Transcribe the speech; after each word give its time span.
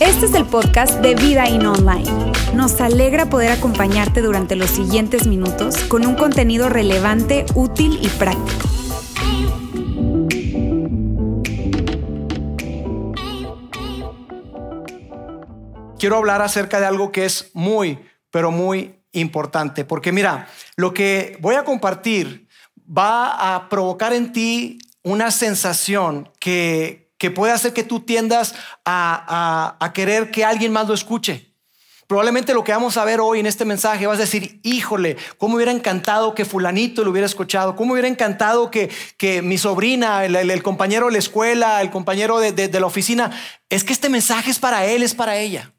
Este 0.00 0.26
es 0.26 0.34
el 0.34 0.44
podcast 0.46 1.00
de 1.00 1.14
Vida 1.14 1.48
In 1.48 1.66
Online. 1.66 2.32
Nos 2.54 2.80
alegra 2.80 3.30
poder 3.30 3.52
acompañarte 3.52 4.22
durante 4.22 4.56
los 4.56 4.70
siguientes 4.70 5.26
minutos 5.26 5.76
con 5.84 6.06
un 6.06 6.14
contenido 6.14 6.68
relevante, 6.68 7.46
útil 7.54 7.98
y 8.02 8.08
práctico. 8.08 8.68
Quiero 15.98 16.16
hablar 16.16 16.42
acerca 16.42 16.80
de 16.80 16.86
algo 16.86 17.12
que 17.12 17.24
es 17.24 17.50
muy, 17.54 17.98
pero 18.30 18.50
muy 18.50 19.04
importante, 19.12 19.84
porque 19.84 20.12
mira, 20.12 20.48
lo 20.76 20.94
que 20.94 21.36
voy 21.40 21.54
a 21.54 21.64
compartir 21.64 22.48
va 22.86 23.54
a 23.54 23.68
provocar 23.68 24.12
en 24.12 24.32
ti 24.32 24.78
una 25.02 25.30
sensación 25.30 26.30
que, 26.40 27.12
que 27.18 27.30
puede 27.30 27.52
hacer 27.52 27.72
que 27.72 27.84
tú 27.84 28.00
tiendas 28.00 28.54
a, 28.84 29.76
a, 29.78 29.84
a 29.84 29.92
querer 29.92 30.30
que 30.30 30.44
alguien 30.44 30.72
más 30.72 30.88
lo 30.88 30.94
escuche. 30.94 31.50
Probablemente 32.10 32.54
lo 32.54 32.64
que 32.64 32.72
vamos 32.72 32.96
a 32.96 33.04
ver 33.04 33.20
hoy 33.20 33.38
en 33.38 33.46
este 33.46 33.64
mensaje 33.64 34.04
vas 34.04 34.18
a 34.18 34.22
decir, 34.22 34.58
híjole, 34.64 35.16
cómo 35.38 35.54
hubiera 35.54 35.70
encantado 35.70 36.34
que 36.34 36.44
fulanito 36.44 37.04
lo 37.04 37.12
hubiera 37.12 37.24
escuchado, 37.24 37.76
cómo 37.76 37.92
hubiera 37.92 38.08
encantado 38.08 38.68
que, 38.68 38.90
que 39.16 39.42
mi 39.42 39.58
sobrina, 39.58 40.24
el, 40.24 40.62
compañero 40.64 41.06
de 41.06 41.12
la 41.12 41.18
escuela, 41.18 41.80
el 41.80 41.90
compañero 41.90 42.40
de, 42.40 42.50
de, 42.50 42.80
la 42.80 42.86
oficina, 42.86 43.30
es 43.68 43.84
que 43.84 43.92
este 43.92 44.08
mensaje 44.08 44.50
es 44.50 44.58
para 44.58 44.86
él, 44.86 45.04
es 45.04 45.14
para 45.14 45.36
ella. 45.36 45.72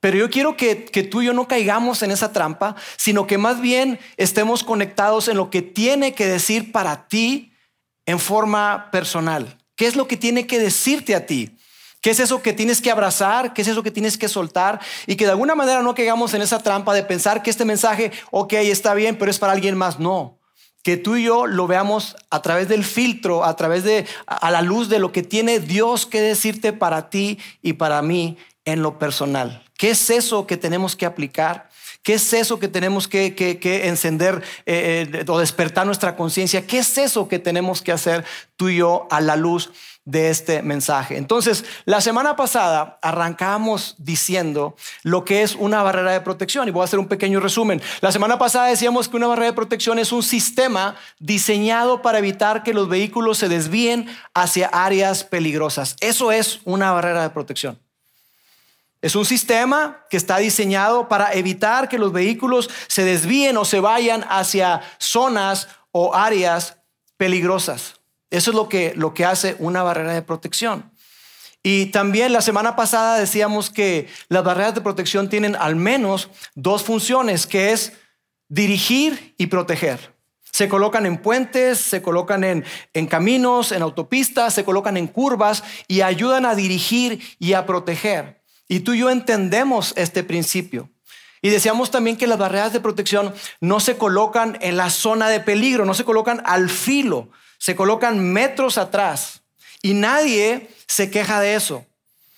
Pero 0.00 0.18
yo 0.18 0.28
quiero 0.28 0.54
que, 0.54 0.84
que 0.84 1.02
tú 1.02 1.22
y 1.22 1.24
yo 1.24 1.32
no 1.32 1.48
caigamos 1.48 2.02
en 2.02 2.10
esa 2.10 2.30
trampa, 2.30 2.76
sino 2.98 3.26
que 3.26 3.38
más 3.38 3.62
bien 3.62 3.98
estemos 4.18 4.62
conectados 4.62 5.28
en 5.28 5.38
lo 5.38 5.48
que 5.48 5.62
tiene 5.62 6.12
que 6.12 6.26
decir 6.26 6.72
para 6.72 7.08
ti 7.08 7.51
en 8.06 8.18
forma 8.18 8.90
personal. 8.90 9.58
¿Qué 9.76 9.86
es 9.86 9.96
lo 9.96 10.06
que 10.06 10.16
tiene 10.16 10.46
que 10.46 10.58
decirte 10.58 11.14
a 11.14 11.26
ti? 11.26 11.56
¿Qué 12.00 12.10
es 12.10 12.18
eso 12.18 12.42
que 12.42 12.52
tienes 12.52 12.80
que 12.80 12.90
abrazar? 12.90 13.54
¿Qué 13.54 13.62
es 13.62 13.68
eso 13.68 13.82
que 13.84 13.92
tienes 13.92 14.18
que 14.18 14.28
soltar? 14.28 14.80
Y 15.06 15.14
que 15.14 15.24
de 15.24 15.30
alguna 15.30 15.54
manera 15.54 15.82
no 15.82 15.94
caigamos 15.94 16.34
en 16.34 16.42
esa 16.42 16.58
trampa 16.58 16.92
de 16.94 17.04
pensar 17.04 17.42
que 17.42 17.50
este 17.50 17.64
mensaje, 17.64 18.10
ok, 18.32 18.54
está 18.54 18.92
bien, 18.94 19.16
pero 19.16 19.30
es 19.30 19.38
para 19.38 19.52
alguien 19.52 19.76
más. 19.76 20.00
No. 20.00 20.40
Que 20.82 20.96
tú 20.96 21.14
y 21.14 21.24
yo 21.24 21.46
lo 21.46 21.68
veamos 21.68 22.16
a 22.28 22.42
través 22.42 22.68
del 22.68 22.82
filtro, 22.82 23.44
a 23.44 23.54
través 23.54 23.84
de, 23.84 24.04
a 24.26 24.50
la 24.50 24.62
luz 24.62 24.88
de 24.88 24.98
lo 24.98 25.12
que 25.12 25.22
tiene 25.22 25.60
Dios 25.60 26.06
que 26.06 26.20
decirte 26.20 26.72
para 26.72 27.08
ti 27.08 27.38
y 27.62 27.74
para 27.74 28.02
mí 28.02 28.36
en 28.64 28.82
lo 28.82 28.98
personal. 28.98 29.62
¿Qué 29.78 29.90
es 29.90 30.10
eso 30.10 30.46
que 30.46 30.56
tenemos 30.56 30.96
que 30.96 31.06
aplicar? 31.06 31.68
¿Qué 32.02 32.14
es 32.14 32.32
eso 32.32 32.58
que 32.58 32.68
tenemos 32.68 33.08
que, 33.08 33.34
encender 33.84 34.42
eh, 34.66 35.08
eh, 35.12 35.24
o 35.28 35.38
despertar 35.38 35.86
nuestra 35.86 36.16
conciencia? 36.16 36.66
¿Qué 36.66 36.78
es 36.78 36.98
eso 36.98 37.28
que 37.28 37.38
tenemos 37.38 37.82
que 37.82 37.92
hacer 37.92 38.24
tú 38.56 38.68
y 38.68 38.76
yo 38.76 39.06
a 39.10 39.20
la 39.20 39.36
luz 39.36 39.70
de 40.04 40.30
este 40.30 40.62
mensaje. 40.62 41.16
Entonces, 41.16 41.64
la 41.84 42.00
semana 42.00 42.34
pasada 42.34 42.98
arrancamos 43.02 43.94
diciendo 43.98 44.74
lo 45.02 45.24
que 45.24 45.42
es 45.42 45.54
una 45.54 45.82
barrera 45.82 46.12
de 46.12 46.20
protección 46.20 46.66
y 46.66 46.72
voy 46.72 46.82
a 46.82 46.84
hacer 46.84 46.98
un 46.98 47.06
pequeño 47.06 47.38
resumen. 47.40 47.80
La 48.00 48.10
semana 48.10 48.38
pasada 48.38 48.66
decíamos 48.66 49.08
que 49.08 49.16
una 49.16 49.28
barrera 49.28 49.46
de 49.46 49.52
protección 49.52 49.98
es 49.98 50.10
un 50.10 50.22
sistema 50.22 50.96
diseñado 51.20 52.02
para 52.02 52.18
evitar 52.18 52.62
que 52.62 52.74
los 52.74 52.88
vehículos 52.88 53.38
se 53.38 53.48
desvíen 53.48 54.06
hacia 54.34 54.66
áreas 54.68 55.22
peligrosas. 55.24 55.96
Eso 56.00 56.32
es 56.32 56.60
una 56.64 56.90
barrera 56.90 57.22
de 57.22 57.30
protección. 57.30 57.78
Es 59.02 59.16
un 59.16 59.24
sistema 59.24 60.06
que 60.08 60.16
está 60.16 60.38
diseñado 60.38 61.08
para 61.08 61.32
evitar 61.32 61.88
que 61.88 61.98
los 61.98 62.12
vehículos 62.12 62.70
se 62.86 63.04
desvíen 63.04 63.56
o 63.56 63.64
se 63.64 63.80
vayan 63.80 64.24
hacia 64.28 64.80
zonas 64.98 65.66
o 65.90 66.14
áreas 66.14 66.76
peligrosas. 67.16 68.00
Eso 68.30 68.52
es 68.52 68.54
lo 68.54 68.68
que, 68.68 68.92
lo 68.94 69.12
que 69.12 69.24
hace 69.24 69.56
una 69.58 69.82
barrera 69.82 70.14
de 70.14 70.22
protección. 70.22 70.92
Y 71.64 71.86
también 71.86 72.32
la 72.32 72.42
semana 72.42 72.76
pasada 72.76 73.18
decíamos 73.18 73.70
que 73.70 74.08
las 74.28 74.44
barreras 74.44 74.74
de 74.74 74.80
protección 74.80 75.28
tienen 75.28 75.56
al 75.56 75.74
menos 75.74 76.30
dos 76.54 76.84
funciones, 76.84 77.46
que 77.46 77.72
es 77.72 77.94
dirigir 78.48 79.34
y 79.36 79.48
proteger. 79.48 80.14
Se 80.52 80.68
colocan 80.68 81.06
en 81.06 81.18
puentes, 81.18 81.78
se 81.78 82.02
colocan 82.02 82.44
en, 82.44 82.64
en, 82.94 83.06
caminos, 83.06 83.72
en 83.72 83.82
autopistas, 83.82 84.54
se 84.54 84.64
colocan 84.64 84.96
en 84.96 85.08
curvas 85.08 85.64
y 85.88 86.02
ayudan 86.02 86.46
a 86.46 86.54
dirigir 86.54 87.20
y 87.38 87.54
a 87.54 87.66
proteger. 87.66 88.41
Y 88.72 88.80
tú 88.80 88.94
y 88.94 89.00
yo 89.00 89.10
entendemos 89.10 89.92
este 89.98 90.22
principio. 90.22 90.88
Y 91.42 91.50
decíamos 91.50 91.90
también 91.90 92.16
que 92.16 92.26
las 92.26 92.38
barreras 92.38 92.72
de 92.72 92.80
protección 92.80 93.34
no 93.60 93.80
se 93.80 93.98
colocan 93.98 94.56
en 94.62 94.78
la 94.78 94.88
zona 94.88 95.28
de 95.28 95.40
peligro, 95.40 95.84
no 95.84 95.92
se 95.92 96.04
colocan 96.04 96.40
al 96.46 96.70
filo, 96.70 97.28
se 97.58 97.76
colocan 97.76 98.32
metros 98.32 98.78
atrás 98.78 99.42
y 99.82 99.92
nadie 99.92 100.70
se 100.86 101.10
queja 101.10 101.38
de 101.42 101.54
eso. 101.54 101.84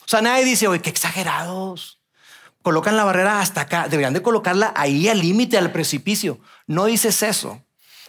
O 0.01 0.09
sea, 0.09 0.23
nadie 0.23 0.45
dice, 0.45 0.67
oye, 0.67 0.83
qué 0.83 0.91
exagerados. 0.91 2.01
Colocan 2.63 2.97
la 2.97 3.05
barrera 3.05 3.39
hasta 3.39 3.61
acá, 3.61 3.87
deberían 3.87 4.13
de 4.13 4.23
colocarla 4.23 4.75
ahí 4.75 5.07
al 5.07 5.21
límite, 5.21 5.57
al 5.57 5.71
precipicio. 5.71 6.41
No 6.67 6.87
dices 6.87 7.23
eso. 7.23 7.64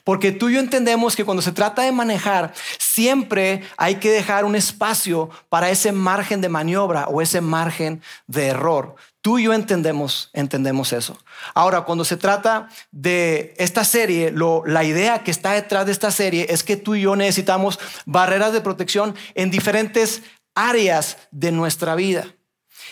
Porque 0.05 0.31
tú 0.31 0.49
y 0.49 0.53
yo 0.53 0.59
entendemos 0.59 1.15
que 1.15 1.25
cuando 1.25 1.41
se 1.41 1.51
trata 1.51 1.81
de 1.81 1.91
manejar, 1.91 2.53
siempre 2.77 3.63
hay 3.75 3.95
que 3.95 4.11
dejar 4.11 4.45
un 4.45 4.55
espacio 4.55 5.31
para 5.49 5.71
ese 5.71 5.91
margen 5.91 6.41
de 6.41 6.47
maniobra 6.47 7.07
o 7.07 7.23
ese 7.23 7.41
margen 7.41 8.01
de 8.27 8.45
error. 8.47 8.95
Tú 9.21 9.39
y 9.39 9.45
yo 9.45 9.53
entendemos, 9.53 10.29
entendemos 10.33 10.93
eso. 10.93 11.17
Ahora, 11.55 11.81
cuando 11.81 12.05
se 12.05 12.17
trata 12.17 12.69
de 12.91 13.55
esta 13.57 13.83
serie, 13.83 14.31
la 14.65 14.83
idea 14.83 15.23
que 15.23 15.31
está 15.31 15.53
detrás 15.53 15.87
de 15.87 15.91
esta 15.91 16.11
serie 16.11 16.45
es 16.49 16.63
que 16.63 16.77
tú 16.77 16.93
y 16.93 17.01
yo 17.01 17.15
necesitamos 17.15 17.79
barreras 18.05 18.53
de 18.53 18.61
protección 18.61 19.15
en 19.33 19.49
diferentes 19.49 20.21
áreas 20.53 21.17
de 21.31 21.51
nuestra 21.51 21.95
vida. 21.95 22.27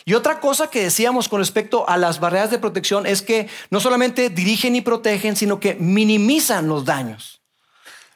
Y 0.05 0.13
otra 0.13 0.39
cosa 0.39 0.69
que 0.69 0.83
decíamos 0.83 1.29
con 1.29 1.39
respecto 1.39 1.87
a 1.87 1.97
las 1.97 2.19
barreras 2.19 2.51
de 2.51 2.59
protección 2.59 3.05
es 3.05 3.21
que 3.21 3.47
no 3.69 3.79
solamente 3.79 4.29
dirigen 4.29 4.75
y 4.75 4.81
protegen, 4.81 5.35
sino 5.35 5.59
que 5.59 5.75
minimizan 5.75 6.67
los 6.67 6.85
daños. 6.85 7.41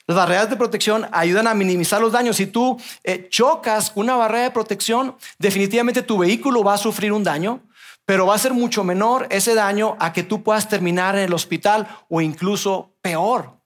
Las 0.08 0.16
barreras 0.16 0.50
de 0.50 0.56
protección 0.56 1.08
ayudan 1.12 1.48
a 1.48 1.54
minimizar 1.54 2.00
los 2.00 2.14
daños. 2.14 2.38
Si 2.38 2.48
tú 2.48 2.80
eh, 3.04 3.28
chocas 3.30 3.92
una 3.96 4.16
barrera 4.16 4.46
de 4.46 4.52
protección, 4.52 5.16
definitivamente 5.38 6.02
tu 6.02 6.18
vehículo 6.18 6.64
va 6.64 6.76
a 6.76 6.78
sufrir 6.78 7.12
un 7.12 7.24
daño, 7.24 7.62
pero 8.06 8.26
va 8.26 8.36
a 8.36 8.40
ser 8.40 8.54
mucho 8.54 8.86
menor 8.86 9.28
ese 9.30 9.54
daño 9.54 9.98
a 10.00 10.14
que 10.14 10.24
tú 10.24 10.44
puedas 10.44 10.70
terminar 10.70 11.16
en 11.18 11.26
el 11.26 11.34
hospital 11.34 11.88
o 12.08 12.22
incluso 12.22 12.94
peor. 13.02 13.58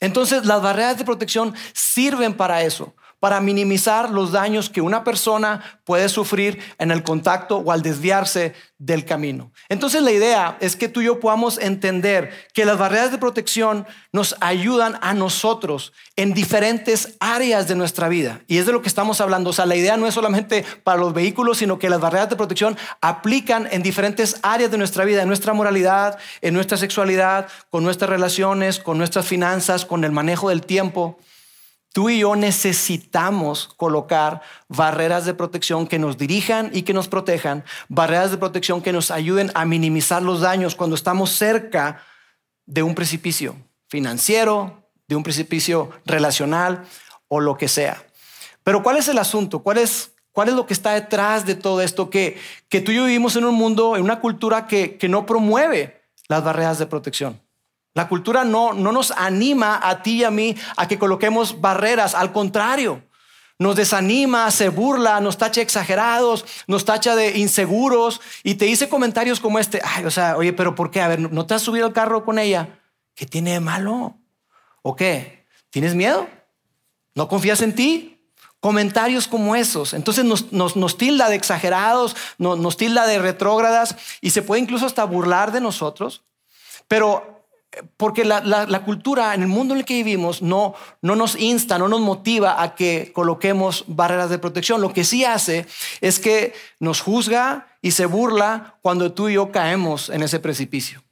Entonces 0.00 0.44
las 0.44 0.60
barreras 0.60 0.98
de 0.98 1.04
protección 1.04 1.54
sirven 1.72 2.34
para 2.34 2.62
eso, 2.62 2.94
para 3.22 3.40
minimizar 3.40 4.10
los 4.10 4.32
daños 4.32 4.68
que 4.68 4.80
una 4.80 5.04
persona 5.04 5.80
puede 5.84 6.08
sufrir 6.08 6.58
en 6.78 6.90
el 6.90 7.04
contacto 7.04 7.58
o 7.58 7.70
al 7.70 7.80
desviarse 7.80 8.52
del 8.78 9.04
camino. 9.04 9.52
Entonces 9.68 10.02
la 10.02 10.10
idea 10.10 10.56
es 10.58 10.74
que 10.74 10.88
tú 10.88 11.02
y 11.02 11.04
yo 11.04 11.20
podamos 11.20 11.56
entender 11.58 12.32
que 12.52 12.64
las 12.64 12.78
barreras 12.78 13.12
de 13.12 13.18
protección 13.18 13.86
nos 14.10 14.34
ayudan 14.40 14.98
a 15.02 15.14
nosotros 15.14 15.92
en 16.16 16.34
diferentes 16.34 17.14
áreas 17.20 17.68
de 17.68 17.76
nuestra 17.76 18.08
vida. 18.08 18.40
Y 18.48 18.58
es 18.58 18.66
de 18.66 18.72
lo 18.72 18.82
que 18.82 18.88
estamos 18.88 19.20
hablando. 19.20 19.50
O 19.50 19.52
sea, 19.52 19.66
la 19.66 19.76
idea 19.76 19.96
no 19.96 20.08
es 20.08 20.14
solamente 20.14 20.64
para 20.82 20.98
los 20.98 21.14
vehículos, 21.14 21.58
sino 21.58 21.78
que 21.78 21.90
las 21.90 22.00
barreras 22.00 22.28
de 22.28 22.34
protección 22.34 22.76
aplican 23.00 23.68
en 23.70 23.84
diferentes 23.84 24.40
áreas 24.42 24.72
de 24.72 24.78
nuestra 24.78 25.04
vida, 25.04 25.22
en 25.22 25.28
nuestra 25.28 25.52
moralidad, 25.52 26.18
en 26.40 26.54
nuestra 26.54 26.76
sexualidad, 26.76 27.46
con 27.70 27.84
nuestras 27.84 28.10
relaciones, 28.10 28.80
con 28.80 28.98
nuestras 28.98 29.26
finanzas, 29.26 29.86
con 29.86 30.02
el 30.02 30.10
manejo 30.10 30.48
del 30.48 30.62
tiempo. 30.62 31.20
Tú 31.92 32.08
y 32.08 32.20
yo 32.20 32.36
necesitamos 32.36 33.68
colocar 33.76 34.40
barreras 34.68 35.26
de 35.26 35.34
protección 35.34 35.86
que 35.86 35.98
nos 35.98 36.16
dirijan 36.16 36.70
y 36.72 36.82
que 36.82 36.94
nos 36.94 37.06
protejan, 37.06 37.64
barreras 37.88 38.30
de 38.30 38.38
protección 38.38 38.80
que 38.80 38.94
nos 38.94 39.10
ayuden 39.10 39.50
a 39.54 39.66
minimizar 39.66 40.22
los 40.22 40.40
daños 40.40 40.74
cuando 40.74 40.96
estamos 40.96 41.30
cerca 41.30 42.02
de 42.64 42.82
un 42.82 42.94
precipicio 42.94 43.56
financiero, 43.88 44.88
de 45.06 45.16
un 45.16 45.22
precipicio 45.22 45.90
relacional 46.06 46.84
o 47.28 47.40
lo 47.40 47.58
que 47.58 47.68
sea. 47.68 48.02
Pero 48.64 48.82
¿cuál 48.82 48.96
es 48.96 49.08
el 49.08 49.18
asunto? 49.18 49.58
¿Cuál 49.62 49.76
es, 49.76 50.12
cuál 50.32 50.48
es 50.48 50.54
lo 50.54 50.64
que 50.64 50.72
está 50.72 50.94
detrás 50.94 51.44
de 51.44 51.56
todo 51.56 51.82
esto? 51.82 52.08
Que, 52.08 52.38
que 52.70 52.80
tú 52.80 52.92
y 52.92 52.96
yo 52.96 53.04
vivimos 53.04 53.36
en 53.36 53.44
un 53.44 53.54
mundo, 53.54 53.96
en 53.96 54.02
una 54.02 54.18
cultura 54.18 54.66
que, 54.66 54.96
que 54.96 55.10
no 55.10 55.26
promueve 55.26 56.00
las 56.28 56.42
barreras 56.42 56.78
de 56.78 56.86
protección. 56.86 57.41
La 57.94 58.08
cultura 58.08 58.44
no, 58.44 58.72
no 58.72 58.90
nos 58.92 59.10
anima 59.10 59.80
a 59.82 60.02
ti 60.02 60.20
y 60.20 60.24
a 60.24 60.30
mí 60.30 60.56
a 60.76 60.88
que 60.88 60.98
coloquemos 60.98 61.60
barreras, 61.60 62.14
al 62.14 62.32
contrario, 62.32 63.02
nos 63.58 63.76
desanima, 63.76 64.50
se 64.50 64.70
burla, 64.70 65.20
nos 65.20 65.38
tacha 65.38 65.60
exagerados, 65.60 66.44
nos 66.66 66.84
tacha 66.84 67.14
de 67.14 67.38
inseguros 67.38 68.20
y 68.42 68.54
te 68.54 68.64
dice 68.64 68.88
comentarios 68.88 69.40
como 69.40 69.58
este, 69.58 69.80
ay, 69.84 70.04
o 70.04 70.10
sea, 70.10 70.36
oye, 70.36 70.52
pero 70.52 70.74
¿por 70.74 70.90
qué? 70.90 71.00
A 71.00 71.08
ver, 71.08 71.20
¿no 71.20 71.46
te 71.46 71.54
has 71.54 71.62
subido 71.62 71.86
al 71.86 71.92
carro 71.92 72.24
con 72.24 72.38
ella? 72.38 72.80
¿Qué 73.14 73.26
tiene 73.26 73.52
de 73.52 73.60
malo? 73.60 74.16
¿O 74.82 74.96
qué? 74.96 75.46
¿Tienes 75.70 75.94
miedo? 75.94 76.28
¿No 77.14 77.28
confías 77.28 77.60
en 77.62 77.74
ti? 77.74 78.26
Comentarios 78.58 79.28
como 79.28 79.54
esos. 79.54 79.92
Entonces 79.92 80.24
nos, 80.24 80.52
nos, 80.52 80.98
tilda 80.98 81.28
de 81.28 81.36
exagerados, 81.36 82.16
nos 82.38 82.76
tilda 82.76 83.06
de 83.06 83.18
retrógradas 83.18 83.96
y 84.20 84.30
se 84.30 84.42
puede 84.42 84.62
incluso 84.62 84.86
hasta 84.86 85.04
burlar 85.04 85.52
de 85.52 85.60
nosotros. 85.60 86.22
Pero 86.88 87.41
porque 87.96 88.24
la, 88.24 88.82
cultura 88.84 89.34
en 89.34 89.42
el 89.42 89.48
mundo 89.48 89.74
en 89.74 89.80
el 89.80 89.86
que 89.86 89.94
vivimos 89.94 90.42
no, 90.42 90.74
no 91.00 91.16
nos 91.16 91.36
insta, 91.36 91.78
no 91.78 91.88
nos 91.88 92.00
motiva 92.00 92.62
a 92.62 92.74
que 92.74 93.12
coloquemos 93.14 93.84
barreras 93.86 94.30
de 94.30 94.38
protección. 94.38 94.80
Lo 94.80 94.92
que 94.92 95.04
sí 95.04 95.24
hace 95.24 95.66
es 96.00 96.18
que 96.18 96.52
nos 96.80 97.00
juzga 97.00 97.68
y 97.80 97.92
se 97.92 98.06
burla 98.06 98.78
cuando 98.82 99.12
tú 99.12 99.28
y 99.28 99.34
yo 99.34 99.50
caemos 99.50 100.10
en 100.10 100.22
ese 100.22 100.38
precipicio. 100.38 101.02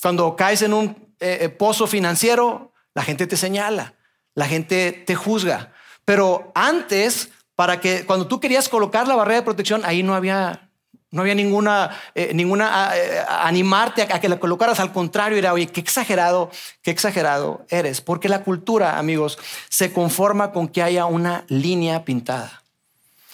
Cuando 0.00 0.36
caes 0.36 0.62
en 0.62 0.72
un 0.72 0.96
eh, 1.20 1.38
eh, 1.42 1.48
pozo 1.48 1.86
financiero, 1.86 2.72
la 2.94 3.02
gente 3.02 3.26
te 3.26 3.36
señala, 3.36 3.94
la 4.34 4.46
gente 4.46 4.92
te 4.92 5.14
juzga. 5.14 5.72
Pero 6.04 6.50
antes, 6.54 7.30
para 7.54 7.80
que 7.80 8.06
cuando 8.06 8.26
tú 8.26 8.40
querías 8.40 8.68
colocar 8.68 9.06
la 9.06 9.16
barrera 9.16 9.40
de 9.40 9.44
protección, 9.44 9.82
ahí 9.84 10.02
no 10.02 10.14
había 10.14 10.67
no 11.10 11.22
había 11.22 11.34
ninguna, 11.34 11.90
eh, 12.14 12.32
ninguna 12.34 12.90
eh, 12.94 13.24
animarte 13.28 14.02
a, 14.02 14.20
que 14.20 14.28
la 14.28 14.38
colocaras. 14.38 14.78
Al 14.78 14.92
contrario, 14.92 15.38
era, 15.38 15.52
oye, 15.52 15.66
qué 15.66 15.80
exagerado, 15.80 16.50
qué 16.82 16.90
exagerado 16.90 17.64
eres. 17.70 18.00
Porque 18.00 18.28
la 18.28 18.42
cultura, 18.42 18.98
amigos, 18.98 19.38
se 19.70 19.92
conforma 19.92 20.52
con 20.52 20.68
que 20.68 20.82
haya 20.82 21.06
una 21.06 21.44
línea 21.48 22.04
pintada. 22.04 22.62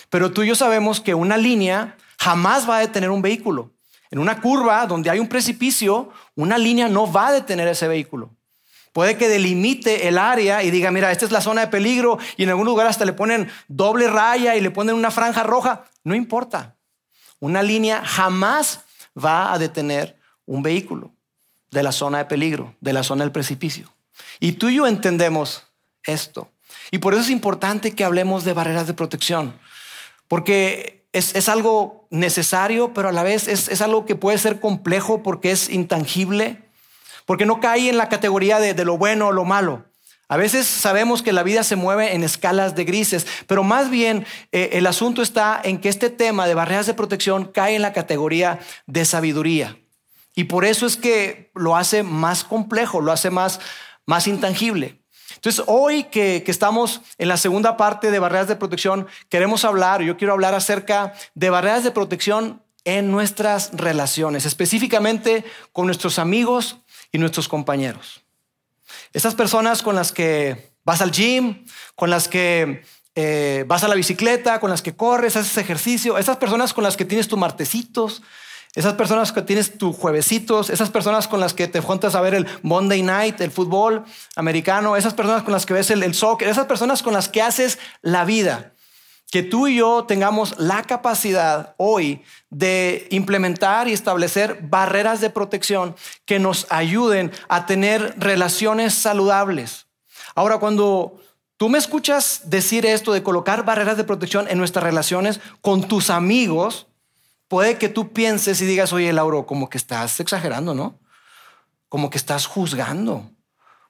Pero 0.09 0.31
tú 0.31 0.43
y 0.43 0.49
yo 0.49 0.55
sabemos 0.55 1.00
que 1.00 1.15
una 1.15 1.37
línea 1.37 1.97
jamás 2.19 2.69
va 2.69 2.76
a 2.76 2.81
detener 2.81 3.11
un 3.11 3.23
vehículo. 3.23 3.71
En 4.11 4.21
una 4.21 4.41
curva 4.41 4.87
donde 4.87 5.11
hay 5.11 5.19
un 5.19 5.29
precipicio, 5.29 6.11
una 6.37 6.56
línea 6.56 6.88
no 6.88 7.11
va 7.11 7.29
a 7.29 7.32
detener 7.32 7.67
ese 7.67 7.88
vehículo. 7.88 8.31
Puede 8.93 9.17
que 9.17 9.29
delimite 9.29 10.06
el 10.06 10.19
área 10.19 10.62
y 10.62 10.71
diga, 10.71 10.93
mira, 10.93 11.11
esta 11.11 11.25
es 11.25 11.32
la 11.32 11.41
zona 11.41 11.62
de 11.62 11.67
peligro 11.67 12.19
y 12.37 12.44
en 12.44 12.50
algún 12.50 12.67
lugar 12.67 12.87
hasta 12.87 13.05
le 13.05 13.12
ponen 13.12 13.50
doble 13.67 14.06
raya 14.06 14.55
y 14.55 14.61
le 14.61 14.71
ponen 14.71 14.94
una 14.94 15.11
franja 15.11 15.43
roja. 15.43 15.87
No 16.05 16.15
importa. 16.15 16.74
Una 17.44 17.62
línea 17.62 18.02
jamás 18.02 18.81
va 19.23 19.52
a 19.52 19.58
detener 19.58 20.17
un 20.46 20.62
vehículo 20.62 21.12
de 21.70 21.82
la 21.82 21.93
zona 21.93 22.17
de 22.17 22.25
peligro, 22.25 22.75
de 22.81 22.94
la 22.94 23.02
zona 23.02 23.23
del 23.23 23.32
precipicio. 23.32 23.93
Y 24.41 24.52
tú 24.52 24.70
y 24.70 24.76
yo 24.76 24.87
entendemos 24.87 25.62
esto. 26.05 26.49
Y 26.91 27.00
por 27.00 27.12
eso 27.12 27.23
es 27.23 27.29
importante 27.29 27.94
que 27.94 28.02
hablemos 28.02 28.44
de 28.44 28.55
barreras 28.55 28.87
de 28.87 28.94
protección, 28.94 29.61
porque 30.26 31.06
es, 31.12 31.50
algo 31.50 32.06
necesario, 32.08 32.94
pero 32.94 33.11
a 33.11 33.12
la 33.12 33.23
vez 33.23 33.47
es, 33.47 33.69
es, 33.69 33.82
algo 33.82 34.06
que 34.06 34.17
puede 34.17 34.38
ser 34.38 34.58
complejo 34.58 35.23
porque 35.23 35.50
es 35.50 35.69
intangible, 35.69 36.62
porque 37.26 37.44
no 37.44 37.61
cae 37.61 37.90
en 37.90 37.99
la 37.99 38.08
categoría 38.08 38.58
de, 38.58 38.73
de 38.73 38.87
lo 38.87 38.97
bueno 38.97 39.26
o 39.26 39.32
lo 39.32 39.44
malo. 39.44 39.85
A 40.29 40.37
veces 40.37 40.67
sabemos 40.67 41.23
que 41.23 41.32
la 41.32 41.43
vida 41.43 41.65
se 41.65 41.76
mueve 41.76 42.15
en 42.15 42.25
escalas 42.25 42.75
de 42.75 42.85
grises, 42.85 43.26
pero 43.47 43.62
más 43.62 43.91
bien 43.91 44.26
eh, 44.53 44.71
el 44.73 44.87
asunto 44.87 45.21
está 45.21 45.61
en 45.62 45.79
que 45.79 45.91
este 45.91 46.09
tema 46.09 46.47
de 46.47 46.55
barreras 46.55 46.87
de 46.87 46.94
protección 46.94 47.44
cae 47.44 47.76
en 47.76 47.82
la 47.82 47.93
categoría 47.93 48.61
de 48.87 49.05
sabiduría. 49.05 49.79
Y 50.35 50.44
por 50.44 50.65
eso 50.65 50.87
es 50.87 50.97
que 50.97 51.50
lo 51.55 51.76
hace 51.76 52.03
más 52.03 52.43
complejo, 52.43 53.00
lo 53.00 53.12
hace 53.12 53.31
más, 53.31 53.61
más 54.06 54.26
intangible. 54.26 55.00
Entonces, 55.35 55.62
hoy 55.67 56.05
que, 56.05 56.43
que, 56.44 56.50
estamos 56.50 57.03
en 57.19 57.29
la 57.29 57.37
segunda 57.37 57.76
parte 57.76 58.11
de 58.11 58.19
barreras 58.19 58.49
de 58.49 58.56
protección, 58.56 59.06
queremos 59.29 59.65
hablar, 59.65 60.03
yo 60.03 60.17
quiero 60.17 60.32
hablar 60.32 60.55
acerca 60.55 61.12
de 61.35 61.50
barreras 61.50 61.85
de 61.85 61.91
protección 61.91 62.62
en 62.85 63.11
nuestras 63.11 63.71
relaciones, 63.73 64.47
específicamente 64.47 65.44
con 65.73 65.87
nuestros 65.87 66.19
amigos 66.19 66.79
y 67.12 67.19
nuestros 67.19 67.49
compañeros. 67.49 68.24
Esas 69.13 69.35
personas 69.35 69.83
con 69.83 69.95
las 69.95 70.13
que 70.13 70.73
vas 70.85 71.01
al 71.01 71.11
gym, 71.11 71.65
con 71.95 72.11
las 72.11 72.29
que 72.29 72.83
eh, 73.15 73.65
vas 73.67 73.85
a 73.85 73.89
la 73.89 73.95
bicicleta, 73.95 74.61
con 74.61 74.71
las 74.71 74.83
que 74.83 74.95
corres, 74.95 75.37
haces 75.37 75.57
ejercicio, 75.57 76.19
esas 76.19 76.37
personas 76.37 76.75
con 76.75 76.85
las 76.85 76.97
que 76.97 77.05
tienes 77.05 77.29
tus 77.29 77.39
martesitos, 77.39 78.23
esas 78.75 78.95
personas 78.95 79.31
que 79.31 79.43
tienes 79.43 79.79
tus 79.79 79.97
juevesitos, 79.97 80.69
esas 80.69 80.91
personas 80.91 81.29
con 81.29 81.39
las 81.39 81.55
que 81.55 81.69
te 81.69 81.81
juntas 81.81 82.17
a 82.17 82.21
ver 82.21 82.35
el 82.35 82.47
Monday 82.63 83.03
Night, 83.03 83.41
el 83.41 83.53
fútbol 83.53 84.05
americano, 84.35 84.97
esas 84.97 85.15
personas 85.15 85.45
con 85.45 85.53
las 85.53 85.65
que 85.65 85.75
ves 85.75 85.91
el, 85.91 86.03
el 86.03 86.15
soccer, 86.15 86.49
esas 86.49 86.67
personas 86.67 87.03
con 87.03 87.13
las 87.13 87.29
que 87.29 87.41
haces 87.41 87.79
la 88.03 88.25
vida 88.25 88.74
que 89.35 89.43
tú 89.43 89.67
y 89.67 89.79
yo 89.79 90.05
tengamos 90.05 90.55
la 90.61 90.85
capacidad 90.85 91.75
hoy 91.77 92.23
de 92.51 93.09
implementar 93.11 93.89
y 93.89 93.93
establecer 93.93 94.61
barreras 94.63 95.21
de 95.21 95.29
protección 95.29 95.97
que 96.25 96.39
nos 96.39 96.69
ayuden 96.71 97.33
a 97.49 97.67
tener 97.67 98.15
relaciones 98.17 98.95
saludables. 98.95 99.89
Ahora, 100.37 100.59
cuando 100.59 101.21
tú 101.57 101.69
me 101.69 101.79
escuchas 101.79 102.43
decir 102.45 102.87
esto 102.87 103.13
de 103.13 103.25
colocar 103.25 103.65
barreras 103.65 103.97
de 103.97 104.05
protección 104.05 104.47
en 104.49 104.57
nuestras 104.57 104.85
relaciones 104.85 105.41
con 105.61 105.89
tus 105.89 106.11
amigos, 106.11 106.87
puede 107.49 107.77
que 107.77 107.89
tú 107.89 108.13
pienses 108.13 108.61
y 108.61 108.67
digas, 108.67 108.93
oye, 108.93 109.13
Lauro, 109.13 109.47
como 109.47 109.69
que 109.69 109.79
estás 109.79 110.21
exagerando, 110.21 110.77
¿no? 110.77 111.01
Como 111.89 112.09
que 112.09 112.19
estás 112.19 112.47
juzgando. 112.47 113.29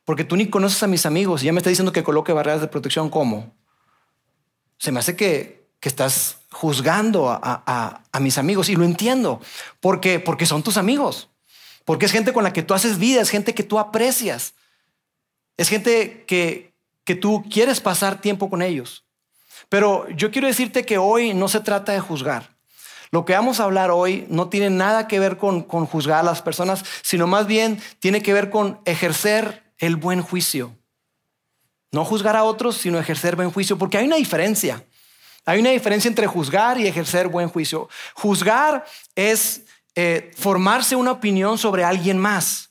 Porque 0.07 0.25
tú 0.25 0.37
ni 0.37 0.49
conoces 0.49 0.83
a 0.83 0.87
mis 0.87 1.05
amigos 1.05 1.43
y 1.43 1.47
ya 1.47 1.53
me 1.53 1.59
está 1.59 1.69
diciendo 1.69 1.93
que 1.93 2.03
coloque 2.03 2.33
barreras 2.33 2.63
de 2.63 2.69
protección. 2.69 3.11
¿Cómo? 3.11 3.55
Se 4.79 4.93
me 4.93 5.01
hace 5.01 5.17
que, 5.17 5.65
estás 5.85 6.39
juzgando 6.51 7.29
a, 7.29 8.01
mis 8.19 8.39
amigos 8.39 8.71
y 8.71 8.75
lo 8.75 8.85
entiendo, 8.85 9.43
porque, 9.81 10.19
porque 10.19 10.47
son 10.47 10.63
tus 10.63 10.79
amigos, 10.79 11.29
porque 11.85 12.07
es 12.07 12.13
gente 12.13 12.33
con 12.33 12.43
la 12.43 12.55
que 12.55 12.63
tú 12.63 12.73
haces 12.73 12.99
vida, 12.99 13.21
es 13.21 13.29
gente 13.29 13.55
que 13.55 13.65
tú 13.65 13.79
aprecias, 13.79 14.55
es 15.59 15.69
gente 15.69 16.25
que, 16.27 16.73
que 17.05 17.15
tú 17.15 17.45
quieres 17.51 17.81
pasar 17.81 18.23
tiempo 18.23 18.49
con 18.49 18.63
ellos. 18.63 19.05
Pero 19.69 20.09
yo 20.09 20.31
quiero 20.31 20.47
decirte 20.47 20.87
que 20.87 20.97
hoy 20.97 21.35
no 21.35 21.49
se 21.49 21.61
trata 21.61 21.93
de 21.93 22.01
juzgar. 22.01 22.55
Lo 23.11 23.25
que 23.25 23.35
vamos 23.35 23.61
a 23.61 23.65
hablar 23.65 23.91
hoy 23.91 24.27
no 24.29 24.49
tiene 24.49 24.71
nada 24.71 25.07
que 25.07 25.21
ver 25.21 25.37
con, 25.37 25.63
con 25.63 25.85
juzgar 25.85 26.21
a 26.21 26.23
las 26.23 26.41
personas, 26.41 26.83
sino 27.03 27.27
más 27.27 27.47
bien 27.47 27.81
tiene 28.01 28.23
que 28.23 28.33
ver 28.33 28.49
con 28.49 28.81
ejercer 28.87 29.65
el 29.79 29.97
buen 29.97 30.23
juicio. 30.23 30.75
No 31.95 32.05
juzgar 32.05 32.35
a 32.35 32.43
otros, 32.43 32.77
sino 32.77 32.99
ejercer 32.99 33.37
buen 33.37 33.53
juicio, 33.53 33.79
porque 33.79 33.99
hay 33.99 34.07
una 34.07 34.17
diferencia. 34.17 34.85
Hay 35.47 35.61
una 35.61 35.71
diferencia 35.71 36.09
entre 36.09 36.27
juzgar 36.27 36.81
y 36.81 36.89
ejercer 36.89 37.29
buen 37.29 37.49
juicio. 37.49 37.89
Juzgar 38.15 38.85
es 39.15 39.63
eh, 39.95 40.33
formarse 40.37 40.97
una 40.97 41.13
opinión 41.13 41.57
sobre 41.57 41.85
alguien 41.85 42.19
más. 42.19 42.71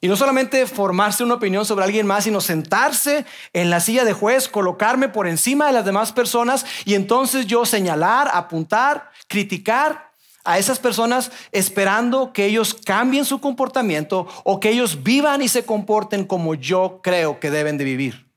Y 0.00 0.08
no 0.08 0.16
solamente 0.16 0.66
formarse 0.66 1.22
una 1.22 1.34
opinión 1.34 1.64
sobre 1.66 1.84
alguien 1.84 2.04
más, 2.04 2.24
sino 2.24 2.40
sentarse 2.40 3.24
en 3.52 3.70
la 3.70 3.78
silla 3.78 4.04
de 4.04 4.12
juez, 4.12 4.48
colocarme 4.48 5.08
por 5.08 5.28
encima 5.28 5.68
de 5.68 5.72
las 5.72 5.84
demás 5.84 6.10
personas 6.12 6.66
y 6.84 6.94
entonces 6.94 7.46
yo 7.46 7.64
señalar, 7.64 8.28
apuntar, 8.32 9.12
criticar 9.28 10.10
a 10.42 10.58
esas 10.58 10.80
personas 10.80 11.30
esperando 11.52 12.32
que 12.32 12.46
ellos 12.46 12.74
cambien 12.74 13.24
su 13.24 13.40
comportamiento 13.40 14.26
o 14.42 14.58
que 14.58 14.70
ellos 14.70 15.04
vivan 15.04 15.42
y 15.42 15.48
se 15.48 15.64
comporten 15.64 16.24
como 16.24 16.56
yo 16.56 16.98
creo 17.04 17.38
que 17.38 17.52
deben 17.52 17.78
de 17.78 17.84
vivir. 17.84 18.27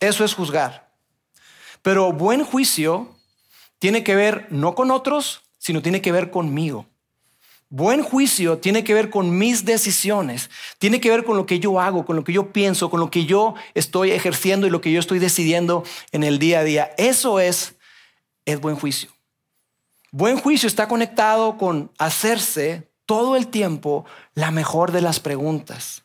Eso 0.00 0.24
es 0.24 0.34
juzgar. 0.34 0.92
Pero 1.82 2.12
buen 2.12 2.44
juicio 2.44 3.14
tiene 3.78 4.02
que 4.02 4.14
ver 4.14 4.46
no 4.50 4.74
con 4.74 4.90
otros, 4.90 5.42
sino 5.58 5.82
tiene 5.82 6.00
que 6.00 6.12
ver 6.12 6.30
conmigo. 6.30 6.86
Buen 7.68 8.02
juicio 8.02 8.58
tiene 8.58 8.84
que 8.84 8.94
ver 8.94 9.10
con 9.10 9.36
mis 9.36 9.64
decisiones, 9.64 10.48
tiene 10.78 11.00
que 11.00 11.10
ver 11.10 11.24
con 11.24 11.36
lo 11.36 11.44
que 11.44 11.58
yo 11.58 11.80
hago, 11.80 12.06
con 12.06 12.14
lo 12.14 12.22
que 12.22 12.32
yo 12.32 12.52
pienso, 12.52 12.88
con 12.88 13.00
lo 13.00 13.10
que 13.10 13.24
yo 13.24 13.54
estoy 13.74 14.12
ejerciendo 14.12 14.66
y 14.66 14.70
lo 14.70 14.80
que 14.80 14.92
yo 14.92 15.00
estoy 15.00 15.18
decidiendo 15.18 15.82
en 16.12 16.22
el 16.22 16.38
día 16.38 16.60
a 16.60 16.64
día. 16.64 16.94
Eso 16.98 17.40
es, 17.40 17.74
es 18.44 18.60
buen 18.60 18.76
juicio. 18.76 19.10
Buen 20.12 20.38
juicio 20.38 20.68
está 20.68 20.86
conectado 20.86 21.58
con 21.58 21.90
hacerse 21.98 22.88
todo 23.06 23.34
el 23.34 23.48
tiempo 23.48 24.04
la 24.34 24.52
mejor 24.52 24.92
de 24.92 25.00
las 25.00 25.18
preguntas. 25.18 26.03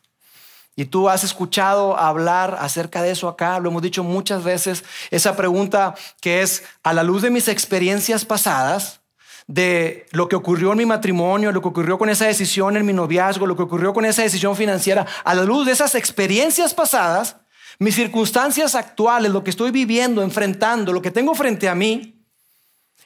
Y 0.80 0.86
tú 0.86 1.10
has 1.10 1.24
escuchado 1.24 1.98
hablar 1.98 2.56
acerca 2.58 3.02
de 3.02 3.10
eso 3.10 3.28
acá, 3.28 3.58
lo 3.60 3.68
hemos 3.68 3.82
dicho 3.82 4.02
muchas 4.02 4.44
veces, 4.44 4.82
esa 5.10 5.36
pregunta 5.36 5.94
que 6.22 6.40
es 6.40 6.64
a 6.82 6.94
la 6.94 7.02
luz 7.02 7.20
de 7.20 7.28
mis 7.28 7.48
experiencias 7.48 8.24
pasadas, 8.24 9.02
de 9.46 10.06
lo 10.12 10.26
que 10.26 10.36
ocurrió 10.36 10.72
en 10.72 10.78
mi 10.78 10.86
matrimonio, 10.86 11.52
lo 11.52 11.60
que 11.60 11.68
ocurrió 11.68 11.98
con 11.98 12.08
esa 12.08 12.24
decisión 12.24 12.78
en 12.78 12.86
mi 12.86 12.94
noviazgo, 12.94 13.46
lo 13.46 13.56
que 13.56 13.64
ocurrió 13.64 13.92
con 13.92 14.06
esa 14.06 14.22
decisión 14.22 14.56
financiera, 14.56 15.06
a 15.22 15.34
la 15.34 15.44
luz 15.44 15.66
de 15.66 15.72
esas 15.72 15.94
experiencias 15.94 16.72
pasadas, 16.72 17.36
mis 17.78 17.94
circunstancias 17.94 18.74
actuales, 18.74 19.32
lo 19.32 19.44
que 19.44 19.50
estoy 19.50 19.72
viviendo, 19.72 20.22
enfrentando, 20.22 20.94
lo 20.94 21.02
que 21.02 21.10
tengo 21.10 21.34
frente 21.34 21.68
a 21.68 21.74
mí, 21.74 22.19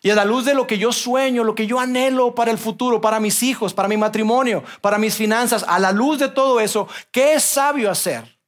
y 0.04 0.10
a 0.10 0.14
la 0.14 0.26
luz 0.26 0.44
de 0.44 0.52
lo 0.52 0.66
que 0.66 0.76
yo 0.76 0.92
sueño, 0.92 1.44
lo 1.44 1.54
que 1.54 1.66
yo 1.66 1.80
anhelo 1.80 2.34
para 2.34 2.50
el 2.50 2.58
futuro, 2.58 3.00
para 3.00 3.20
mis 3.20 3.42
hijos, 3.42 3.72
para 3.72 3.88
mi 3.88 3.96
matrimonio, 3.96 4.62
para 4.82 4.98
mis 4.98 5.14
finanzas, 5.14 5.64
a 5.66 5.78
la 5.78 5.92
luz 5.92 6.18
de 6.18 6.28
todo 6.28 6.60
eso, 6.60 6.86
¿qué 7.10 7.32
es 7.32 7.42
sabio 7.42 7.90
hacer? 7.90 8.38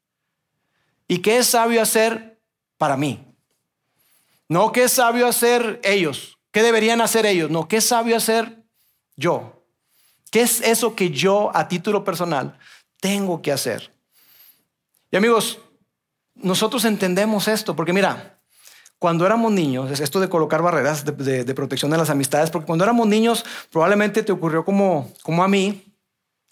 ¿Y 1.09 1.21
qué 1.23 1.39
es 1.39 1.47
sabio 1.47 1.81
hacer 1.81 2.39
para 2.77 2.99
mí? 2.99 3.25
No 4.51 4.71
qué 4.71 4.85
es 4.85 4.93
sabio 4.93 5.27
hacer 5.27 5.81
ellos, 5.83 6.37
qué 6.53 6.63
deberían 6.63 7.01
hacer 7.01 7.25
ellos, 7.25 7.51
no, 7.51 7.69
qué 7.69 7.79
es 7.79 7.87
sabio 7.87 8.19
hacer 8.19 8.63
yo. 9.17 9.65
¿Qué 10.31 10.43
es 10.43 10.61
eso 10.61 10.95
que 10.95 11.09
yo 11.09 11.51
a 11.55 11.69
título 11.69 12.05
personal 12.05 12.59
tengo 13.01 13.41
que 13.41 13.51
hacer? 13.51 13.95
Y 15.11 15.17
amigos, 15.17 15.59
nosotros 16.35 16.85
entendemos 16.85 17.49
esto, 17.49 17.75
porque 17.75 17.95
mira, 17.95 18.36
cuando 18.99 19.27
éramos 19.27 19.53
niños, 19.53 20.01
esto 20.01 20.21
de 20.21 20.29
colocar 20.29 20.63
barreras 20.63 21.05
de, 21.05 21.55
protección 21.55 21.91
de 21.91 21.99
las 21.99 22.11
amistades, 22.11 22.51
porque 22.51 22.67
cuando 22.67 22.85
éramos 22.85 23.07
niños 23.07 23.45
probablemente 23.71 24.23
te 24.23 24.33
ocurrió 24.33 24.65
como, 24.65 25.13
como 25.23 25.45
a 25.45 25.49
mí, 25.49 25.83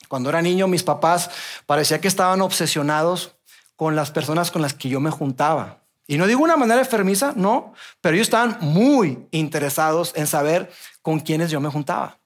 Cuando 0.09 0.29
era 0.29 0.43
niño, 0.43 0.69
mis 0.69 0.83
papás 0.83 1.31
parecía 1.67 2.01
que 2.01 2.09
estaban 2.09 2.43
obsesionados 2.43 3.37
con 3.75 3.97
las 3.97 4.11
personas 4.11 4.51
con 4.51 4.63
las 4.63 4.75
que 4.75 4.89
yo 4.89 5.01
me 5.01 5.11
juntaba. 5.11 5.81
Y 6.07 6.19
no 6.19 6.27
digo 6.27 6.43
una 6.43 6.57
manera 6.57 6.81
enfermiza, 6.81 7.33
no, 7.35 7.73
pero 8.03 8.15
ellos 8.15 8.27
estaban 8.27 8.59
muy 8.61 9.27
interesados 9.31 10.13
en 10.15 10.27
saber 10.27 10.71
con 11.01 11.21
quiénes 11.21 11.51
yo 11.51 11.61
me 11.61 11.71
juntaba. 11.71 12.19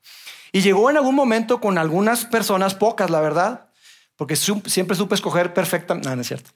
Y 0.51 0.63
llegó 0.63 0.91
en 0.91 0.97
algún 0.97 1.15
momento 1.15 1.61
con 1.61 1.79
algunas 1.79 2.25
personas, 2.25 2.75
pocas 2.75 3.11
la 3.11 3.21
verdad, 3.21 3.69
porque 4.17 4.35
siempre 4.35 4.97
supe 4.97 5.15
escoger 5.15 5.55
perfecta, 5.55 5.95
no, 5.95 6.15
no 6.17 6.21
es 6.21 6.27
cierto. 6.27 6.51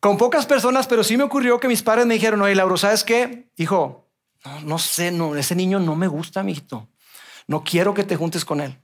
Con 0.00 0.16
pocas 0.16 0.46
personas, 0.46 0.86
pero 0.86 1.04
sí 1.04 1.16
me 1.16 1.24
ocurrió 1.24 1.60
que 1.60 1.68
mis 1.68 1.82
padres 1.82 2.06
me 2.06 2.14
dijeron, 2.14 2.40
oye, 2.40 2.54
Lauro, 2.54 2.78
¿sabes 2.78 3.04
qué? 3.04 3.50
Hijo, 3.56 4.10
no, 4.44 4.60
no 4.62 4.78
sé, 4.78 5.10
no, 5.10 5.36
ese 5.36 5.54
niño 5.54 5.78
no 5.78 5.94
me 5.94 6.06
gusta, 6.06 6.42
mijito. 6.42 6.88
No 7.46 7.62
quiero 7.62 7.92
que 7.92 8.04
te 8.04 8.16
juntes 8.16 8.44
con 8.44 8.60
él. 8.60 8.80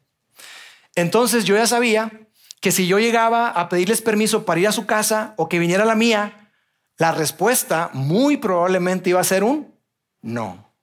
Entonces 0.94 1.44
yo 1.44 1.56
ya 1.56 1.66
sabía 1.66 2.28
que 2.60 2.72
si 2.72 2.86
yo 2.86 2.98
llegaba 2.98 3.48
a 3.48 3.68
pedirles 3.68 4.02
permiso 4.02 4.44
para 4.44 4.60
ir 4.60 4.68
a 4.68 4.72
su 4.72 4.86
casa 4.86 5.34
o 5.36 5.48
que 5.48 5.58
viniera 5.58 5.84
la 5.84 5.94
mía, 5.94 6.52
la 6.98 7.12
respuesta 7.12 7.90
muy 7.92 8.36
probablemente 8.36 9.10
iba 9.10 9.20
a 9.20 9.24
ser 9.24 9.44
un 9.44 9.74
no. 10.22 10.74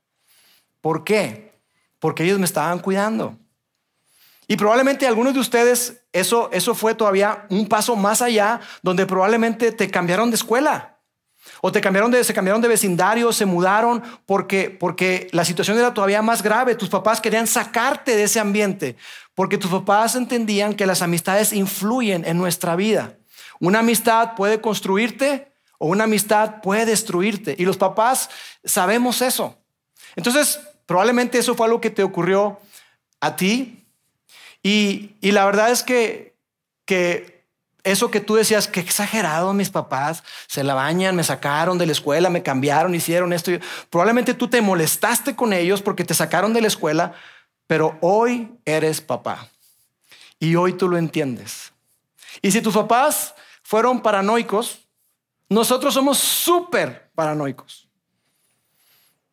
¿Por 0.82 1.04
qué? 1.04 1.62
Porque 2.00 2.24
ellos 2.24 2.40
me 2.40 2.46
estaban 2.46 2.80
cuidando. 2.80 3.38
Y 4.48 4.58
probablemente 4.58 5.08
algunos 5.08 5.34
de 5.34 5.40
ustedes, 5.40 6.04
eso, 6.12 6.50
eso 6.52 6.76
fue 6.76 6.96
todavía 6.96 7.46
un 7.50 7.68
paso 7.68 7.96
más 7.96 8.22
allá, 8.22 8.60
donde 8.82 9.06
probablemente 9.06 9.72
te 9.72 9.90
cambiaron 9.90 10.30
de 10.30 10.36
escuela. 10.36 11.00
O 11.62 11.72
te 11.72 11.82
cambiaron 11.82 12.12
de, 12.12 12.24
se 12.24 12.34
cambiaron 12.34 12.62
de 12.62 12.68
vecindario, 12.68 13.32
se 13.32 13.46
mudaron 13.46 14.04
porque, 14.26 14.70
porque 14.70 15.28
la 15.32 15.46
situación 15.46 15.78
era 15.78 15.94
todavía 15.94 16.22
más 16.22 16.42
grave. 16.44 16.76
Tus 16.76 16.90
papás 16.90 17.22
querían 17.22 17.48
sacarte 17.48 18.16
de 18.16 18.24
ese 18.24 18.40
ambiente 18.40 18.98
porque 19.36 19.58
tus 19.58 19.72
papás 19.72 20.16
entendían 20.16 20.74
que 20.74 20.86
las 20.86 21.02
amistades 21.02 21.54
influyen 21.54 22.26
en 22.26 22.38
nuestra 22.38 22.76
vida. 22.76 23.18
Una 23.60 23.80
amistad 23.80 24.36
puede 24.36 24.62
construirte 24.62 25.52
o 25.78 25.88
una 25.88 26.04
amistad 26.04 26.62
puede 26.62 26.86
destruirte. 26.86 27.56
Y 27.58 27.66
los 27.66 27.78
papás 27.78 28.30
sabemos 28.64 29.22
eso. 29.22 29.58
Entonces, 30.16 30.60
probablemente 30.86 31.38
eso 31.38 31.56
fue 31.56 31.66
algo 31.66 31.82
que 31.82 31.90
te 31.90 32.04
ocurrió 32.04 32.60
a 33.20 33.36
ti. 33.36 33.83
Y, 34.64 35.16
la 35.22 35.46
verdad 35.46 35.72
es 35.72 35.84
que, 35.84 36.36
que 36.86 37.44
eso 37.84 38.10
que 38.10 38.22
tú 38.22 38.36
decías, 38.36 38.68
que 38.68 38.80
exagerado 38.80 39.54
mis 39.54 39.70
papás, 39.70 40.24
se 40.48 40.64
la 40.64 40.74
bañan, 40.74 41.18
me 41.18 41.24
sacaron 41.24 41.78
de 41.78 41.86
la 41.86 41.92
escuela, 41.92 42.30
me 42.30 42.42
cambiaron, 42.42 42.96
hicieron 42.96 43.34
esto. 43.34 43.52
Probablemente 43.90 44.34
tú 44.34 44.48
te 44.48 44.62
molestaste 44.62 45.36
con 45.36 45.52
ellos 45.52 45.82
porque 45.82 46.06
te 46.06 46.14
sacaron 46.14 46.54
de 46.54 46.62
la 46.62 46.68
escuela, 46.68 47.14
pero 47.68 47.98
hoy 48.02 48.52
eres 48.66 49.02
papá 49.02 49.50
y 50.40 50.56
hoy 50.56 50.74
tú 50.74 50.88
lo 50.88 50.98
entiendes. 50.98 51.74
Y 52.42 52.52
si 52.52 52.62
tus 52.62 52.74
papás 52.74 53.36
fueron 53.64 54.02
paranoicos, 54.02 54.80
nosotros 55.50 55.94
somos 55.94 56.18
súper 56.18 57.12
paranoicos. 57.16 57.83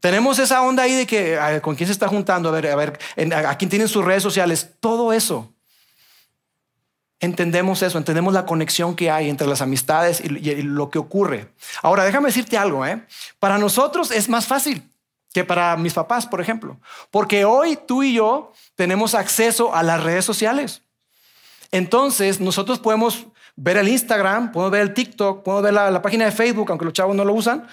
Tenemos 0.01 0.39
esa 0.39 0.63
onda 0.63 0.83
ahí 0.83 0.95
de 0.95 1.07
que, 1.07 1.39
¿con 1.63 1.77
quién 1.77 1.87
se 1.87 1.93
está 1.93 2.09
juntando? 2.09 2.49
A 2.49 2.53
ver, 2.53 2.67
a 2.69 2.77
ver, 2.77 2.99
a 3.35 3.57
quién 3.57 3.69
tienen 3.69 3.89
sus 3.89 4.05
redes 4.05 4.23
sociales, 4.23 4.71
todo 4.81 5.13
eso 5.13 5.53
entendemos 7.21 7.83
eso, 7.83 7.99
entendemos 7.99 8.33
la 8.33 8.47
conexión 8.47 8.97
que 8.97 9.11
hay 9.11 9.29
entre 9.29 9.47
las 9.47 9.61
amistades 9.61 10.21
y, 10.21 10.29
lo 10.63 10.91
que 10.91 10.99
ocurre. 10.99 11.53
Ahora, 11.83 12.05
déjame 12.05 12.29
decirte 12.29 12.57
algo, 12.57 12.85
¿eh? 12.85 13.05
Para 13.39 13.59
nosotros 13.59 14.11
es 14.11 14.29
más 14.29 14.47
fácil 14.47 14.83
que 15.33 15.45
para 15.45 15.77
mis 15.77 15.93
papás, 15.93 16.27
por 16.27 16.41
ejemplo, 16.41 16.81
porque 17.11 17.45
hoy 17.45 17.79
tú 17.87 18.03
y 18.03 18.15
yo 18.15 18.53
tenemos 18.75 19.15
acceso 19.15 19.75
a 19.75 19.83
las 19.83 20.03
redes 20.03 20.25
sociales. 20.25 20.83
Entonces, 21.71 22.41
nosotros 22.41 22.81
podemos 22.81 23.27
ver 23.55 23.77
el 23.77 23.89
Instagram, 23.89 24.51
podemos 24.51 24.73
ver 24.73 24.81
el 24.81 24.95
TikTok, 24.95 25.45
podemos 25.45 25.63
ver 25.63 25.75
la, 25.75 26.03
página 26.03 26.25
de 26.25 26.33
Facebook, 26.33 26.71
aunque 26.71 26.87
los 26.87 26.95
chavos 26.95 27.15
no 27.15 27.25
lo 27.25 27.35
usan, 27.35 27.69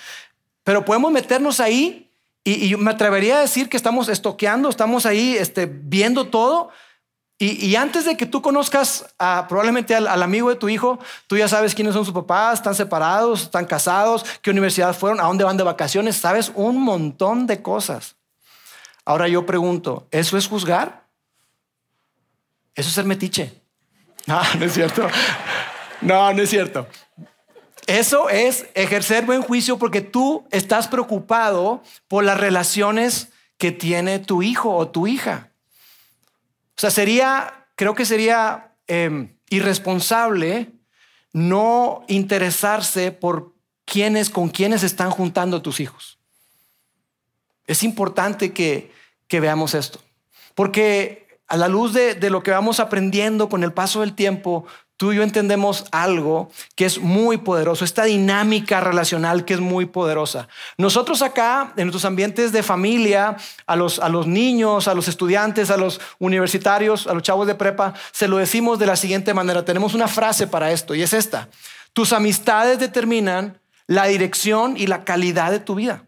pero 0.63 0.86
podemos 0.86 1.12
meternos 1.12 1.60
ahí 1.60 2.06
y, 2.54 2.75
me 2.77 2.92
atrevería 2.92 3.38
a 3.38 3.42
decir 3.42 3.68
que 3.68 3.77
estamos 3.77 4.08
estoqueando, 4.08 4.70
estamos 4.70 5.06
ahí 5.06 5.36
este, 5.36 5.66
viendo 5.66 6.27
todo 6.27 6.70
y, 7.39 7.75
antes 7.75 8.06
de 8.06 8.18
que 8.18 8.25
tú 8.25 8.42
conozcas 8.42 9.06
probablemente 9.18 9.94
al, 9.94 10.24
amigo 10.24 10.50
de 10.50 10.56
tu 10.56 10.70
hijo, 10.70 10.98
tú 11.27 11.38
ya 11.38 11.48
sabes 11.48 11.75
quiénes 11.75 11.94
son 11.94 12.04
sus 12.04 12.13
papás, 12.13 12.56
están 12.56 12.74
separados, 12.74 13.44
están 13.44 13.66
casados, 13.66 14.25
qué 14.42 14.50
universidad 14.50 14.96
fueron, 14.96 15.20
a 15.20 15.25
dónde 15.25 15.44
van 15.44 15.56
de 15.56 15.63
vacaciones, 15.63 16.16
sabes 16.16 16.51
un 16.56 16.82
montón 16.82 17.46
de 17.46 17.62
cosas. 17.62 18.16
Ahora 19.06 19.27
yo 19.27 19.46
pregunto, 19.46 20.08
¿eso 20.10 20.36
es 20.36 20.48
juzgar? 20.48 21.06
Eso 22.74 22.89
es 22.89 22.96
ser 22.96 23.06
metiche. 23.06 23.54
No, 24.27 24.42
no 24.60 24.66
es 24.66 24.74
cierto. 24.74 25.08
No, 26.01 26.34
no 26.34 26.42
es 26.42 26.50
cierto. 26.50 26.86
Eso 27.88 28.29
es 28.29 28.65
ejercer 28.75 29.25
buen 29.25 29.41
juicio 29.41 29.79
porque 29.79 30.01
tú 30.01 30.46
estás 30.51 30.89
preocupado 30.89 31.82
por 32.10 32.25
las 32.25 32.38
relaciones 32.38 33.29
que 33.58 33.72
tiene 33.72 34.20
tu 34.20 34.44
hijo 34.44 34.75
o 34.75 34.89
tu 34.89 35.08
hija. 35.08 35.51
O 36.77 36.82
sea, 36.82 36.91
sería, 36.91 37.65
creo 37.75 37.96
que 37.96 38.06
sería 38.06 38.75
em, 38.88 39.38
irresponsable 39.50 40.70
no 41.32 42.03
interesarse 42.10 43.13
por 43.13 43.53
quiénes, 43.86 44.29
con 44.29 44.50
quiénes 44.50 44.84
están 44.84 45.10
juntando 45.10 45.62
tus 45.62 45.79
hijos. 45.79 46.20
Es 47.67 47.84
importante 47.84 48.51
que, 48.51 48.91
que 49.29 49.39
veamos 49.39 49.74
esto, 49.74 50.01
porque 50.56 51.39
a 51.48 51.56
la 51.56 51.70
luz 51.70 51.94
de, 51.94 52.15
de 52.15 52.29
lo 52.29 52.44
que 52.44 52.51
vamos 52.51 52.82
aprendiendo 52.82 53.48
con 53.48 53.63
el 53.63 53.72
paso 53.72 54.01
del 54.01 54.13
tiempo, 54.13 54.65
tú 54.98 55.13
y 55.13 55.18
yo 55.18 55.24
entendemos 55.24 55.86
algo 55.92 56.50
que 56.75 56.86
es 56.86 57.00
muy 57.00 57.38
poderoso, 57.38 57.86
esta 57.86 58.04
dinámica 58.04 58.82
relacional 58.82 59.46
que 59.46 59.54
es 59.54 59.60
muy 59.60 59.86
poderosa. 59.86 60.48
Nosotros 60.77 61.22
acá, 61.22 61.74
en 61.77 61.86
nuestros 61.86 62.04
ambientes 62.06 62.51
de 62.51 62.63
familia, 62.63 63.38
a 63.68 63.75
los, 63.75 64.00
a 64.00 64.10
los 64.10 64.25
niños, 64.25 64.88
a 64.88 64.96
los 64.96 65.08
estudiantes, 65.08 65.70
a 65.70 65.77
los 65.77 66.01
universitarios, 66.18 67.06
a 67.06 67.13
los 67.13 67.24
chavos 67.24 67.46
de 67.46 67.56
prepa, 67.56 67.94
se 68.12 68.27
lo 68.27 68.38
decimos 68.38 68.80
de 68.80 68.88
la 68.88 68.96
siguiente 68.96 69.36
manera. 69.36 69.63
Tenemos 69.63 69.94
una 69.94 70.08
frase 70.08 70.48
para 70.48 70.72
esto 70.72 70.96
y 70.96 71.04
es 71.04 71.13
esta. 71.13 71.50
Tus 71.94 72.12
amistades 72.12 72.80
determinan 72.80 73.60
la 73.86 74.06
dirección 74.06 74.75
y 74.77 74.88
la 74.88 75.04
calidad 75.06 75.51
de 75.51 75.60
tu 75.60 75.75
vida. 75.75 76.06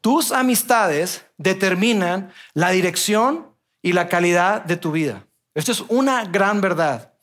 Tus 0.00 0.32
amistades 0.32 1.24
determinan 1.38 2.32
la 2.52 2.70
dirección 2.70 3.48
y 3.80 3.92
la 3.92 4.08
calidad 4.08 4.64
de 4.64 4.76
tu 4.76 4.92
vida. 4.92 5.25
Esto 5.56 5.72
es 5.72 5.82
una 5.88 6.26
gran 6.26 6.60
verdad. 6.60 7.14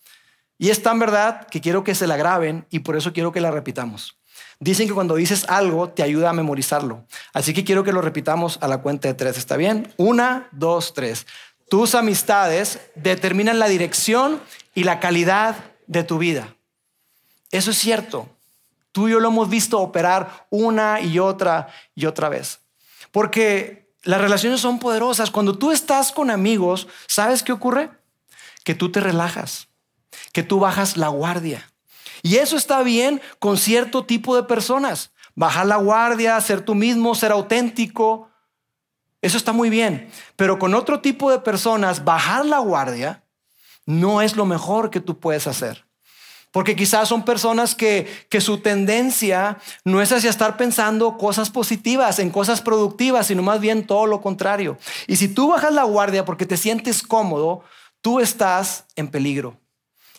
Y 0.57 0.71
es 0.71 0.81
tan 0.81 0.97
verdad 0.97 1.47
que 1.47 1.61
quiero 1.61 1.83
que 1.83 1.93
se 1.93 2.07
la 2.07 2.17
graben 2.17 2.65
y 2.71 2.79
por 2.79 2.97
eso 2.97 3.13
quiero 3.13 3.31
que 3.31 3.41
la 3.41 3.51
repitamos. 3.51 4.17
Dicen 4.59 4.87
que 4.87 4.93
cuando 4.95 5.15
dices 5.15 5.45
algo 5.49 5.89
te 5.89 6.01
ayuda 6.01 6.31
a 6.31 6.33
memorizarlo. 6.33 7.05
Así 7.31 7.53
que 7.53 7.63
quiero 7.63 7.83
que 7.83 7.93
lo 7.93 8.01
repitamos 8.01 8.57
a 8.61 8.67
la 8.67 8.79
cuenta 8.79 9.07
de 9.07 9.13
tres. 9.13 9.37
¿Está 9.37 9.55
bien? 9.55 9.93
Una, 9.97 10.47
dos, 10.51 10.95
tres. 10.95 11.27
Tus 11.69 11.93
amistades 11.93 12.79
determinan 12.95 13.59
la 13.59 13.67
dirección 13.67 14.41
y 14.73 14.83
la 14.83 14.99
calidad 14.99 15.55
de 15.85 16.03
tu 16.03 16.17
vida. 16.17 16.55
Eso 17.51 17.69
es 17.69 17.77
cierto. 17.77 18.27
Tú 18.91 19.07
y 19.07 19.11
yo 19.11 19.19
lo 19.19 19.27
hemos 19.27 19.47
visto 19.47 19.79
operar 19.79 20.47
una 20.49 21.01
y 21.01 21.19
otra 21.19 21.67
y 21.93 22.07
otra 22.07 22.29
vez. 22.29 22.61
Porque 23.11 23.93
las 24.01 24.19
relaciones 24.19 24.59
son 24.59 24.79
poderosas. 24.79 25.29
Cuando 25.29 25.55
tú 25.55 25.71
estás 25.71 26.11
con 26.11 26.31
amigos, 26.31 26.87
¿sabes 27.05 27.43
qué 27.43 27.51
ocurre? 27.51 27.91
Que 28.63 28.75
tú 28.75 28.91
te 28.91 28.99
relajas, 28.99 29.67
que 30.31 30.43
tú 30.43 30.59
bajas 30.59 30.97
la 30.97 31.09
guardia. 31.09 31.71
Y 32.21 32.37
eso 32.37 32.55
está 32.55 32.81
bien 32.83 33.21
con 33.39 33.57
cierto 33.57 34.05
tipo 34.05 34.35
de 34.35 34.43
personas. 34.43 35.11
Bajar 35.35 35.65
la 35.65 35.77
guardia, 35.77 36.39
ser 36.41 36.61
tú 36.61 36.73
mismo, 36.73 37.15
ser 37.15 37.31
auténtico. 37.31 38.29
Eso 39.21 39.37
está 39.37 39.51
muy 39.51 39.69
bien. 39.69 40.09
Pero 40.35 40.57
con 40.57 40.73
otro 40.73 41.01
tipo 41.01 41.31
de 41.31 41.39
personas, 41.39 42.03
bajar 42.03 42.45
la 42.45 42.59
guardia 42.59 43.23
no 43.85 44.21
es 44.21 44.35
lo 44.35 44.45
mejor 44.45 44.89
que 44.89 45.01
tú 45.01 45.19
puedes 45.19 45.47
hacer. 45.47 45.85
Porque 46.51 46.75
quizás 46.75 47.09
son 47.09 47.25
personas 47.25 47.73
que, 47.73 48.07
que, 48.29 48.39
su 48.39 48.59
tendencia 48.59 49.57
no 49.83 50.01
es 50.01 50.11
hacia 50.11 50.29
estar 50.29 50.55
pensando 50.55 51.17
cosas 51.17 51.49
positivas, 51.49 52.19
en 52.19 52.29
cosas 52.29 52.61
productivas, 52.61 53.25
sino 53.25 53.41
más 53.41 53.59
bien 53.59 53.87
todo 53.87 54.05
lo 54.05 54.21
contrario. 54.21 54.77
Y 55.07 55.15
si 55.15 55.27
tú 55.27 55.47
bajas 55.47 55.73
la 55.73 55.83
guardia 55.83 56.25
porque 56.25 56.45
te 56.45 56.55
sientes 56.55 57.01
cómodo, 57.01 57.63
tú 58.03 58.19
estás 58.19 58.85
en 58.95 59.07
peligro. 59.07 59.57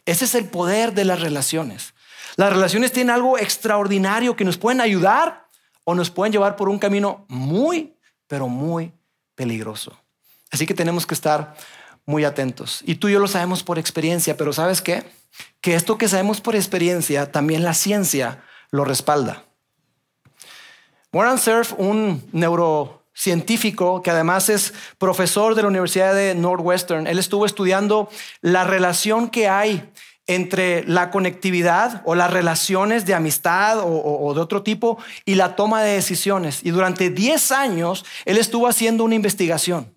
Ese 0.06 0.24
es 0.24 0.34
el 0.34 0.46
poder 0.46 0.94
de 0.94 1.04
las 1.04 1.20
relaciones. 1.20 1.94
Las 2.36 2.52
relaciones 2.52 2.90
tienen 2.90 3.14
algo 3.14 3.38
extraordinario 3.38 4.34
que 4.34 4.44
nos 4.44 4.58
pueden 4.58 4.80
ayudar 4.80 5.46
o 5.84 5.94
nos 5.94 6.10
pueden 6.10 6.32
llevar 6.32 6.56
por 6.56 6.68
un 6.68 6.78
camino 6.78 7.26
muy, 7.28 7.94
pero 8.26 8.48
muy 8.48 8.92
peligroso. 9.36 9.96
Así 10.50 10.66
que 10.66 10.74
tenemos 10.74 11.06
que 11.06 11.14
estar 11.14 11.54
muy 12.06 12.24
atentos. 12.24 12.80
Y 12.86 12.96
tú 12.96 13.08
y 13.08 13.12
yo 13.12 13.20
lo 13.20 13.28
sabemos 13.28 13.62
por 13.62 13.78
experiencia, 13.78 14.36
pero 14.36 14.52
¿sabes 14.52 14.80
qué? 14.80 15.04
Que 15.60 15.74
esto 15.74 15.98
que 15.98 16.08
sabemos 16.08 16.40
por 16.40 16.56
experiencia, 16.56 17.30
también 17.30 17.64
la 17.64 17.74
ciencia 17.74 18.42
lo 18.70 18.84
respalda. 18.84 19.44
Moran 21.12 21.38
Cerf, 21.38 21.74
un 21.76 22.26
neuro 22.32 23.03
científico 23.14 24.02
que 24.02 24.10
además 24.10 24.48
es 24.48 24.74
profesor 24.98 25.54
de 25.54 25.62
la 25.62 25.68
Universidad 25.68 26.14
de 26.14 26.34
Northwestern. 26.34 27.06
Él 27.06 27.18
estuvo 27.18 27.46
estudiando 27.46 28.08
la 28.40 28.64
relación 28.64 29.28
que 29.28 29.48
hay 29.48 29.88
entre 30.26 30.84
la 30.84 31.10
conectividad 31.10 32.02
o 32.06 32.14
las 32.14 32.32
relaciones 32.32 33.04
de 33.04 33.14
amistad 33.14 33.78
o, 33.82 34.32
de 34.34 34.40
otro 34.40 34.62
tipo 34.62 34.98
y 35.24 35.34
la 35.34 35.54
toma 35.54 35.82
de 35.82 35.92
decisiones. 35.92 36.60
Y 36.64 36.70
durante 36.70 37.10
10 37.10 37.52
años 37.52 38.04
él 38.24 38.38
estuvo 38.38 38.66
haciendo 38.66 39.04
una 39.04 39.14
investigación. 39.14 39.94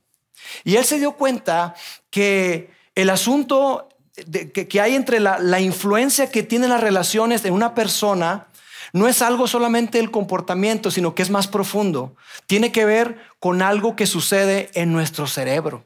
Y 0.63 0.75
él 0.75 0.85
se 0.85 0.99
dio 0.99 1.13
cuenta 1.13 1.75
que 2.09 2.71
el 2.95 3.09
asunto 3.09 3.89
que, 4.15 4.81
hay 4.81 4.95
entre 4.95 5.19
la, 5.19 5.39
la 5.39 5.59
influencia 5.59 6.29
que 6.29 6.43
tienen 6.43 6.69
las 6.69 6.81
relaciones 6.81 7.45
en 7.45 7.53
una 7.53 7.73
persona 7.73 8.47
no 8.93 9.07
es 9.07 9.21
algo 9.21 9.47
solamente 9.47 9.99
el 9.99 10.11
comportamiento, 10.11 10.91
sino 10.91 11.15
que 11.15 11.23
es 11.23 11.29
más 11.29 11.47
profundo. 11.47 12.15
Tiene 12.45 12.71
que 12.71 12.85
ver 12.85 13.17
con 13.39 13.61
algo 13.61 13.95
que 13.95 14.07
sucede 14.07 14.69
en 14.73 14.93
nuestro 14.93 15.27
cerebro. 15.27 15.85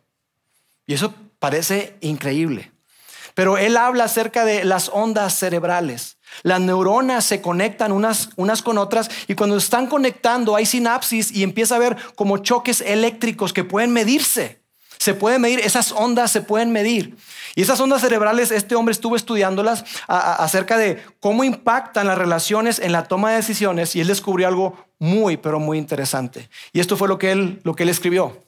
Y 0.86 0.93
eso 0.93 1.13
parece 1.39 1.96
increíble. 2.01 2.72
Pero 3.34 3.58
él 3.58 3.77
habla 3.77 4.05
acerca 4.05 4.46
de 4.46 4.65
las 4.65 4.89
ondas 4.89 5.38
cerebrales. 5.38 6.17
Las 6.43 6.60
neuronas 6.60 7.25
se 7.25 7.41
conectan 7.41 7.91
unas, 7.91 8.29
unas 8.36 8.62
con 8.62 8.77
otras 8.77 9.10
y 9.27 9.36
cuando 9.36 9.58
están 9.58 9.88
conectando 9.88 10.55
hay 10.55 10.65
sinapsis 10.65 11.31
y 11.31 11.43
empieza 11.43 11.75
a 11.75 11.77
haber 11.77 11.98
como 12.15 12.38
choques 12.38 12.81
eléctricos 12.81 13.53
que 13.53 13.63
pueden 13.63 13.91
medirse. 13.91 14.61
Se 15.01 15.15
pueden 15.15 15.41
medir, 15.41 15.60
esas 15.62 15.93
ondas 15.93 16.29
se 16.29 16.41
pueden 16.43 16.72
medir. 16.72 17.17
Y 17.55 17.63
esas 17.63 17.79
ondas 17.79 18.01
cerebrales, 18.01 18.51
este 18.51 18.75
hombre 18.75 18.91
estuvo 18.91 19.15
estudiándolas 19.15 19.84
acerca 20.08 20.77
de 20.77 21.03
cómo 21.20 21.43
impactan 21.43 22.05
las 22.05 22.20
relaciones 22.20 22.77
en 22.77 22.91
la 22.91 23.05
toma 23.05 23.31
de 23.31 23.38
decisiones 23.38 23.96
y 23.96 24.01
él 24.01 24.05
descubrió 24.05 24.48
algo 24.48 24.86
muy, 25.00 25.38
pero 25.38 25.60
muy 25.60 25.79
interesante. 25.79 26.51
Y 26.72 26.81
esto 26.81 26.98
fue 26.98 27.08
lo 27.08 27.17
que 27.17 27.31
él, 27.31 27.62
lo 27.63 27.74
que 27.74 27.81
él 27.81 27.89
escribió. 27.89 28.46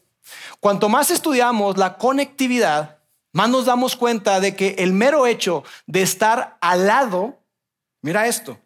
Cuanto 0.60 0.89
más 0.89 1.10
estudiamos 1.10 1.79
la 1.79 1.98
conectividad, 1.98 3.00
más 3.31 3.50
nos 3.50 3.65
damos 3.65 3.95
cuenta 3.95 4.39
de 4.39 4.55
que 4.55 4.75
el 4.77 4.93
mero 4.93 5.25
hecho 5.25 5.63
de 5.88 6.03
estar 6.03 6.60
al 6.62 6.86
lado, 6.86 7.39
mira 8.03 8.27
esto, 8.27 8.60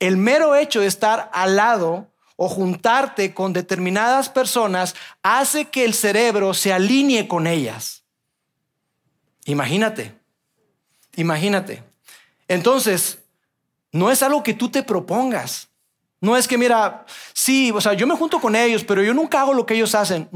el 0.00 0.18
mero 0.18 0.54
hecho 0.54 0.80
de 0.80 0.86
estar 0.86 1.30
al 1.32 1.56
lado 1.56 2.11
o 2.44 2.48
juntarte 2.48 3.32
con 3.32 3.52
determinadas 3.52 4.28
personas 4.28 4.96
hace 5.22 5.66
que 5.66 5.84
el 5.84 5.94
cerebro 5.94 6.54
se 6.54 6.72
alinee 6.72 7.28
con 7.28 7.46
ellas. 7.46 8.02
Imagínate, 9.44 10.18
imagínate. 11.14 11.84
Entonces, 12.48 13.20
no 13.92 14.10
es 14.10 14.24
algo 14.24 14.42
que 14.42 14.54
tú 14.54 14.68
te 14.68 14.82
propongas. 14.82 15.68
No 16.20 16.36
es 16.36 16.48
que, 16.48 16.58
mira, 16.58 17.06
sí, 17.32 17.70
o 17.70 17.80
sea, 17.80 17.92
yo 17.92 18.08
me 18.08 18.16
junto 18.16 18.40
con 18.40 18.56
ellos, 18.56 18.82
pero 18.82 19.04
yo 19.04 19.14
nunca 19.14 19.42
hago 19.42 19.54
lo 19.54 19.64
que 19.64 19.74
ellos 19.74 19.94
hacen. 19.94 20.28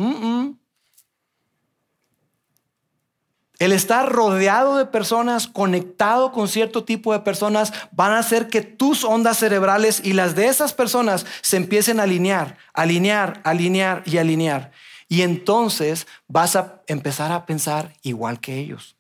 El 3.59 3.73
estar 3.73 4.13
rodeado 4.13 4.77
de 4.77 4.85
personas, 4.85 5.47
conectado 5.47 6.31
con 6.31 6.47
cierto 6.47 6.85
tipo 6.85 7.13
de 7.13 7.21
personas, 7.21 7.73
van 7.91 8.13
a 8.13 8.19
hacer 8.19 8.49
que 8.49 8.61
tus 8.61 9.03
ondas 9.03 9.39
cerebrales 9.39 10.03
y 10.05 10.13
las 10.13 10.35
de 10.35 10.49
esas 10.49 10.75
personas 10.75 11.25
se 11.41 11.57
empiecen 11.57 11.99
a 11.99 12.03
alinear, 12.03 12.59
alinear, 12.75 13.41
alinear 13.45 14.03
y 14.05 14.19
alinear. 14.19 14.73
Y 15.09 15.23
entonces 15.23 16.07
vas 16.29 16.55
a 16.57 16.83
empezar 16.87 17.33
a 17.33 17.47
pensar 17.47 17.95
igual 18.03 18.41
que 18.41 18.59
ellos. 18.59 18.97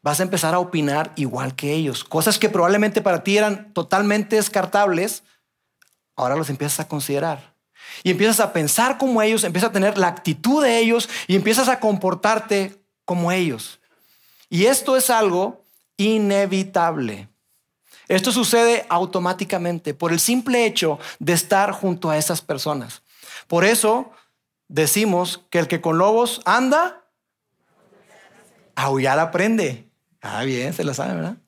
Vas 0.00 0.20
a 0.20 0.22
empezar 0.22 0.54
a 0.54 0.60
opinar 0.60 1.12
igual 1.16 1.54
que 1.54 1.72
ellos. 1.74 2.04
Cosas 2.04 2.38
que 2.38 2.48
probablemente 2.48 3.02
para 3.02 3.24
ti 3.24 3.36
eran 3.36 3.74
totalmente 3.74 4.36
descartables, 4.36 5.22
ahora 6.16 6.36
los 6.36 6.48
empiezas 6.48 6.80
a 6.80 6.88
considerar. 6.88 7.54
Y 8.02 8.10
empiezas 8.12 8.40
a 8.40 8.52
pensar 8.54 8.96
como 8.96 9.20
ellos, 9.20 9.44
empiezas 9.44 9.70
a 9.70 9.72
tener 9.72 9.98
la 9.98 10.08
actitud 10.08 10.62
de 10.62 10.78
ellos 10.78 11.10
y 11.26 11.36
empiezas 11.36 11.68
a 11.68 11.80
comportarte 11.80 12.78
como 13.08 13.32
ellos. 13.32 13.80
Y 14.50 14.66
esto 14.66 14.94
es 14.94 15.08
algo 15.08 15.64
inevitable. 15.96 17.26
Esto 18.06 18.32
sucede 18.32 18.84
automáticamente 18.90 19.94
por 19.94 20.12
el 20.12 20.20
simple 20.20 20.66
hecho 20.66 20.98
de 21.18 21.32
estar 21.32 21.72
junto 21.72 22.10
a 22.10 22.18
esas 22.18 22.42
personas. 22.42 23.00
Por 23.46 23.64
eso 23.64 24.10
decimos 24.68 25.40
que 25.48 25.58
el 25.58 25.68
que 25.68 25.80
con 25.80 25.96
lobos 25.96 26.42
anda, 26.44 27.06
aullar 28.76 29.18
aprende. 29.18 29.88
Ah, 30.20 30.44
bien, 30.44 30.74
se 30.74 30.84
la 30.84 30.92
sabe, 30.92 31.14
¿verdad? 31.14 31.38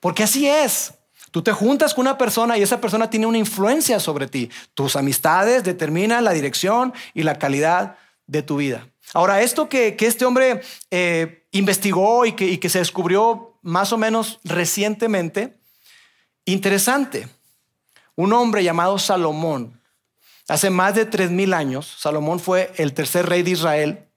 Porque 0.00 0.24
así 0.24 0.48
es. 0.48 0.94
Tú 1.30 1.42
te 1.42 1.52
juntas 1.52 1.94
con 1.94 2.08
una 2.08 2.18
persona 2.18 2.58
y 2.58 2.62
esa 2.62 2.80
persona 2.80 3.08
tiene 3.08 3.26
una 3.26 3.38
influencia 3.38 4.00
sobre 4.00 4.26
ti. 4.26 4.50
Tus 4.74 4.96
amistades 4.96 5.62
determinan 5.62 6.24
la 6.24 6.32
dirección 6.32 6.92
y 7.14 7.22
la 7.22 7.38
calidad 7.38 7.98
de 8.26 8.42
tu 8.42 8.56
vida. 8.56 8.91
Ahora, 9.14 9.42
esto 9.42 9.68
que, 9.68 9.96
este 9.98 10.24
hombre 10.24 10.62
eh, 10.90 11.46
investigó 11.50 12.24
y 12.24 12.32
que, 12.32 12.46
y 12.46 12.58
que 12.58 12.68
se 12.68 12.78
descubrió 12.78 13.58
más 13.62 13.92
o 13.92 13.98
menos 13.98 14.40
recientemente, 14.44 15.58
interesante. 16.44 17.28
Un 18.14 18.32
hombre 18.32 18.64
llamado 18.64 18.98
Salomón, 18.98 19.80
hace 20.48 20.70
más 20.70 20.94
de 20.94 21.06
tres 21.06 21.30
mil 21.30 21.54
años, 21.54 21.96
Salomón 21.98 22.40
fue 22.40 22.72
el 22.76 22.92
tercer 22.92 23.26
rey 23.26 23.42
de 23.42 23.52
Israel 23.52 24.08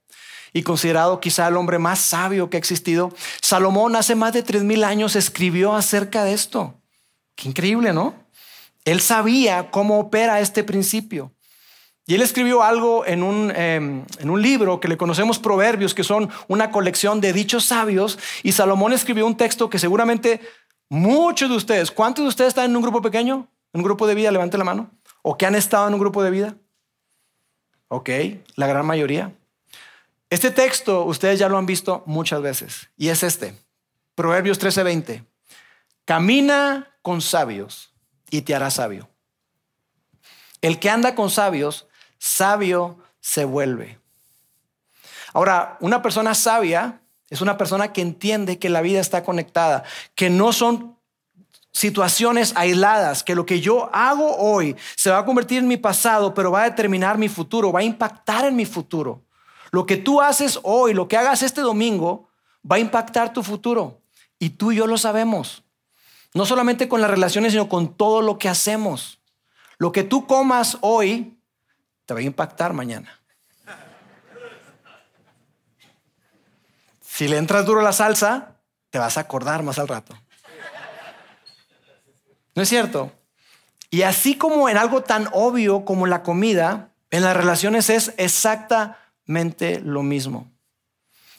y 0.52 0.62
considerado 0.62 1.20
quizá 1.20 1.48
el 1.48 1.56
hombre 1.56 1.78
más 1.78 1.98
sabio 1.98 2.48
que 2.48 2.56
ha 2.56 2.58
existido. 2.58 3.12
Salomón 3.42 3.94
hace 3.96 4.14
más 4.14 4.32
de 4.32 4.42
tres 4.42 4.62
mil 4.62 4.84
años 4.84 5.14
escribió 5.16 5.74
acerca 5.74 6.24
de 6.24 6.32
esto. 6.32 6.74
Qué 7.34 7.48
increíble, 7.48 7.92
¿no? 7.92 8.14
Él 8.84 9.00
sabía 9.00 9.70
cómo 9.70 9.98
opera 9.98 10.40
este 10.40 10.64
principio. 10.64 11.32
Y 12.08 12.14
él 12.14 12.22
escribió 12.22 12.62
algo 12.62 13.04
en 13.04 13.24
un, 13.24 13.50
em, 13.50 14.04
en 14.20 14.30
un, 14.30 14.40
libro 14.40 14.78
que 14.78 14.86
le 14.86 14.96
conocemos 14.96 15.40
Proverbios, 15.40 15.92
que 15.92 16.04
son 16.04 16.30
una 16.46 16.70
colección 16.70 17.20
de 17.20 17.32
dichos 17.32 17.64
sabios. 17.64 18.16
Y 18.44 18.52
Salomón 18.52 18.92
escribió 18.92 19.26
un 19.26 19.36
texto 19.36 19.68
que 19.68 19.80
seguramente 19.80 20.40
muchos 20.88 21.50
de 21.50 21.56
ustedes, 21.56 21.90
¿cuántos 21.90 22.24
de 22.24 22.28
ustedes 22.28 22.48
están 22.48 22.70
en 22.70 22.76
un 22.76 22.82
grupo 22.82 23.02
pequeño? 23.02 23.48
¿En 23.72 23.80
un 23.80 23.84
grupo 23.84 24.06
de 24.06 24.14
vida? 24.14 24.30
Levante 24.30 24.56
la 24.56 24.62
mano. 24.62 24.90
¿O 25.22 25.36
que 25.36 25.46
han 25.46 25.56
estado 25.56 25.88
en 25.88 25.94
un 25.94 26.00
grupo 26.00 26.22
de 26.22 26.30
vida? 26.30 26.54
Ok, 27.88 28.10
la 28.54 28.68
gran 28.68 28.86
mayoría. 28.86 29.32
Este 30.30 30.52
texto 30.52 31.04
ustedes 31.04 31.40
ya 31.40 31.48
lo 31.48 31.58
han 31.58 31.66
visto 31.66 32.04
muchas 32.06 32.40
veces. 32.40 32.88
Y 32.96 33.08
es 33.08 33.24
este. 33.24 33.58
Proverbios 34.14 34.60
13:20. 34.60 35.24
Camina 36.04 36.96
con 37.02 37.20
sabios 37.20 37.92
y 38.30 38.42
te 38.42 38.54
hará 38.54 38.70
sabio. 38.70 39.08
El 40.60 40.78
que 40.78 40.88
anda 40.88 41.16
con 41.16 41.30
sabios 41.30 41.88
sabio 42.18 42.98
se 43.20 43.44
vuelve. 43.44 43.98
Ahora, 45.32 45.76
una 45.80 46.02
persona 46.02 46.34
sabia 46.34 47.00
es 47.28 47.40
una 47.40 47.58
persona 47.58 47.92
que 47.92 48.02
entiende 48.02 48.58
que 48.58 48.68
la 48.68 48.80
vida 48.80 49.00
está 49.00 49.24
conectada, 49.24 49.84
que 50.14 50.30
no 50.30 50.52
son 50.52 50.96
situaciones 51.72 52.54
aisladas, 52.56 53.22
que 53.22 53.34
lo 53.34 53.44
que 53.44 53.60
yo 53.60 53.90
hago 53.92 54.36
hoy 54.36 54.76
se 54.96 55.10
va 55.10 55.18
a 55.18 55.24
convertir 55.24 55.58
en 55.58 55.68
mi 55.68 55.76
pasado, 55.76 56.32
pero 56.32 56.50
va 56.50 56.62
a 56.62 56.70
determinar 56.70 57.18
mi 57.18 57.28
futuro, 57.28 57.72
va 57.72 57.80
a 57.80 57.84
impactar 57.84 58.46
en 58.46 58.56
mi 58.56 58.64
futuro. 58.64 59.22
Lo 59.72 59.84
que 59.84 59.98
tú 59.98 60.22
haces 60.22 60.58
hoy, 60.62 60.94
lo 60.94 61.06
que 61.06 61.18
hagas 61.18 61.42
este 61.42 61.60
domingo, 61.60 62.30
va 62.70 62.76
a 62.76 62.80
impactar 62.80 63.32
tu 63.32 63.42
futuro. 63.42 64.00
Y 64.38 64.50
tú 64.50 64.72
y 64.72 64.76
yo 64.76 64.86
lo 64.86 64.96
sabemos. 64.96 65.64
No 66.32 66.46
solamente 66.46 66.88
con 66.88 67.00
las 67.00 67.10
relaciones, 67.10 67.52
sino 67.52 67.68
con 67.68 67.94
todo 67.94 68.22
lo 68.22 68.38
que 68.38 68.48
hacemos. 68.48 69.18
Lo 69.78 69.92
que 69.92 70.02
tú 70.02 70.26
comas 70.26 70.78
hoy 70.80 71.35
te 72.06 72.14
va 72.14 72.20
a 72.20 72.22
impactar 72.22 72.72
mañana. 72.72 73.20
Si 77.00 77.28
le 77.28 77.36
entras 77.36 77.66
duro 77.66 77.82
la 77.82 77.92
salsa, 77.92 78.56
te 78.90 78.98
vas 78.98 79.16
a 79.16 79.20
acordar 79.20 79.62
más 79.62 79.78
al 79.78 79.88
rato. 79.88 80.16
¿No 82.54 82.62
es 82.62 82.68
cierto? 82.68 83.12
Y 83.90 84.02
así 84.02 84.36
como 84.36 84.68
en 84.68 84.78
algo 84.78 85.02
tan 85.02 85.28
obvio 85.32 85.84
como 85.84 86.06
la 86.06 86.22
comida, 86.22 86.90
en 87.10 87.22
las 87.22 87.36
relaciones 87.36 87.90
es 87.90 88.14
exactamente 88.16 89.80
lo 89.80 90.02
mismo. 90.02 90.50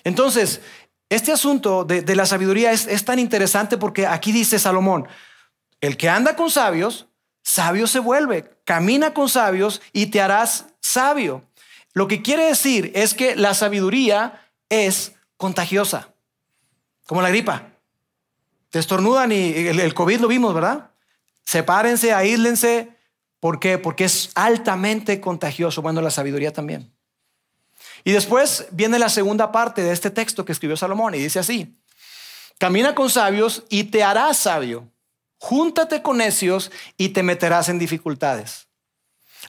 Entonces, 0.04 0.62
este 1.10 1.32
asunto 1.32 1.84
de, 1.84 2.16
la 2.16 2.26
sabiduría 2.26 2.72
es, 2.72 2.88
es 2.88 3.06
tan 3.06 3.20
interesante 3.20 3.78
porque 3.78 4.06
aquí 4.06 4.32
dice 4.32 4.60
Salomón, 4.60 5.08
el 5.82 5.98
que 5.98 6.10
anda 6.10 6.36
con 6.36 6.50
sabios 6.50 7.07
sabio 7.48 7.88
se 7.88 8.00
vuelve. 8.00 8.52
Camina 8.66 9.14
con 9.14 9.30
sabios 9.30 9.82
y 9.94 10.08
te 10.08 10.20
harás 10.20 10.66
sabio. 10.82 11.44
Lo 11.94 12.08
que 12.08 12.22
quiere 12.22 12.46
decir 12.46 12.92
es 12.94 13.14
que 13.14 13.36
la 13.38 13.54
sabiduría 13.54 14.52
es 14.70 15.14
contagiosa, 15.38 16.10
como 17.06 17.22
la 17.22 17.30
gripa. 17.30 17.70
Te 18.70 18.80
estornudan 18.80 19.32
y 19.32 19.54
el, 19.56 19.94
COVID 19.94 20.20
lo 20.20 20.28
vimos, 20.28 20.54
¿verdad? 20.54 20.92
Sepárense, 21.46 22.14
aíslense. 22.14 22.90
¿Por 23.40 23.62
qué? 23.62 23.78
Porque 23.78 24.04
es 24.04 24.30
altamente 24.36 25.22
contagioso. 25.22 25.82
Bueno, 25.82 26.02
la 26.02 26.12
sabiduría 26.12 26.52
también. 26.52 26.92
Y 28.04 28.12
después 28.12 28.68
viene 28.72 29.00
la 29.00 29.10
segunda 29.10 29.54
parte 29.54 29.84
de 29.84 29.94
este 29.94 30.12
texto 30.12 30.44
que 30.44 30.52
escribió 30.52 30.76
Salomón 30.76 31.16
y 31.16 31.20
dice 31.20 31.40
así, 31.40 31.80
camina 32.58 32.94
con 32.94 33.10
sabios 33.10 33.64
y 33.70 33.86
te 33.86 34.04
harás 34.04 34.38
sabio. 34.38 34.92
Júntate 35.40 36.02
con 36.02 36.18
necios 36.18 36.72
y 36.98 37.10
te 37.10 37.24
meterás 37.24 37.70
en 37.70 37.80
dificultades. 37.80 38.68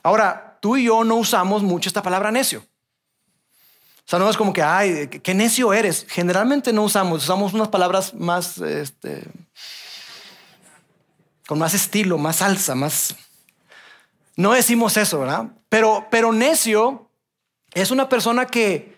Ahora, 0.03 0.57
tú 0.61 0.77
y 0.77 0.85
yo 0.85 1.03
no 1.03 1.15
usamos 1.15 1.63
mucho 1.63 1.89
esta 1.89 2.03
palabra 2.03 2.31
necio. 2.31 2.59
O 2.59 4.09
sea, 4.09 4.19
no 4.19 4.29
es 4.29 4.37
como 4.37 4.53
que, 4.53 4.63
ay, 4.63 5.07
qué 5.07 5.33
necio 5.33 5.71
eres. 5.73 6.05
Generalmente 6.09 6.73
no 6.73 6.83
usamos, 6.83 7.23
usamos 7.23 7.53
unas 7.53 7.67
palabras 7.67 8.13
más, 8.13 8.57
este, 8.57 9.23
con 11.47 11.59
más 11.59 11.73
estilo, 11.73 12.17
más 12.17 12.37
salsa, 12.37 12.75
más... 12.75 13.15
No 14.35 14.53
decimos 14.53 14.97
eso, 14.97 15.19
¿verdad? 15.19 15.47
Pero, 15.69 16.07
pero 16.09 16.31
necio 16.31 17.09
es 17.73 17.91
una 17.91 18.09
persona 18.09 18.47
que, 18.47 18.97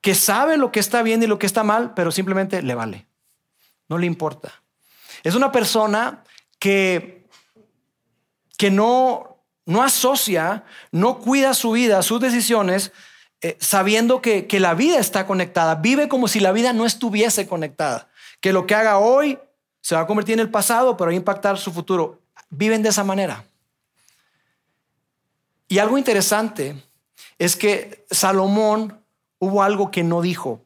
que 0.00 0.14
sabe 0.14 0.56
lo 0.56 0.72
que 0.72 0.80
está 0.80 1.02
bien 1.02 1.22
y 1.22 1.26
lo 1.26 1.38
que 1.38 1.46
está 1.46 1.62
mal, 1.62 1.94
pero 1.94 2.10
simplemente 2.10 2.62
le 2.62 2.74
vale. 2.74 3.06
No 3.88 3.98
le 3.98 4.06
importa. 4.06 4.62
Es 5.22 5.34
una 5.34 5.52
persona 5.52 6.24
que, 6.58 7.26
que 8.56 8.70
no, 8.70 9.42
no 9.66 9.82
asocia, 9.82 10.64
no 10.92 11.18
cuida 11.18 11.54
su 11.54 11.72
vida, 11.72 12.02
sus 12.02 12.20
decisiones 12.20 12.92
eh, 13.40 13.56
sabiendo 13.60 14.20
que, 14.20 14.46
que 14.46 14.58
la 14.58 14.74
vida 14.74 14.98
está 14.98 15.26
conectada. 15.26 15.76
Vive 15.76 16.08
como 16.08 16.26
si 16.26 16.40
la 16.40 16.52
vida 16.52 16.72
no 16.72 16.86
estuviese 16.86 17.46
conectada. 17.46 18.08
Que 18.40 18.52
lo 18.52 18.66
que 18.66 18.74
haga 18.74 18.98
hoy 18.98 19.38
se 19.80 19.94
va 19.94 20.02
a 20.02 20.06
convertir 20.06 20.34
en 20.34 20.40
el 20.40 20.50
pasado, 20.50 20.96
pero 20.96 21.08
va 21.08 21.12
a 21.12 21.16
impactar 21.16 21.58
su 21.58 21.72
futuro. 21.72 22.20
Viven 22.50 22.82
de 22.82 22.88
esa 22.88 23.04
manera. 23.04 23.44
Y 25.68 25.78
algo 25.78 25.98
interesante 25.98 26.82
es 27.38 27.54
que 27.54 28.04
Salomón 28.10 29.04
hubo 29.38 29.62
algo 29.62 29.90
que 29.90 30.02
no 30.02 30.22
dijo. 30.22 30.64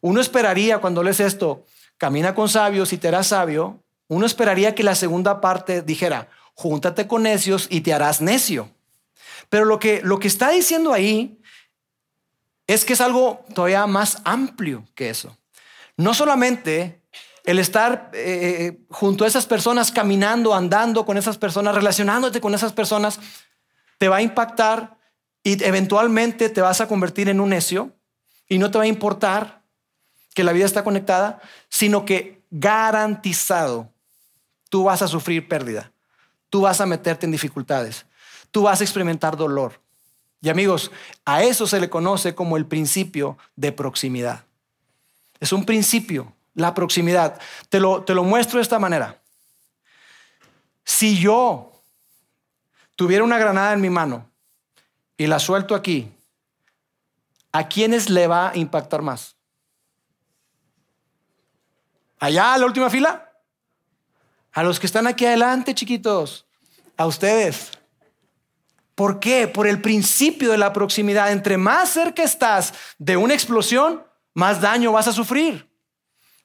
Uno 0.00 0.20
esperaría 0.20 0.78
cuando 0.78 1.02
lees 1.02 1.20
esto, 1.20 1.64
camina 2.02 2.34
con 2.34 2.48
sabios 2.48 2.92
y 2.92 2.98
te 2.98 3.06
harás 3.06 3.28
sabio. 3.28 3.80
Uno 4.08 4.26
esperaría 4.26 4.74
que 4.74 4.82
la 4.82 4.96
segunda 4.96 5.40
parte 5.40 5.82
dijera, 5.82 6.28
júntate 6.54 7.06
con 7.06 7.22
necios 7.22 7.68
y 7.70 7.82
te 7.82 7.94
harás 7.94 8.20
necio. 8.20 8.68
Pero 9.48 9.66
lo 9.66 9.78
que, 9.78 10.00
lo 10.02 10.18
que 10.18 10.26
está 10.26 10.50
diciendo 10.50 10.92
ahí 10.92 11.38
es 12.66 12.84
que 12.84 12.94
es 12.94 13.00
algo 13.00 13.44
todavía 13.54 13.86
más 13.86 14.20
amplio 14.24 14.84
que 14.96 15.10
eso. 15.10 15.38
No 15.96 16.12
solamente 16.12 17.04
el 17.44 17.60
estar 17.60 18.10
eh, 18.14 18.80
junto 18.90 19.22
a 19.22 19.28
esas 19.28 19.46
personas, 19.46 19.92
caminando, 19.92 20.56
andando 20.56 21.06
con 21.06 21.16
esas 21.16 21.38
personas, 21.38 21.72
relacionándote 21.72 22.40
con 22.40 22.52
esas 22.52 22.72
personas, 22.72 23.20
te 23.98 24.08
va 24.08 24.16
a 24.16 24.22
impactar 24.22 24.98
y 25.44 25.62
eventualmente 25.62 26.48
te 26.48 26.62
vas 26.62 26.80
a 26.80 26.88
convertir 26.88 27.28
en 27.28 27.38
un 27.38 27.50
necio 27.50 27.94
y 28.48 28.58
no 28.58 28.72
te 28.72 28.78
va 28.78 28.84
a 28.84 28.88
importar 28.88 29.61
que 30.34 30.44
la 30.44 30.52
vida 30.52 30.66
está 30.66 30.84
conectada, 30.84 31.40
sino 31.68 32.04
que 32.04 32.42
garantizado 32.50 33.88
tú 34.68 34.84
vas 34.84 35.02
a 35.02 35.08
sufrir 35.08 35.48
pérdida, 35.48 35.92
tú 36.48 36.62
vas 36.62 36.80
a 36.80 36.86
meterte 36.86 37.26
en 37.26 37.32
dificultades, 37.32 38.06
tú 38.50 38.62
vas 38.62 38.80
a 38.80 38.84
experimentar 38.84 39.36
dolor, 39.36 39.82
y 40.42 40.48
amigos, 40.48 40.90
a 41.24 41.44
eso 41.44 41.68
se 41.68 41.78
le 41.78 41.88
conoce 41.88 42.34
como 42.34 42.56
el 42.56 42.66
principio 42.66 43.38
de 43.54 43.70
proximidad. 43.70 44.44
Es 45.38 45.52
un 45.52 45.64
principio, 45.64 46.32
la 46.54 46.74
proximidad. 46.74 47.40
Te 47.68 47.78
lo, 47.78 48.02
te 48.02 48.12
lo 48.12 48.24
muestro 48.24 48.58
de 48.58 48.62
esta 48.62 48.80
manera. 48.80 49.22
Si 50.84 51.16
yo 51.16 51.70
tuviera 52.96 53.22
una 53.22 53.38
granada 53.38 53.72
en 53.72 53.80
mi 53.80 53.88
mano 53.88 54.28
y 55.16 55.28
la 55.28 55.38
suelto 55.38 55.76
aquí, 55.76 56.12
¿a 57.52 57.68
quiénes 57.68 58.10
le 58.10 58.26
va 58.26 58.50
a 58.50 58.56
impactar 58.56 59.00
más? 59.00 59.36
¿Allá, 62.22 62.56
la 62.56 62.66
última 62.66 62.88
fila? 62.88 63.32
A 64.52 64.62
los 64.62 64.78
que 64.78 64.86
están 64.86 65.08
aquí 65.08 65.26
adelante, 65.26 65.74
chiquitos. 65.74 66.46
A 66.96 67.06
ustedes. 67.06 67.72
¿Por 68.94 69.18
qué? 69.18 69.48
Por 69.48 69.66
el 69.66 69.82
principio 69.82 70.52
de 70.52 70.56
la 70.58 70.72
proximidad. 70.72 71.32
Entre 71.32 71.56
más 71.56 71.88
cerca 71.88 72.22
estás 72.22 72.74
de 72.96 73.16
una 73.16 73.34
explosión, 73.34 74.04
más 74.34 74.60
daño 74.60 74.92
vas 74.92 75.08
a 75.08 75.12
sufrir. 75.12 75.68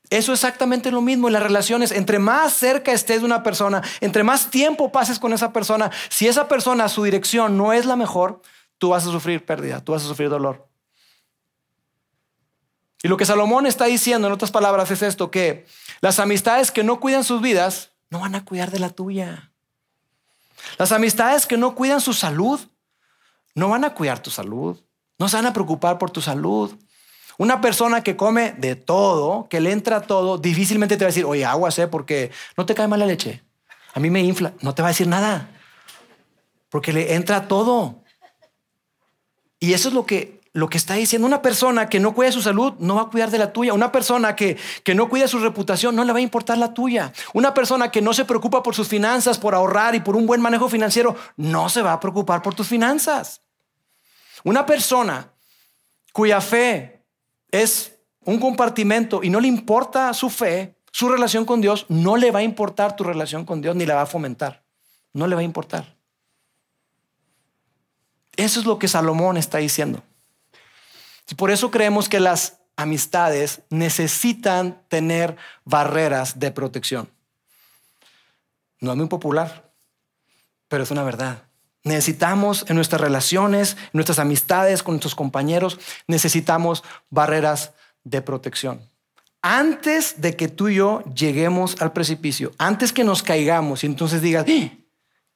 Eso 0.10 0.34
es 0.34 0.40
exactamente 0.40 0.90
lo 0.90 1.02
mismo 1.02 1.28
en 1.28 1.34
las 1.34 1.44
relaciones. 1.44 1.92
Entre 1.92 2.18
más 2.18 2.54
cerca 2.54 2.92
estés 2.92 3.20
de 3.20 3.28
una 3.28 3.44
persona, 3.44 3.84
entre 4.02 4.24
más 4.24 4.50
tiempo 4.50 4.92
pases 4.92 5.20
con 5.20 5.32
esa 5.32 5.54
persona, 5.54 5.92
si 6.10 6.28
esa 6.28 6.48
persona, 6.48 6.90
su 6.90 7.04
dirección 7.04 7.56
no 7.56 7.72
es 7.72 7.86
la 7.86 7.96
mejor, 7.96 8.42
tú 8.80 8.90
vas 8.90 9.06
a 9.06 9.12
sufrir 9.12 9.46
pérdida, 9.46 9.84
tú 9.84 9.92
vas 9.92 10.04
a 10.04 10.08
sufrir 10.08 10.30
dolor. 10.30 10.68
Y 13.04 13.08
lo 13.08 13.18
que 13.18 13.26
Salomón 13.26 13.66
está 13.66 13.86
diciendo, 13.86 14.28
en 14.28 14.34
otras 14.34 14.52
palabras, 14.52 14.90
es 14.92 15.02
esto, 15.02 15.30
que 15.30 15.66
las 16.02 16.20
amistades 16.20 16.72
que 16.72 16.84
no 16.84 17.00
cuidan 17.00 17.24
sus 17.24 17.42
vidas, 17.42 17.92
no 18.10 18.20
van 18.20 18.36
a 18.36 18.46
cuidar 18.46 18.72
de 18.72 18.80
la 18.80 18.90
tuya. 18.90 19.52
Las 20.78 20.92
amistades 20.92 21.46
que 21.46 21.58
no 21.58 21.76
cuidan 21.76 22.02
su 22.02 22.14
salud, 22.14 22.60
no 23.56 23.70
van 23.70 23.86
a 23.86 23.94
cuidar 23.94 24.20
tu 24.20 24.30
salud, 24.30 24.80
no 25.20 25.30
se 25.30 25.36
van 25.36 25.46
a 25.46 25.54
preocupar 25.54 25.98
por 25.98 26.12
tu 26.12 26.22
salud. 26.22 26.76
Una 27.38 27.62
persona 27.62 28.04
que 28.04 28.16
come 28.16 28.54
de 28.54 28.76
todo, 28.76 29.48
que 29.50 29.60
le 29.60 29.72
entra 29.72 30.02
todo, 30.02 30.38
difícilmente 30.38 30.98
te 30.98 31.06
va 31.06 31.08
a 31.08 31.14
decir, 31.14 31.26
oye, 31.26 31.46
agua, 31.46 31.70
sé, 31.72 31.88
porque 31.88 32.32
no 32.56 32.66
te 32.66 32.74
cae 32.74 32.88
mal 32.88 33.00
la 33.00 33.06
leche. 33.06 33.44
A 33.94 34.00
mí 34.00 34.10
me 34.10 34.22
infla, 34.22 34.54
no 34.62 34.74
te 34.74 34.82
va 34.82 34.90
a 34.90 34.92
decir 34.92 35.08
nada, 35.08 35.50
porque 36.70 36.94
le 36.94 37.14
entra 37.14 37.48
todo. 37.48 38.04
Y 39.60 39.74
eso 39.74 39.88
es 39.88 39.94
lo 39.94 40.06
que 40.06 40.37
lo 40.58 40.70
que 40.70 40.80
está 40.80 40.96
diciendo. 40.96 41.28
Una 41.28 41.44
persona 41.44 41.88
que 41.88 42.00
no 42.00 42.16
cuida 42.16 42.32
su 42.32 42.42
salud 42.42 42.74
no 42.80 42.96
va 42.96 43.04
a 43.04 43.10
cuidar 43.10 43.30
de 43.30 43.38
la 43.38 43.54
tuya. 43.54 43.74
Una 43.74 43.92
persona 43.92 44.36
que, 44.36 44.58
que 44.84 44.96
no 44.96 45.08
cuida 45.08 45.28
su 45.28 45.38
reputación 45.38 45.96
no 45.96 46.04
le 46.04 46.12
va 46.12 46.18
a 46.18 46.22
importar 46.24 46.58
la 46.58 46.74
tuya. 46.74 47.14
Una 47.34 47.54
persona 47.54 47.92
que 47.92 48.02
no 48.02 48.12
se 48.12 48.26
preocupa 48.26 48.64
por 48.64 48.74
sus 48.74 48.88
finanzas, 48.88 49.38
por 49.38 49.54
ahorrar 49.54 49.94
y 49.94 50.00
por 50.00 50.16
un 50.16 50.26
buen 50.26 50.42
manejo 50.42 50.68
financiero, 50.68 51.16
no 51.36 51.70
se 51.70 51.84
va 51.84 51.94
a 51.94 52.00
preocupar 52.00 52.42
por 52.42 52.56
tus 52.56 52.68
finanzas. 52.68 53.42
Una 54.44 54.66
persona 54.66 55.32
cuya 56.12 56.42
fe 56.42 57.04
es 57.52 57.94
un 58.26 58.40
compartimento 58.40 59.22
y 59.22 59.30
no 59.30 59.40
le 59.40 59.48
importa 59.48 60.12
su 60.16 60.32
fe, 60.32 60.76
su 60.92 61.08
relación 61.08 61.46
con 61.46 61.62
Dios, 61.62 61.86
no 61.88 62.18
le 62.18 62.32
va 62.32 62.40
a 62.40 62.44
importar 62.44 62.96
tu 62.96 63.04
relación 63.04 63.46
con 63.46 63.62
Dios 63.62 63.76
ni 63.76 63.86
la 63.86 63.94
va 63.94 64.02
a 64.02 64.08
fomentar. 64.08 64.64
No 65.14 65.28
le 65.28 65.36
va 65.36 65.42
a 65.42 65.44
importar. 65.44 65.96
Eso 68.36 68.60
es 68.60 68.66
lo 68.66 68.80
que 68.80 68.88
Salomón 68.88 69.38
está 69.38 69.60
diciendo. 69.60 70.02
Y 71.30 71.36
por 71.36 71.52
eso 71.52 71.72
creemos 71.72 72.10
que 72.10 72.20
las 72.20 72.58
amistades 72.76 73.62
necesitan 73.70 74.82
tener 74.88 75.36
barreras 75.66 76.40
de 76.40 76.52
protección. 76.52 77.10
No 78.80 78.92
es 78.92 78.98
muy 78.98 79.08
popular, 79.08 79.72
pero 80.68 80.84
es 80.84 80.92
una 80.92 81.04
verdad. 81.04 81.44
Necesitamos 81.84 82.66
en 82.68 82.76
nuestras 82.76 83.02
relaciones, 83.02 83.78
en 83.78 83.92
nuestras 83.94 84.20
amistades 84.20 84.84
con 84.84 84.96
nuestros 84.96 85.16
compañeros, 85.16 85.80
necesitamos 86.08 86.84
barreras 87.10 87.72
de 88.04 88.22
protección. 88.22 88.82
Antes 89.42 90.22
de 90.22 90.36
que 90.36 90.48
tú 90.48 90.68
y 90.68 90.76
yo 90.76 91.04
lleguemos 91.14 91.82
al 91.82 91.94
precipicio, 91.94 92.52
antes 92.58 92.92
que 92.92 93.04
nos 93.04 93.24
caigamos 93.24 93.84
y 93.84 93.88
entonces 93.88 94.22
digas, 94.22 94.46
¡Eh! 94.48 94.78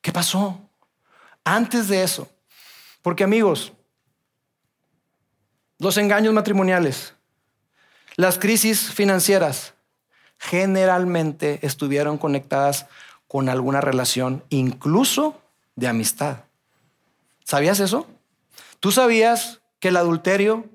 ¿qué 0.02 0.12
pasó? 0.12 0.60
Antes 1.44 1.88
de 1.88 2.04
eso. 2.04 2.28
Porque 3.02 3.24
amigos, 3.24 3.72
los 5.82 5.98
engaños 5.98 6.32
matrimoniales, 6.32 7.15
las 8.15 8.38
crisis 8.38 8.94
financieras, 8.94 9.74
generalmente 10.38 11.58
estuvieron 11.63 12.20
conectadas 12.20 12.86
con 13.28 13.50
alguna 13.50 13.82
relación, 13.82 14.44
incluso 14.50 15.41
de 15.76 15.88
amistad. 15.88 16.44
¿Sabías 17.46 17.80
eso? 17.80 18.06
¿Tú 18.80 18.91
sabías 18.91 19.62
que 19.80 19.88
el 19.88 19.98
adulterio 19.98 20.65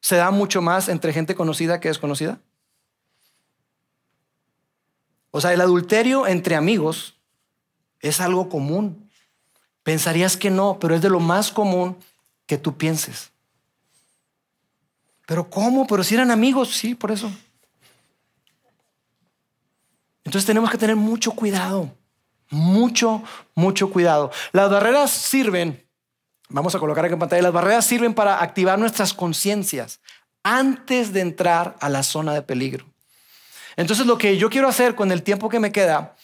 se 0.00 0.16
da 0.16 0.30
mucho 0.30 0.62
más 0.62 0.88
entre 0.88 1.12
gente 1.12 1.34
conocida 1.34 1.78
que 1.78 1.88
desconocida? 1.88 2.40
O 5.30 5.42
sea, 5.42 5.52
el 5.52 5.60
adulterio 5.60 6.26
entre 6.26 6.56
amigos 6.56 7.18
es 8.00 8.18
algo 8.18 8.48
común. 8.48 9.10
Pensarías 9.82 10.38
que 10.38 10.48
no, 10.48 10.78
pero 10.80 10.94
es 10.94 11.02
de 11.02 11.10
lo 11.10 11.20
más 11.20 11.52
común 11.52 11.98
que 12.46 12.56
tú 12.56 12.78
pienses. 12.78 13.30
Pero 15.28 15.50
¿cómo? 15.50 15.86
Pero 15.86 16.02
si 16.02 16.14
eran 16.14 16.30
amigos, 16.30 16.70
sí, 16.70 16.94
por 16.94 17.10
eso. 17.10 17.30
Entonces 20.24 20.46
tenemos 20.46 20.70
que 20.70 20.78
tener 20.78 20.96
mucho 20.96 21.32
cuidado, 21.32 21.94
mucho, 22.48 23.22
mucho 23.54 23.90
cuidado. 23.90 24.30
Las 24.52 24.70
barreras 24.70 25.10
sirven, 25.10 25.86
vamos 26.48 26.74
a 26.74 26.78
colocar 26.78 27.04
aquí 27.04 27.12
en 27.12 27.20
pantalla, 27.20 27.42
las 27.42 27.52
barreras 27.52 27.84
sirven 27.84 28.14
para 28.14 28.42
activar 28.42 28.78
nuestras 28.78 29.12
conciencias 29.12 30.00
antes 30.42 31.12
de 31.12 31.20
entrar 31.20 31.76
a 31.78 31.90
la 31.90 32.02
zona 32.02 32.32
de 32.32 32.40
peligro. 32.40 32.86
Entonces 33.76 34.06
lo 34.06 34.16
que 34.16 34.38
yo 34.38 34.48
quiero 34.48 34.66
hacer 34.66 34.94
con 34.94 35.12
el 35.12 35.22
tiempo 35.22 35.50
que 35.50 35.60
me 35.60 35.72
queda 35.72 36.16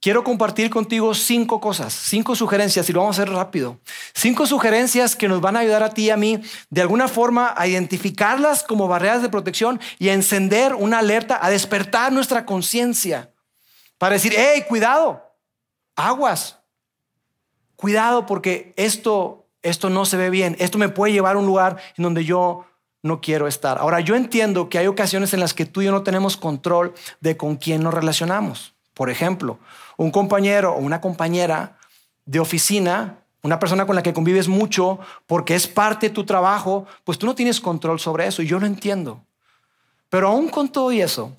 quiero 0.00 0.24
compartir 0.24 0.70
contigo 0.70 1.14
cinco 1.14 1.60
cosas, 1.60 1.92
cinco 1.92 2.34
sugerencias 2.34 2.88
y 2.88 2.92
lo 2.92 3.00
vamos 3.00 3.18
a 3.18 3.22
hacer 3.22 3.34
rápido. 3.34 3.78
Cinco 4.14 4.46
sugerencias 4.46 5.16
que 5.16 5.28
nos 5.28 5.40
van 5.40 5.56
a 5.56 5.60
ayudar 5.60 5.82
a 5.82 5.90
ti 5.90 6.04
y 6.04 6.10
a 6.10 6.16
mí 6.16 6.40
de 6.70 6.80
alguna 6.80 7.08
forma 7.08 7.54
a 7.56 7.66
identificarlas 7.66 8.62
como 8.62 8.88
barreras 8.88 9.22
de 9.22 9.28
protección 9.28 9.80
y 9.98 10.08
a 10.08 10.14
encender 10.14 10.74
una 10.74 10.98
alerta, 10.98 11.38
a 11.44 11.50
despertar 11.50 12.12
nuestra 12.12 12.44
conciencia 12.46 13.32
para 13.98 14.14
decir, 14.14 14.34
hey, 14.36 14.64
cuidado, 14.68 15.34
aguas, 15.96 16.58
cuidado 17.76 18.26
porque 18.26 18.72
esto 18.76 19.44
esto 19.62 19.90
no 19.90 20.04
se 20.04 20.16
ve 20.16 20.30
bien, 20.30 20.56
esto 20.58 20.78
me 20.78 20.88
puede 20.88 21.12
llevar 21.12 21.36
a 21.36 21.38
un 21.38 21.46
lugar 21.46 21.78
en 21.96 22.04
donde 22.04 22.24
yo 22.24 22.64
no 23.02 23.20
quiero 23.20 23.46
estar. 23.46 23.78
Ahora, 23.78 24.00
yo 24.00 24.14
entiendo 24.14 24.68
que 24.68 24.78
hay 24.78 24.86
ocasiones 24.86 25.32
en 25.34 25.40
las 25.40 25.54
que 25.54 25.66
tú 25.66 25.82
y 25.82 25.86
yo 25.86 25.92
no 25.92 26.02
tenemos 26.02 26.36
control 26.36 26.94
de 27.20 27.36
con 27.36 27.56
quién 27.56 27.82
nos 27.82 27.94
relacionamos. 27.94 28.77
Por 28.98 29.10
ejemplo, 29.10 29.60
un 29.96 30.10
compañero 30.10 30.72
o 30.72 30.78
una 30.78 31.00
compañera 31.00 31.78
de 32.26 32.40
oficina, 32.40 33.20
una 33.42 33.60
persona 33.60 33.86
con 33.86 33.94
la 33.94 34.02
que 34.02 34.12
convives 34.12 34.48
mucho 34.48 34.98
porque 35.28 35.54
es 35.54 35.68
parte 35.68 36.08
de 36.08 36.14
tu 36.14 36.24
trabajo, 36.24 36.84
pues 37.04 37.16
tú 37.16 37.24
no 37.24 37.36
tienes 37.36 37.60
control 37.60 38.00
sobre 38.00 38.26
eso 38.26 38.42
y 38.42 38.48
yo 38.48 38.58
lo 38.58 38.66
entiendo. 38.66 39.22
Pero 40.10 40.26
aún 40.26 40.48
con 40.48 40.68
todo 40.68 40.90
eso, 40.90 41.36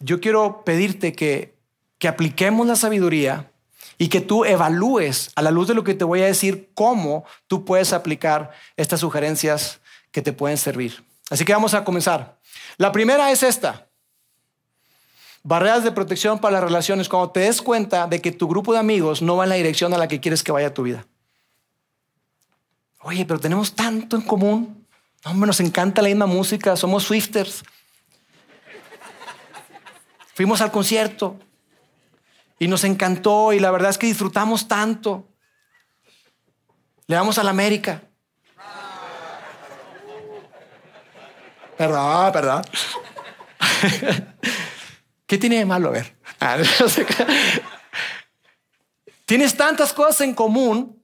yo 0.00 0.20
quiero 0.20 0.64
pedirte 0.66 1.14
que, 1.14 1.54
que 1.96 2.08
apliquemos 2.08 2.66
la 2.66 2.76
sabiduría 2.76 3.50
y 3.96 4.08
que 4.08 4.20
tú 4.20 4.44
evalúes 4.44 5.30
a 5.34 5.40
la 5.40 5.50
luz 5.50 5.68
de 5.68 5.74
lo 5.74 5.84
que 5.84 5.94
te 5.94 6.04
voy 6.04 6.20
a 6.20 6.26
decir 6.26 6.72
cómo 6.74 7.24
tú 7.46 7.64
puedes 7.64 7.94
aplicar 7.94 8.50
estas 8.76 9.00
sugerencias 9.00 9.80
que 10.10 10.20
te 10.20 10.34
pueden 10.34 10.58
servir. 10.58 11.02
Así 11.30 11.46
que 11.46 11.54
vamos 11.54 11.72
a 11.72 11.84
comenzar. 11.84 12.38
La 12.76 12.92
primera 12.92 13.30
es 13.30 13.42
esta. 13.42 13.86
Barreras 15.44 15.82
de 15.82 15.90
protección 15.90 16.38
para 16.38 16.54
las 16.54 16.64
relaciones. 16.64 17.08
Cuando 17.08 17.30
te 17.30 17.40
des 17.40 17.60
cuenta 17.62 18.06
de 18.06 18.20
que 18.20 18.30
tu 18.30 18.46
grupo 18.46 18.72
de 18.72 18.78
amigos 18.78 19.22
no 19.22 19.36
va 19.36 19.44
en 19.44 19.50
la 19.50 19.56
dirección 19.56 19.92
a 19.92 19.98
la 19.98 20.06
que 20.06 20.20
quieres 20.20 20.42
que 20.42 20.52
vaya 20.52 20.72
tu 20.72 20.84
vida. 20.84 21.06
Oye, 23.00 23.24
pero 23.24 23.40
tenemos 23.40 23.74
tanto 23.74 24.16
en 24.16 24.22
común. 24.22 24.86
Hombre, 25.24 25.48
nos 25.48 25.60
encanta 25.60 26.02
la 26.02 26.08
misma 26.08 26.26
música. 26.26 26.76
Somos 26.76 27.02
Swifters. 27.02 27.64
Fuimos 30.34 30.60
al 30.60 30.70
concierto 30.70 31.36
y 32.58 32.68
nos 32.68 32.84
encantó 32.84 33.52
y 33.52 33.58
la 33.58 33.70
verdad 33.72 33.90
es 33.90 33.98
que 33.98 34.06
disfrutamos 34.06 34.68
tanto. 34.68 35.28
Le 37.08 37.16
vamos 37.16 37.36
a 37.38 37.44
la 37.44 37.50
América. 37.50 38.02
Perdón, 41.76 42.32
perdón. 42.32 42.62
¿Qué 45.32 45.38
tiene 45.38 45.56
de 45.56 45.64
malo? 45.64 45.88
A 45.88 45.92
ver. 45.92 46.14
Ah, 46.40 46.58
Tienes 49.24 49.56
tantas 49.56 49.94
cosas 49.94 50.20
en 50.20 50.34
común, 50.34 51.02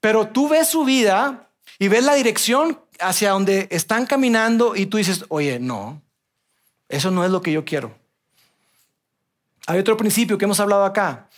pero 0.00 0.28
tú 0.28 0.50
ves 0.50 0.68
su 0.68 0.84
vida 0.84 1.50
y 1.78 1.88
ves 1.88 2.04
la 2.04 2.12
dirección 2.12 2.78
hacia 3.00 3.30
donde 3.30 3.68
están 3.70 4.04
caminando 4.04 4.76
y 4.76 4.84
tú 4.84 4.98
dices, 4.98 5.24
oye, 5.30 5.60
no, 5.60 6.02
eso 6.90 7.10
no 7.10 7.24
es 7.24 7.30
lo 7.30 7.40
que 7.40 7.52
yo 7.52 7.64
quiero. 7.64 7.96
Hay 9.66 9.78
otro 9.78 9.96
principio 9.96 10.36
que 10.36 10.44
hemos 10.44 10.60
hablado 10.60 10.84
acá, 10.84 11.30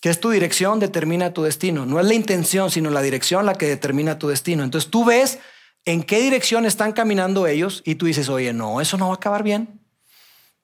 que 0.00 0.08
es 0.08 0.18
tu 0.18 0.30
dirección 0.30 0.80
determina 0.80 1.34
tu 1.34 1.42
destino. 1.42 1.84
No 1.84 2.00
es 2.00 2.06
la 2.06 2.14
intención, 2.14 2.70
sino 2.70 2.88
la 2.88 3.02
dirección 3.02 3.44
la 3.44 3.56
que 3.56 3.66
determina 3.66 4.18
tu 4.18 4.28
destino. 4.28 4.64
Entonces 4.64 4.90
tú 4.90 5.04
ves 5.04 5.38
en 5.84 6.02
qué 6.02 6.22
dirección 6.22 6.64
están 6.64 6.92
caminando 6.92 7.46
ellos 7.46 7.82
y 7.84 7.96
tú 7.96 8.06
dices, 8.06 8.30
oye, 8.30 8.54
no, 8.54 8.80
eso 8.80 8.96
no 8.96 9.08
va 9.08 9.12
a 9.12 9.16
acabar 9.16 9.42
bien. 9.42 9.83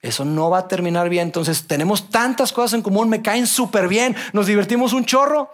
Eso 0.03 0.25
no 0.25 0.49
va 0.49 0.59
a 0.59 0.69
terminar 0.69 1.09
bien. 1.09 1.29
Entonces 1.29 1.67
tenemos 1.67 2.09
tantas 2.11 2.53
cosas 2.53 2.75
en 2.75 2.83
común, 2.83 3.09
me 3.09 3.23
caen 3.23 3.47
súper 3.47 3.89
bien, 3.89 4.17
nos 4.33 4.47
divertimos 4.47 4.93
un 4.93 5.05
chorro, 5.05 5.51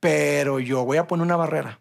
pero 0.00 0.60
yo 0.60 0.84
voy 0.84 0.98
a 0.98 1.06
poner 1.06 1.24
una 1.24 1.36
barrera. 1.36 1.80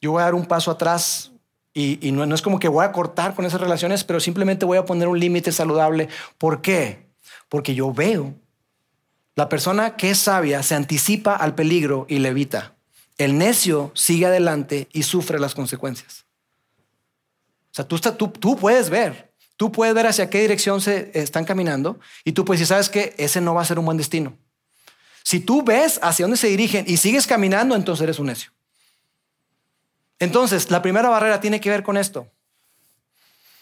Yo 0.00 0.12
voy 0.12 0.20
a 0.20 0.24
dar 0.24 0.34
un 0.34 0.46
paso 0.46 0.70
atrás 0.70 1.30
y, 1.74 2.10
no, 2.12 2.34
es 2.34 2.42
como 2.42 2.58
que 2.58 2.68
voy 2.68 2.84
a 2.84 2.92
cortar 2.92 3.34
con 3.34 3.46
esas 3.46 3.60
relaciones, 3.60 4.04
pero 4.04 4.20
simplemente 4.20 4.66
voy 4.66 4.78
a 4.78 4.84
poner 4.84 5.08
un 5.08 5.18
límite 5.18 5.52
saludable. 5.52 6.08
¿Por 6.38 6.60
qué? 6.60 7.06
Porque 7.48 7.74
yo 7.74 7.92
veo. 7.92 8.34
La 9.36 9.48
persona 9.48 9.96
que 9.96 10.10
es 10.10 10.18
sabia 10.18 10.62
se 10.62 10.74
anticipa 10.74 11.36
al 11.36 11.54
peligro 11.54 12.04
y 12.08 12.18
le 12.18 12.30
evita. 12.30 12.74
El 13.16 13.38
necio 13.38 13.92
sigue 13.94 14.26
adelante 14.26 14.88
y 14.92 15.04
sufre 15.04 15.38
las 15.38 15.54
consecuencias. 15.54 16.26
O 17.70 17.74
sea, 17.74 17.86
tú 17.86 18.56
puedes 18.56 18.90
ver, 18.90 19.31
tú 19.62 19.70
puedes 19.70 19.94
ver 19.94 20.08
hacia 20.08 20.28
qué 20.28 20.40
dirección 20.40 20.80
se 20.80 21.12
están 21.14 21.44
caminando 21.44 22.00
y 22.24 22.32
tú 22.32 22.44
puedes 22.44 22.58
decir, 22.58 22.66
sabes 22.66 22.88
que 22.88 23.14
ese 23.16 23.40
no 23.40 23.54
va 23.54 23.62
a 23.62 23.64
ser 23.64 23.78
un 23.78 23.84
buen 23.84 23.96
destino. 23.96 24.36
Si 25.22 25.38
tú 25.38 25.62
ves 25.62 26.00
hacia 26.02 26.24
dónde 26.24 26.36
se 26.36 26.48
dirigen 26.48 26.84
y 26.88 26.96
sigues 26.96 27.28
caminando, 27.28 27.76
entonces 27.76 28.02
eres 28.02 28.18
un 28.18 28.26
necio. 28.26 28.50
Entonces, 30.18 30.68
la 30.72 30.82
primera 30.82 31.08
barrera 31.08 31.40
tiene 31.40 31.60
que 31.60 31.70
ver 31.70 31.84
con 31.84 31.96
esto. 31.96 32.26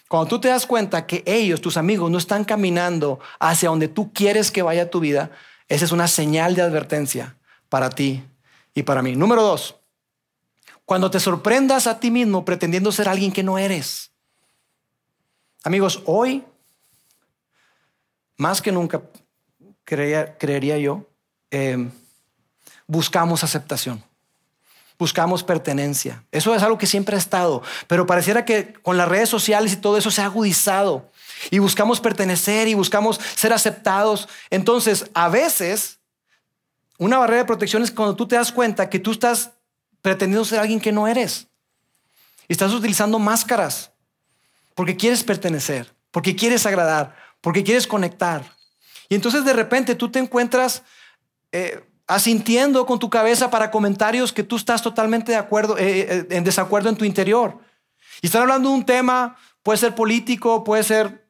Cuando 0.07 0.27
tú 0.27 0.41
te 0.41 0.47
das 0.47 0.65
cuenta 0.65 1.05
que 1.05 1.21
ellos, 1.27 1.61
tus 1.61 1.77
amigos, 1.77 2.09
no 2.09 2.17
están 2.17 2.45
caminando 2.45 3.19
hacia 3.39 3.69
donde 3.69 3.87
tú 3.87 4.11
quieres 4.11 4.49
que 4.49 4.63
vaya 4.63 4.89
tu 4.89 5.01
vida, 5.01 5.29
esa 5.67 5.85
es 5.85 5.91
una 5.91 6.07
señal 6.07 6.55
de 6.55 6.63
advertencia 6.63 7.37
para 7.69 7.91
ti 7.91 8.23
y 8.73 8.81
para 8.81 9.03
mí. 9.03 9.15
Número 9.15 9.43
dos, 9.43 9.75
cuando 10.83 11.11
te 11.11 11.19
sorprendas 11.19 11.85
a 11.85 11.99
ti 11.99 12.09
mismo 12.09 12.43
pretendiendo 12.43 12.91
ser 12.91 13.07
alguien 13.07 13.31
que 13.31 13.43
no 13.43 13.59
eres. 13.59 14.10
Amigos, 15.63 16.01
hoy, 16.05 16.43
más 18.37 18.61
que 18.61 18.71
nunca, 18.71 19.01
creería 19.83 20.77
yo, 20.79 21.05
eh, 21.51 21.89
buscamos 22.87 23.43
aceptación. 23.43 24.03
Buscamos 24.97 25.43
pertenencia. 25.43 26.23
Eso 26.31 26.53
es 26.55 26.63
algo 26.63 26.77
que 26.77 26.87
siempre 26.87 27.15
ha 27.15 27.19
estado, 27.19 27.61
pero 27.87 28.05
pareciera 28.05 28.45
que 28.45 28.73
con 28.73 28.97
las 28.97 29.07
redes 29.07 29.29
sociales 29.29 29.73
y 29.73 29.77
todo 29.77 29.97
eso 29.97 30.11
se 30.11 30.21
ha 30.21 30.25
agudizado. 30.25 31.11
Y 31.49 31.59
buscamos 31.59 31.99
pertenecer 31.99 32.67
y 32.67 32.73
buscamos 32.73 33.19
ser 33.35 33.53
aceptados. 33.53 34.27
Entonces, 34.49 35.09
a 35.13 35.29
veces 35.29 35.99
una 36.97 37.17
barrera 37.17 37.41
de 37.41 37.47
protección 37.47 37.81
es 37.83 37.91
cuando 37.91 38.15
tú 38.15 38.27
te 38.27 38.35
das 38.35 38.51
cuenta 38.51 38.89
que 38.89 38.99
tú 38.99 39.11
estás 39.11 39.51
pretendiendo 40.01 40.45
ser 40.45 40.59
alguien 40.59 40.79
que 40.79 40.91
no 40.91 41.07
eres. 41.07 41.47
Estás 42.47 42.73
utilizando 42.73 43.17
máscaras 43.17 43.90
porque 44.75 44.95
quieres 44.95 45.23
pertenecer, 45.23 45.93
porque 46.11 46.35
quieres 46.35 46.65
agradar, 46.65 47.15
porque 47.41 47.63
quieres 47.63 47.87
conectar. 47.87 48.43
Y 49.09 49.15
entonces 49.15 49.43
de 49.45 49.53
repente 49.53 49.95
tú 49.95 50.09
te 50.09 50.19
encuentras 50.19 50.83
eh, 51.51 51.83
asintiendo 52.07 52.85
con 52.85 52.99
tu 52.99 53.09
cabeza 53.09 53.49
para 53.49 53.71
comentarios 53.71 54.33
que 54.33 54.43
tú 54.43 54.55
estás 54.55 54.81
totalmente 54.81 55.31
de 55.31 55.37
acuerdo, 55.37 55.77
eh, 55.77 56.01
eh, 56.01 56.27
en 56.29 56.43
desacuerdo 56.43 56.89
en 56.89 56.95
tu 56.95 57.05
interior. 57.05 57.57
Y 58.21 58.27
están 58.27 58.43
hablando 58.43 58.69
de 58.69 58.75
un 58.75 58.85
tema, 58.85 59.37
puede 59.63 59.77
ser 59.77 59.95
político, 59.95 60.63
puede 60.63 60.83
ser 60.83 61.21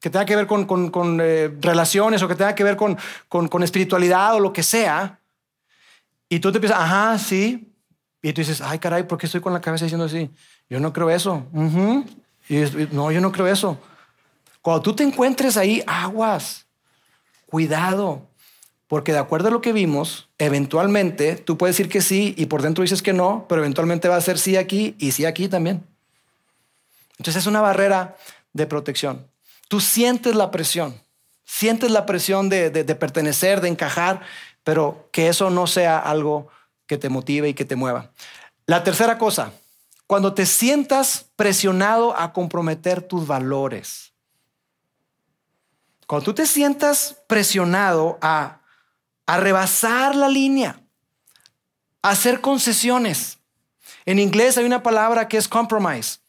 que 0.00 0.10
tenga 0.10 0.24
que 0.24 0.36
ver 0.36 0.46
con, 0.46 1.20
eh, 1.20 1.50
relaciones 1.60 2.22
o 2.22 2.28
que 2.28 2.34
tenga 2.34 2.54
que 2.54 2.64
ver 2.64 2.76
con, 2.76 3.62
espiritualidad 3.62 4.34
o 4.34 4.40
lo 4.40 4.52
que 4.52 4.62
sea, 4.62 5.20
y 6.28 6.40
tú 6.40 6.52
te 6.52 6.58
empiezas, 6.58 6.78
ajá, 6.78 7.18
sí, 7.18 7.74
y 8.22 8.32
tú 8.32 8.40
dices, 8.40 8.60
ay, 8.60 8.78
caray, 8.78 9.04
¿por 9.04 9.18
qué 9.18 9.26
estoy 9.26 9.40
con 9.40 9.52
la 9.52 9.60
cabeza 9.60 9.86
diciendo 9.86 10.04
así? 10.04 10.30
Yo 10.70 10.80
no 10.80 10.92
creo 10.92 11.10
eso. 11.10 11.46
no, 11.52 13.12
yo 13.12 13.20
no 13.20 13.32
creo 13.32 13.46
eso. 13.46 13.78
Cuando 14.62 14.82
tú 14.82 14.94
te 14.94 15.02
encuentres 15.02 15.56
ahí, 15.56 15.82
aguas, 15.86 16.66
cuidado, 17.46 18.28
porque 18.88 19.12
de 19.12 19.18
acuerdo 19.18 19.48
a 19.48 19.50
lo 19.50 19.60
que 19.60 19.72
vimos, 19.72 20.28
eventualmente 20.38 21.36
tú 21.36 21.58
puedes 21.58 21.76
decir 21.76 21.90
que 21.90 22.00
sí 22.00 22.34
y 22.36 22.46
por 22.46 22.62
dentro 22.62 22.82
dices 22.82 23.02
que 23.02 23.12
no, 23.12 23.46
pero 23.48 23.60
eventualmente 23.60 24.08
va 24.08 24.16
a 24.16 24.20
ser 24.20 24.38
sí 24.38 24.56
aquí 24.56 24.96
y 24.98 25.12
sí 25.12 25.26
aquí 25.26 25.48
también. 25.48 25.84
Entonces 27.18 27.42
es 27.42 27.46
una 27.46 27.60
barrera 27.60 28.16
de 28.52 28.66
protección. 28.66 29.26
Tú 29.68 29.80
sientes 29.80 30.34
la 30.34 30.50
presión, 30.50 31.00
sientes 31.44 31.90
la 31.90 32.06
presión 32.06 32.48
de, 32.48 32.70
pertenecer, 32.98 33.60
de 33.60 33.68
encajar, 33.68 34.22
pero 34.64 35.08
que 35.12 35.28
eso 35.28 35.50
no 35.50 35.66
sea 35.66 35.98
algo 35.98 36.48
que 36.86 36.96
te 36.96 37.10
motive 37.10 37.50
y 37.50 37.54
que 37.54 37.66
te 37.66 37.76
mueva. 37.76 38.12
La 38.66 38.84
tercera 38.84 39.18
cosa, 39.18 39.52
cuando 40.08 40.32
te 40.32 40.46
sientas 40.46 41.26
presionado 41.36 42.18
a 42.18 42.32
comprometer 42.32 43.02
tus 43.02 43.26
valores. 43.26 44.14
Cuando 46.06 46.24
tú 46.24 46.34
te 46.34 46.46
sientas 46.46 47.18
presionado 47.28 48.18
a, 48.22 48.62
a 49.26 49.36
rebasar 49.36 50.16
la 50.16 50.30
línea, 50.30 50.82
a 52.00 52.08
hacer 52.08 52.40
concesiones. 52.40 53.38
En 54.06 54.18
inglés 54.18 54.56
hay 54.56 54.64
una 54.64 54.82
palabra 54.82 55.28
que 55.28 55.36
es 55.36 55.46
compromise. 55.46 56.20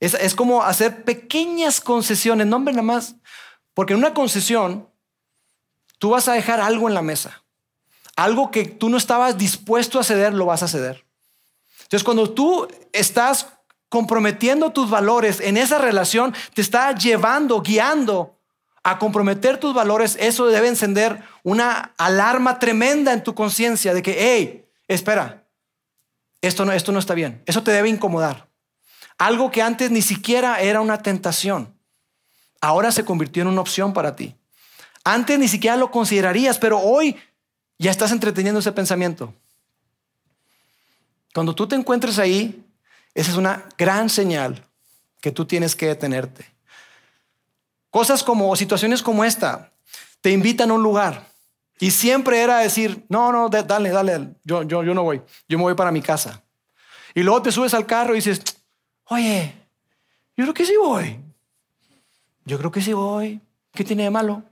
Es, 0.00 0.34
como 0.34 0.62
hacer 0.62 1.04
pequeñas 1.04 1.82
concesiones, 1.82 2.46
no 2.46 2.56
hombre 2.56 2.72
nada 2.72 2.82
más, 2.82 3.16
porque 3.74 3.92
en 3.92 3.98
una 3.98 4.14
concesión 4.14 4.88
tú 5.98 6.10
vas 6.10 6.28
a 6.28 6.32
dejar 6.32 6.62
algo 6.62 6.88
en 6.88 6.94
la 6.94 7.02
mesa. 7.02 7.44
Algo 8.16 8.50
que 8.50 8.64
tú 8.64 8.88
no 8.88 8.96
estabas 8.96 9.36
dispuesto 9.36 10.00
a 10.00 10.02
ceder, 10.02 10.32
lo 10.32 10.46
vas 10.46 10.62
a 10.62 10.68
ceder. 10.68 11.04
Entonces, 11.92 12.04
cuando 12.04 12.30
tú 12.30 12.66
estás 12.90 13.48
comprometiendo 13.90 14.72
tus 14.72 14.88
valores 14.88 15.40
en 15.40 15.58
esa 15.58 15.76
relación, 15.76 16.34
te 16.54 16.62
está 16.62 16.94
llevando, 16.94 17.60
guiando 17.60 18.38
a 18.82 18.98
comprometer 18.98 19.58
tus 19.58 19.74
valores, 19.74 20.16
eso 20.18 20.46
debe 20.46 20.68
encender 20.68 21.22
una 21.42 21.92
alarma 21.98 22.58
tremenda 22.58 23.12
en 23.12 23.22
tu 23.22 23.34
conciencia 23.34 23.92
de 23.92 24.00
que, 24.00 24.16
hey, 24.18 24.64
espera, 24.88 25.44
esto 26.40 26.64
no, 26.64 26.72
esto 26.72 26.92
no 26.92 26.98
está 26.98 27.12
bien. 27.12 27.42
Eso 27.44 27.62
te 27.62 27.72
debe 27.72 27.90
incomodar. 27.90 28.48
Algo 29.18 29.50
que 29.50 29.60
antes 29.60 29.90
ni 29.90 30.00
siquiera 30.00 30.62
era 30.62 30.80
una 30.80 31.02
tentación, 31.02 31.76
ahora 32.62 32.90
se 32.90 33.04
convirtió 33.04 33.42
en 33.42 33.48
una 33.48 33.60
opción 33.60 33.92
para 33.92 34.16
ti. 34.16 34.34
Antes 35.04 35.38
ni 35.38 35.46
siquiera 35.46 35.76
lo 35.76 35.90
considerarías, 35.90 36.56
pero 36.56 36.80
hoy 36.80 37.18
ya 37.78 37.90
estás 37.90 38.12
entreteniendo 38.12 38.60
ese 38.60 38.72
pensamiento. 38.72 39.34
Cuando 41.32 41.54
tú 41.54 41.66
te 41.66 41.76
encuentres 41.76 42.18
ahí, 42.18 42.64
esa 43.14 43.30
es 43.30 43.36
una 43.36 43.68
gran 43.78 44.08
señal 44.08 44.66
que 45.20 45.32
tú 45.32 45.44
tienes 45.44 45.76
que 45.76 45.86
detenerte. 45.86 46.46
Cosas 47.90 48.22
como, 48.22 48.54
situaciones 48.56 49.02
como 49.02 49.24
esta, 49.24 49.72
te 50.20 50.30
invitan 50.30 50.70
a 50.70 50.74
un 50.74 50.82
lugar 50.82 51.30
y 51.78 51.90
siempre 51.90 52.40
era 52.40 52.58
decir, 52.58 53.04
no, 53.08 53.32
no, 53.32 53.48
dale, 53.48 53.90
dale, 53.90 54.28
yo, 54.44 54.62
yo, 54.62 54.82
yo 54.82 54.94
no 54.94 55.02
voy, 55.02 55.20
yo 55.48 55.58
me 55.58 55.64
voy 55.64 55.74
para 55.74 55.90
mi 55.90 56.00
casa. 56.00 56.42
Y 57.14 57.22
luego 57.22 57.42
te 57.42 57.52
subes 57.52 57.74
al 57.74 57.86
carro 57.86 58.12
y 58.14 58.18
dices, 58.18 58.42
oye, 59.06 59.54
yo 60.36 60.44
creo 60.44 60.54
que 60.54 60.64
sí 60.64 60.74
voy. 60.76 61.18
Yo 62.44 62.58
creo 62.58 62.70
que 62.70 62.80
sí 62.80 62.92
voy. 62.92 63.40
¿Qué 63.72 63.84
tiene 63.84 64.04
de 64.04 64.10
malo? 64.10 64.42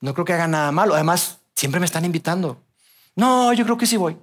No 0.00 0.14
creo 0.14 0.24
que 0.24 0.32
haga 0.32 0.46
nada 0.46 0.70
malo. 0.70 0.94
Además, 0.94 1.38
siempre 1.54 1.80
me 1.80 1.86
están 1.86 2.04
invitando. 2.04 2.60
No, 3.16 3.52
yo 3.52 3.64
creo 3.64 3.76
que 3.76 3.86
sí 3.86 3.96
voy. 3.96 4.16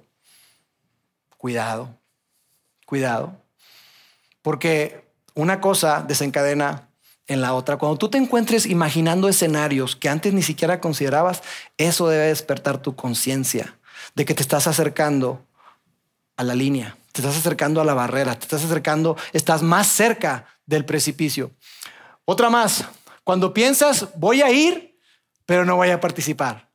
Cuidado, 1.42 1.98
cuidado. 2.86 3.36
Porque 4.42 5.10
una 5.34 5.60
cosa 5.60 6.04
desencadena 6.06 6.88
en 7.26 7.40
la 7.40 7.54
otra. 7.54 7.78
Cuando 7.78 7.98
tú 7.98 8.08
te 8.08 8.16
encuentres 8.16 8.64
imaginando 8.64 9.28
escenarios 9.28 9.96
que 9.96 10.08
antes 10.08 10.32
ni 10.32 10.42
siquiera 10.44 10.80
considerabas, 10.80 11.42
eso 11.78 12.08
debe 12.08 12.26
despertar 12.26 12.78
tu 12.78 12.94
conciencia 12.94 13.76
de 14.14 14.24
que 14.24 14.34
te 14.34 14.42
estás 14.42 14.68
acercando 14.68 15.44
a 16.36 16.44
la 16.44 16.54
línea, 16.54 16.96
te 17.10 17.22
estás 17.22 17.36
acercando 17.36 17.80
a 17.80 17.84
la 17.84 17.94
barrera, 17.94 18.36
te 18.36 18.44
estás 18.44 18.64
acercando, 18.64 19.16
estás 19.32 19.64
más 19.64 19.88
cerca 19.88 20.46
del 20.64 20.84
precipicio. 20.84 21.50
Otra 22.24 22.50
más, 22.50 22.84
cuando 23.24 23.52
piensas, 23.52 24.06
voy 24.14 24.42
a 24.42 24.52
ir, 24.52 24.96
pero 25.44 25.64
no 25.64 25.74
voy 25.74 25.90
a 25.90 25.98
participar. 25.98 26.68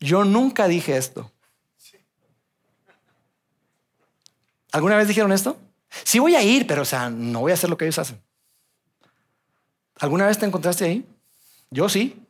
Yo 0.00 0.24
nunca 0.24 0.68
dije 0.68 0.96
esto. 0.96 1.30
¿Alguna 4.72 4.96
vez 4.96 5.08
dijeron 5.08 5.32
esto? 5.32 5.58
Sí 6.04 6.18
voy 6.18 6.34
a 6.34 6.42
ir, 6.42 6.66
pero 6.66 6.82
o 6.82 6.84
sea, 6.84 7.10
no 7.10 7.40
voy 7.40 7.50
a 7.50 7.54
hacer 7.54 7.68
lo 7.70 7.76
que 7.76 7.84
ellos 7.84 7.98
hacen. 7.98 8.20
¿Alguna 9.98 10.26
vez 10.26 10.38
te 10.38 10.46
encontraste 10.46 10.84
ahí? 10.84 11.06
Yo 11.70 11.88
sí. 11.88 12.26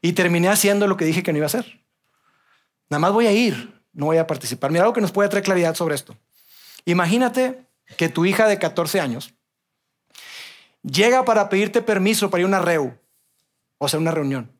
Y 0.00 0.12
terminé 0.12 0.48
haciendo 0.48 0.86
lo 0.86 0.96
que 0.96 1.04
dije 1.04 1.22
que 1.22 1.32
no 1.32 1.38
iba 1.38 1.44
a 1.44 1.48
hacer. 1.48 1.80
Nada 2.88 3.00
más 3.00 3.12
voy 3.12 3.26
a 3.26 3.32
ir, 3.32 3.82
no 3.92 4.06
voy 4.06 4.16
a 4.16 4.26
participar. 4.26 4.70
Mira 4.70 4.84
algo 4.84 4.94
que 4.94 5.00
nos 5.00 5.12
puede 5.12 5.28
traer 5.28 5.44
claridad 5.44 5.74
sobre 5.74 5.94
esto. 5.94 6.16
Imagínate 6.86 7.66
que 7.96 8.08
tu 8.08 8.24
hija 8.24 8.46
de 8.48 8.58
14 8.58 9.00
años 9.00 9.34
llega 10.82 11.24
para 11.24 11.48
pedirte 11.48 11.82
permiso 11.82 12.30
para 12.30 12.40
ir 12.40 12.44
a 12.46 12.48
una 12.48 12.58
reu, 12.60 12.98
o 13.78 13.88
sea, 13.88 14.00
una 14.00 14.10
reunión. 14.10 14.50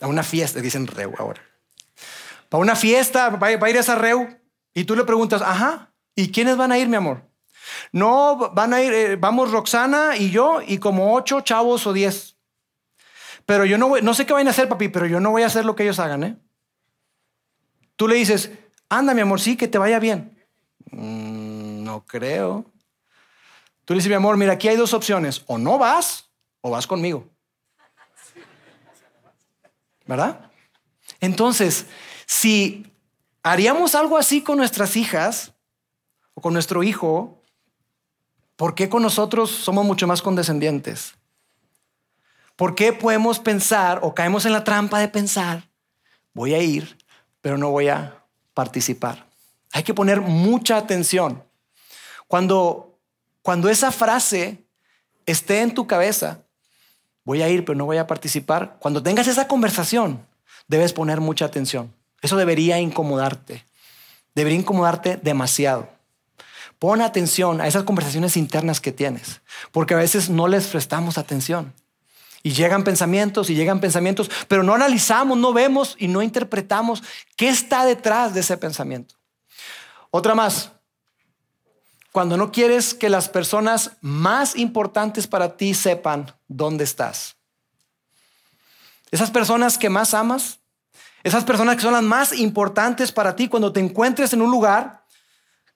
A 0.00 0.06
una 0.06 0.22
fiesta, 0.22 0.60
dicen 0.60 0.86
reu 0.86 1.14
ahora. 1.18 1.42
Para 2.48 2.60
una 2.60 2.74
fiesta, 2.74 3.28
va 3.30 3.48
a 3.48 3.70
ir 3.70 3.76
a 3.76 3.80
esa 3.80 3.94
reu 3.94 4.41
y 4.74 4.84
tú 4.84 4.96
le 4.96 5.04
preguntas, 5.04 5.42
ajá, 5.42 5.92
¿y 6.14 6.30
quiénes 6.30 6.56
van 6.56 6.72
a 6.72 6.78
ir, 6.78 6.88
mi 6.88 6.96
amor? 6.96 7.22
No, 7.92 8.50
van 8.52 8.74
a 8.74 8.82
ir, 8.82 8.92
eh, 8.92 9.16
vamos 9.16 9.50
Roxana 9.50 10.16
y 10.16 10.30
yo 10.30 10.60
y 10.66 10.78
como 10.78 11.14
ocho 11.14 11.40
chavos 11.42 11.86
o 11.86 11.92
diez. 11.92 12.36
Pero 13.46 13.64
yo 13.64 13.78
no 13.78 13.88
voy, 13.88 14.02
no 14.02 14.14
sé 14.14 14.26
qué 14.26 14.32
van 14.32 14.46
a 14.46 14.50
hacer, 14.50 14.68
papi, 14.68 14.88
pero 14.88 15.06
yo 15.06 15.20
no 15.20 15.30
voy 15.30 15.42
a 15.42 15.46
hacer 15.46 15.64
lo 15.64 15.74
que 15.74 15.82
ellos 15.82 15.98
hagan, 15.98 16.24
¿eh? 16.24 16.36
Tú 17.96 18.08
le 18.08 18.16
dices, 18.16 18.50
anda, 18.88 19.14
mi 19.14 19.20
amor, 19.20 19.40
sí, 19.40 19.56
que 19.56 19.68
te 19.68 19.78
vaya 19.78 19.98
bien. 19.98 20.46
Mm, 20.90 21.84
no 21.84 22.04
creo. 22.04 22.64
Tú 23.84 23.94
le 23.94 23.98
dices, 23.98 24.08
mi 24.08 24.14
amor, 24.14 24.36
mira, 24.36 24.52
aquí 24.52 24.68
hay 24.68 24.76
dos 24.76 24.94
opciones. 24.94 25.42
O 25.46 25.58
no 25.58 25.78
vas 25.78 26.30
o 26.60 26.70
vas 26.70 26.86
conmigo. 26.86 27.28
¿Verdad? 30.06 30.50
Entonces, 31.20 31.86
si 32.26 32.91
haríamos 33.42 33.94
algo 33.94 34.18
así 34.18 34.42
con 34.42 34.58
nuestras 34.58 34.96
hijas 34.96 35.52
o 36.34 36.40
con 36.40 36.52
nuestro 36.52 36.82
hijo, 36.82 37.42
¿por 38.56 38.74
qué 38.74 38.88
con 38.88 39.02
nosotros 39.02 39.50
somos 39.50 39.84
mucho 39.84 40.06
más 40.06 40.22
condescendientes? 40.22 41.14
¿Por 42.56 42.74
qué 42.74 42.92
podemos 42.92 43.38
pensar 43.38 44.00
o 44.02 44.14
caemos 44.14 44.44
en 44.44 44.52
la 44.52 44.64
trampa 44.64 44.98
de 44.98 45.08
pensar, 45.08 45.68
voy 46.32 46.54
a 46.54 46.58
ir, 46.58 46.98
pero 47.40 47.58
no 47.58 47.70
voy 47.70 47.88
a 47.88 48.24
participar? 48.54 49.26
Hay 49.72 49.82
que 49.82 49.94
poner 49.94 50.20
mucha 50.20 50.76
atención. 50.76 51.42
Cuando, 52.28 52.98
cuando 53.42 53.68
esa 53.68 53.90
frase 53.90 54.64
esté 55.26 55.62
en 55.62 55.74
tu 55.74 55.86
cabeza, 55.86 56.42
voy 57.24 57.42
a 57.42 57.48
ir, 57.48 57.64
pero 57.64 57.76
no 57.76 57.86
voy 57.86 57.96
a 57.96 58.06
participar, 58.06 58.76
cuando 58.78 59.02
tengas 59.02 59.26
esa 59.26 59.48
conversación, 59.48 60.26
debes 60.68 60.92
poner 60.92 61.20
mucha 61.20 61.46
atención. 61.46 61.92
Eso 62.22 62.36
debería 62.36 62.78
incomodarte. 62.78 63.66
Debería 64.34 64.58
incomodarte 64.58 65.18
demasiado. 65.18 65.90
Pon 66.78 67.02
atención 67.02 67.60
a 67.60 67.66
esas 67.66 67.84
conversaciones 67.84 68.36
internas 68.36 68.80
que 68.80 68.92
tienes, 68.92 69.40
porque 69.70 69.94
a 69.94 69.98
veces 69.98 70.30
no 70.30 70.48
les 70.48 70.66
prestamos 70.66 71.18
atención. 71.18 71.74
Y 72.42 72.52
llegan 72.52 72.82
pensamientos 72.82 73.50
y 73.50 73.54
llegan 73.54 73.80
pensamientos, 73.80 74.30
pero 74.48 74.62
no 74.62 74.74
analizamos, 74.74 75.38
no 75.38 75.52
vemos 75.52 75.94
y 75.98 76.08
no 76.08 76.22
interpretamos 76.22 77.02
qué 77.36 77.48
está 77.48 77.84
detrás 77.84 78.34
de 78.34 78.40
ese 78.40 78.56
pensamiento. 78.56 79.14
Otra 80.10 80.34
más, 80.34 80.72
cuando 82.10 82.36
no 82.36 82.50
quieres 82.50 82.94
que 82.94 83.08
las 83.08 83.28
personas 83.28 83.92
más 84.00 84.56
importantes 84.56 85.26
para 85.26 85.56
ti 85.56 85.74
sepan 85.74 86.34
dónde 86.48 86.84
estás. 86.84 87.36
Esas 89.12 89.30
personas 89.30 89.78
que 89.78 89.88
más 89.88 90.14
amas, 90.14 90.58
esas 91.22 91.44
personas 91.44 91.76
que 91.76 91.82
son 91.82 91.92
las 91.92 92.02
más 92.02 92.32
importantes 92.32 93.12
para 93.12 93.36
ti 93.36 93.48
cuando 93.48 93.72
te 93.72 93.80
encuentres 93.80 94.32
en 94.32 94.42
un 94.42 94.50
lugar 94.50 95.04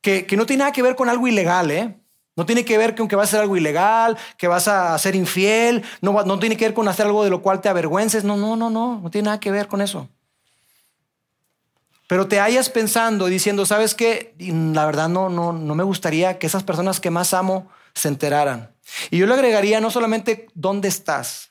que, 0.01 0.27
no 0.37 0.47
tiene 0.47 0.61
nada 0.61 0.73
que 0.73 0.83
ver 0.83 0.95
con 0.95 1.09
algo 1.09 1.27
ilegal, 1.27 1.71
¿eh? 1.71 2.01
No 2.37 2.45
tiene 2.47 2.65
que 2.65 2.79
ver 2.79 2.95
con 2.95 3.09
que 3.09 3.17
vas 3.17 3.29
a 3.29 3.31
hacer 3.31 3.41
algo 3.41 3.57
ilegal, 3.57 4.17
que 4.37 4.47
vas 4.47 4.69
a 4.69 4.97
ser 4.99 5.17
infiel, 5.17 5.83
no, 6.01 6.23
no 6.23 6.39
tiene 6.39 6.57
que 6.57 6.67
ver 6.67 6.75
con 6.75 6.87
hacer 6.87 7.07
algo 7.07 7.25
de 7.25 7.31
lo 7.31 7.41
cual 7.41 7.61
te 7.61 7.69
avergüences, 7.69 8.25
no, 8.25 8.37
no, 8.37 8.57
no, 8.57 8.69
no, 8.69 9.01
no 9.01 9.11
tiene 9.11 9.27
nada 9.27 9.41
que 9.41 9.51
ver 9.51 9.69
con 9.69 9.81
eso. 9.81 10.09
Pero 12.07 12.29
te 12.29 12.39
hayas 12.39 12.69
pensando, 12.69 13.27
diciendo, 13.27 13.67
¿sabes 13.67 13.95
qué? 13.95 14.35
La 14.39 14.87
verdad 14.87 15.09
no, 15.09 15.29
no, 15.29 15.53
no 15.53 15.75
me 15.75 15.83
gustaría 15.83 16.39
que 16.39 16.47
esas 16.47 16.63
personas 16.63 17.01
que 17.01 17.11
más 17.11 17.35
amo 17.35 17.69
se 17.95 18.09
enteraran. 18.09 18.71
Y 19.11 19.19
yo 19.19 19.27
le 19.27 19.35
agregaría 19.35 19.81
no 19.81 19.91
solamente 19.91 20.47
dónde 20.55 20.89
estás, 20.89 21.51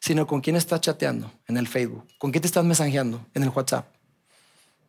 sino 0.00 0.26
con 0.26 0.40
quién 0.40 0.56
estás 0.56 0.80
chateando 0.80 1.32
en 1.46 1.56
el 1.56 1.68
Facebook, 1.68 2.06
con 2.18 2.30
quién 2.30 2.42
te 2.42 2.48
estás 2.48 2.64
mensajeando 2.64 3.26
en 3.34 3.42
el 3.42 3.50
WhatsApp. 3.50 3.86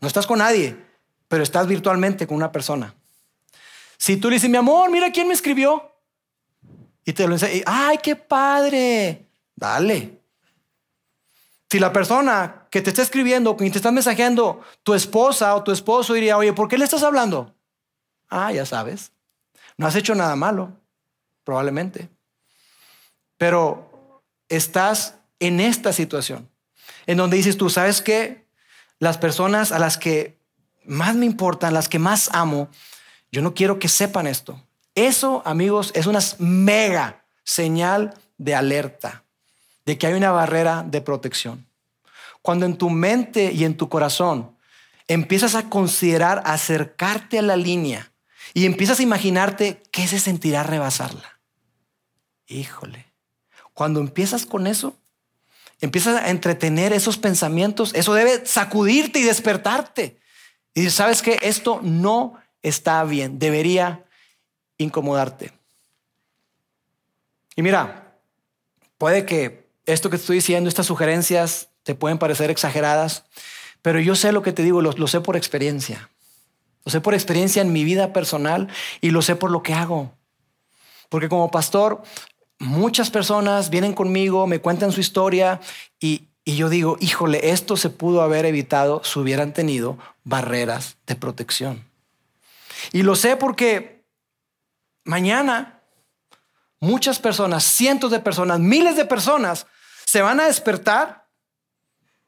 No 0.01 0.07
estás 0.07 0.27
con 0.27 0.39
nadie, 0.39 0.77
pero 1.27 1.43
estás 1.43 1.67
virtualmente 1.67 2.27
con 2.27 2.37
una 2.37 2.51
persona. 2.51 2.93
Si 3.97 4.17
tú 4.17 4.29
le 4.29 4.35
dices, 4.35 4.49
mi 4.49 4.57
amor, 4.57 4.89
mira 4.89 5.11
quién 5.11 5.27
me 5.27 5.33
escribió, 5.33 5.89
y 7.05 7.13
te 7.13 7.27
lo 7.27 7.33
enseñas, 7.33 7.63
ay, 7.65 7.97
qué 7.97 8.15
padre, 8.15 9.27
dale. 9.55 10.21
Si 11.69 11.79
la 11.79 11.91
persona 11.91 12.67
que 12.69 12.81
te 12.81 12.89
está 12.89 13.01
escribiendo, 13.01 13.57
que 13.57 13.69
te 13.69 13.77
está 13.77 13.91
mensajeando, 13.91 14.61
tu 14.83 14.93
esposa 14.93 15.55
o 15.55 15.63
tu 15.63 15.71
esposo 15.71 16.13
diría, 16.13 16.37
oye, 16.37 16.53
¿por 16.53 16.67
qué 16.67 16.77
le 16.77 16.85
estás 16.85 17.03
hablando? 17.03 17.55
Ah, 18.29 18.51
ya 18.51 18.65
sabes, 18.65 19.11
no 19.77 19.87
has 19.87 19.95
hecho 19.95 20.13
nada 20.13 20.35
malo, 20.35 20.71
probablemente. 21.43 22.09
Pero 23.37 23.88
estás 24.49 25.15
en 25.39 25.59
esta 25.59 25.93
situación, 25.93 26.49
en 27.07 27.17
donde 27.17 27.37
dices 27.37 27.57
tú, 27.57 27.69
¿sabes 27.69 28.01
qué? 28.01 28.45
Las 28.99 29.17
personas 29.17 29.71
a 29.71 29.79
las 29.79 29.97
que 29.97 30.37
más 30.85 31.15
me 31.15 31.25
importan, 31.25 31.73
las 31.73 31.87
que 31.87 31.99
más 31.99 32.29
amo, 32.33 32.69
yo 33.31 33.41
no 33.41 33.53
quiero 33.53 33.79
que 33.79 33.87
sepan 33.87 34.27
esto. 34.27 34.61
Eso, 34.95 35.41
amigos, 35.45 35.91
es 35.95 36.07
una 36.07 36.19
mega 36.39 37.23
señal 37.43 38.15
de 38.37 38.55
alerta, 38.55 39.23
de 39.85 39.97
que 39.97 40.07
hay 40.07 40.13
una 40.13 40.31
barrera 40.31 40.83
de 40.85 41.01
protección. 41.01 41.67
Cuando 42.41 42.65
en 42.65 42.77
tu 42.77 42.89
mente 42.89 43.51
y 43.51 43.63
en 43.63 43.77
tu 43.77 43.87
corazón 43.89 44.55
empiezas 45.07 45.55
a 45.55 45.69
considerar 45.69 46.41
acercarte 46.45 47.39
a 47.39 47.43
la 47.43 47.55
línea 47.55 48.11
y 48.53 48.65
empiezas 48.65 48.99
a 48.99 49.03
imaginarte 49.03 49.81
qué 49.91 50.07
se 50.07 50.19
sentirá 50.19 50.63
rebasarla. 50.63 51.39
Híjole, 52.47 53.08
cuando 53.79 54.01
empiezas 54.01 54.45
con 54.45 54.67
eso, 54.67 54.93
empiezas 55.79 56.21
a 56.21 56.31
entretener 56.31 56.91
esos 56.91 57.17
pensamientos, 57.17 57.93
eso 57.95 58.13
debe 58.13 58.45
sacudirte 58.45 59.19
y 59.19 59.23
despertarte. 59.23 60.19
Y 60.73 60.89
sabes 60.89 61.21
que 61.21 61.39
esto 61.43 61.79
no 61.81 62.33
está 62.61 63.01
bien, 63.05 63.39
debería 63.39 64.03
incomodarte. 64.77 65.53
Y 67.55 67.61
mira, 67.61 68.17
puede 68.97 69.25
que 69.25 69.69
esto 69.85 70.09
que 70.09 70.17
estoy 70.17 70.35
diciendo, 70.35 70.67
estas 70.67 70.87
sugerencias, 70.87 71.69
te 71.83 71.95
pueden 71.95 72.17
parecer 72.17 72.51
exageradas, 72.51 73.23
pero 73.81 74.01
yo 74.01 74.17
sé 74.17 74.33
lo 74.33 74.43
que 74.43 74.51
te 74.51 74.61
digo, 74.63 74.81
lo 74.81 75.07
sé 75.07 75.21
por 75.21 75.37
experiencia. 75.37 76.09
Lo 76.83 76.91
sé 76.91 76.99
por 76.99 77.13
experiencia 77.13 77.61
en 77.61 77.71
mi 77.71 77.85
vida 77.85 78.11
personal 78.11 78.67
y 78.99 79.11
lo 79.11 79.21
sé 79.21 79.37
por 79.37 79.51
lo 79.51 79.63
que 79.63 79.73
hago. 79.73 80.11
Porque 81.07 81.29
como 81.29 81.49
pastor, 81.49 82.03
muchas 82.59 83.09
personas 83.09 83.69
vienen 83.69 83.93
conmigo, 83.93 84.45
me 84.45 84.59
cuentan 84.59 84.91
su 84.91 84.99
historia 84.99 85.59
y, 85.99 86.27
yo 86.45 86.69
digo, 86.69 86.97
híjole, 86.99 87.51
esto 87.51 87.77
se 87.77 87.89
pudo 87.89 88.21
haber 88.21 88.45
evitado 88.45 89.03
si 89.03 89.19
hubieran 89.19 89.53
tenido 89.53 89.99
barreras 90.23 90.97
de 91.05 91.15
protección. 91.15 91.85
Y 92.91 93.03
lo 93.03 93.15
sé 93.15 93.35
porque 93.35 94.03
mañana 95.03 95.81
muchas 96.79 97.19
personas, 97.19 97.63
cientos 97.63 98.09
de 98.09 98.19
personas, 98.19 98.59
miles 98.59 98.95
de 98.95 99.05
personas 99.05 99.67
se 100.05 100.23
van 100.23 100.39
a 100.39 100.47
despertar, 100.47 101.27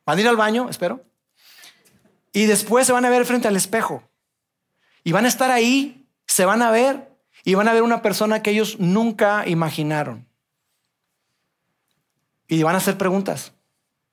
van 0.06 0.18
a 0.18 0.22
ir 0.22 0.28
al 0.28 0.38
baño, 0.38 0.70
espero, 0.70 1.04
y 2.32 2.46
después 2.46 2.86
se 2.86 2.94
van 2.94 3.06
a 3.06 3.10
ver 3.10 3.26
frente 3.26 3.48
al 3.48 3.56
espejo. 3.56 4.04
Y 5.04 5.14
van 5.14 5.26
a 5.26 5.30
estar 5.30 5.50
ahí, 5.50 6.08
se 6.28 6.46
van 6.46 6.62
a 6.62 6.70
ver 6.70 7.11
y 7.44 7.56
van 7.56 7.68
a 7.68 7.74
ver 7.74 7.84
una 7.84 8.02
persona 8.02 8.42
que 8.42 8.52
ellos 8.52 8.80
nunca 8.80 9.48
imaginaron. 9.48 10.28
Y 12.48 12.64
van 12.64 12.76
a 12.76 12.80
hacer 12.80 12.98
preguntas. 12.98 13.54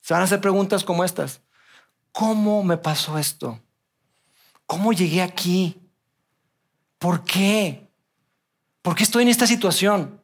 Se 0.01 0.15
van 0.15 0.23
a 0.23 0.25
hacer 0.25 0.41
preguntas 0.41 0.85
como 0.85 1.05
estas. 1.05 1.41
¿Cómo 2.13 2.63
me 2.63 2.77
pasó 2.77 3.19
esto? 3.19 3.61
¿Cómo 4.67 4.93
llegué 4.93 5.23
aquí? 5.23 5.81
¿Por 6.99 7.25
qué? 7.25 7.89
¿Por 8.83 8.95
qué 8.95 9.03
estoy 9.03 9.23
en 9.25 9.29
esta 9.29 9.47
situación? 9.47 10.23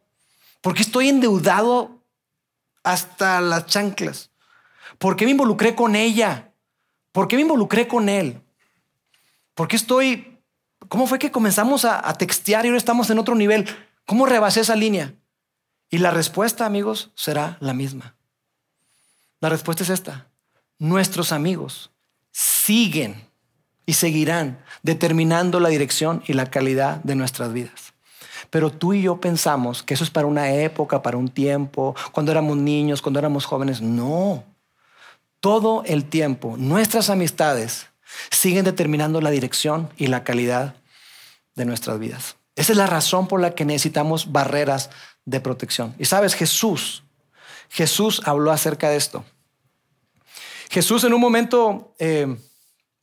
¿Por 0.61 0.75
qué 0.75 0.83
estoy 0.83 1.09
endeudado 1.09 2.03
hasta 2.83 3.41
las 3.41 3.67
chanclas? 3.67 4.31
¿Por 4.99 5.17
qué 5.17 5.25
me 5.25 5.33
involucré 5.33 5.75
con 5.75 5.95
ella? 5.95 6.53
¿Por 7.13 7.29
qué 7.29 7.37
me 7.37 7.43
involucré 7.43 7.87
con 7.87 8.09
él? 8.09 8.41
¿Por 9.55 9.69
qué 9.69 9.77
estoy... 9.77 10.34
¿Cómo 10.95 11.09
fue 11.09 11.19
que 11.19 11.33
comenzamos 11.33 11.85
a, 11.85 12.15
textear 12.15 12.65
y 12.65 12.69
ahora 12.69 12.79
estamos 12.79 13.11
en 13.11 13.19
otro 13.19 13.35
nivel? 13.35 13.67
¿Cómo 14.07 14.27
rebasé 14.27 14.61
esa 14.61 14.77
línea? 14.77 15.13
Y 15.91 15.99
la 15.99 16.13
respuesta, 16.13 16.67
amigos, 16.67 17.11
será 17.17 17.57
la 17.59 17.75
misma. 17.75 18.15
La 19.41 19.49
respuesta 19.49 19.83
es 19.83 19.91
esta. 19.91 20.29
Nuestros 20.79 21.33
amigos 21.33 21.91
siguen 22.31 23.27
y 23.87 23.95
seguirán 23.95 24.63
determinando 24.85 25.59
la 25.59 25.69
dirección 25.69 26.23
y 26.29 26.35
la 26.35 26.49
calidad 26.49 26.99
de 26.99 27.17
nuestras 27.17 27.53
vidas. 27.53 27.93
Pero 28.51 28.71
tú 28.71 28.93
y 28.93 29.03
yo 29.03 29.21
pensamos 29.21 29.83
que 29.83 29.95
eso 29.95 30.05
es 30.05 30.11
para 30.11 30.29
una 30.29 30.53
época, 30.53 31.03
para 31.03 31.17
un 31.17 31.29
tiempo, 31.29 31.97
cuando 32.13 32.31
éramos 32.31 32.57
niños, 32.57 33.03
cuando 33.03 33.19
éramos 33.19 33.47
jóvenes. 33.47 33.83
No 33.83 34.45
todo 35.41 35.83
el 35.87 36.05
tiempo 36.05 36.55
nuestras 36.57 37.11
amistades 37.11 37.89
siguen 38.31 38.65
determinando 38.65 39.21
la 39.21 39.31
dirección 39.31 39.91
y 39.97 40.07
la 40.07 40.23
calidad 40.23 40.77
de 41.55 41.65
nuestras 41.65 41.99
vidas. 41.99 42.37
Esa 42.57 42.73
es 42.73 42.79
la 42.79 42.87
razón 42.87 43.27
por 43.27 43.41
la 43.41 43.55
que 43.55 43.65
necesitamos 43.65 44.31
barreras 44.33 44.91
de 45.25 45.41
protección. 45.41 45.95
Y 45.99 46.05
sabes, 46.05 46.35
Jesús, 46.35 47.03
Jesús 47.69 48.23
habló 48.25 48.53
acerca 48.53 48.91
de 48.91 48.97
esto. 48.97 49.25
Jesús 50.71 51.05
en 51.05 51.15
un 51.15 51.21
momento, 51.21 51.95
eh, 51.99 52.37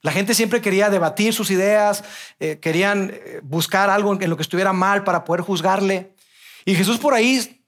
la 0.02 0.12
gente 0.12 0.34
siempre 0.34 0.62
quería 0.62 0.90
debatir 0.90 1.34
sus 1.34 1.52
ideas, 1.52 2.04
eh, 2.40 2.60
querían 2.60 3.12
eh, 3.14 3.40
buscar 3.44 3.90
algo 3.90 4.18
en 4.20 4.30
lo 4.30 4.36
que 4.36 4.44
estuviera 4.44 4.74
mal 4.74 5.04
para 5.04 5.24
poder 5.24 5.42
juzgarle. 5.42 6.14
Y 6.66 6.76
Jesús 6.76 6.98
por 6.98 7.14
ahí 7.14 7.62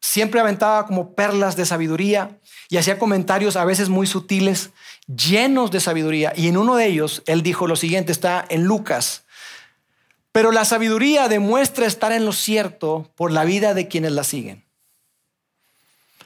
siempre 0.00 0.40
aventaba 0.40 0.86
como 0.86 1.14
perlas 1.14 1.56
de 1.56 1.64
sabiduría 1.64 2.38
y 2.68 2.76
hacía 2.76 2.98
comentarios 2.98 3.56
a 3.56 3.64
veces 3.64 3.88
muy 3.88 4.06
sutiles, 4.06 4.70
llenos 5.06 5.70
de 5.70 5.80
sabiduría. 5.80 6.32
Y 6.36 6.48
en 6.48 6.56
uno 6.56 6.76
de 6.76 6.86
ellos, 6.86 7.22
él 7.26 7.42
dijo 7.42 7.66
lo 7.66 7.76
siguiente, 7.76 8.12
está 8.12 8.44
en 8.48 8.64
Lucas. 8.64 9.23
Pero 10.34 10.50
la 10.50 10.64
sabiduría 10.64 11.28
demuestra 11.28 11.86
estar 11.86 12.10
en 12.10 12.24
lo 12.24 12.32
cierto 12.32 13.08
por 13.14 13.30
la 13.30 13.44
vida 13.44 13.72
de 13.72 13.86
quienes 13.86 14.10
la 14.10 14.24
siguen. 14.24 14.64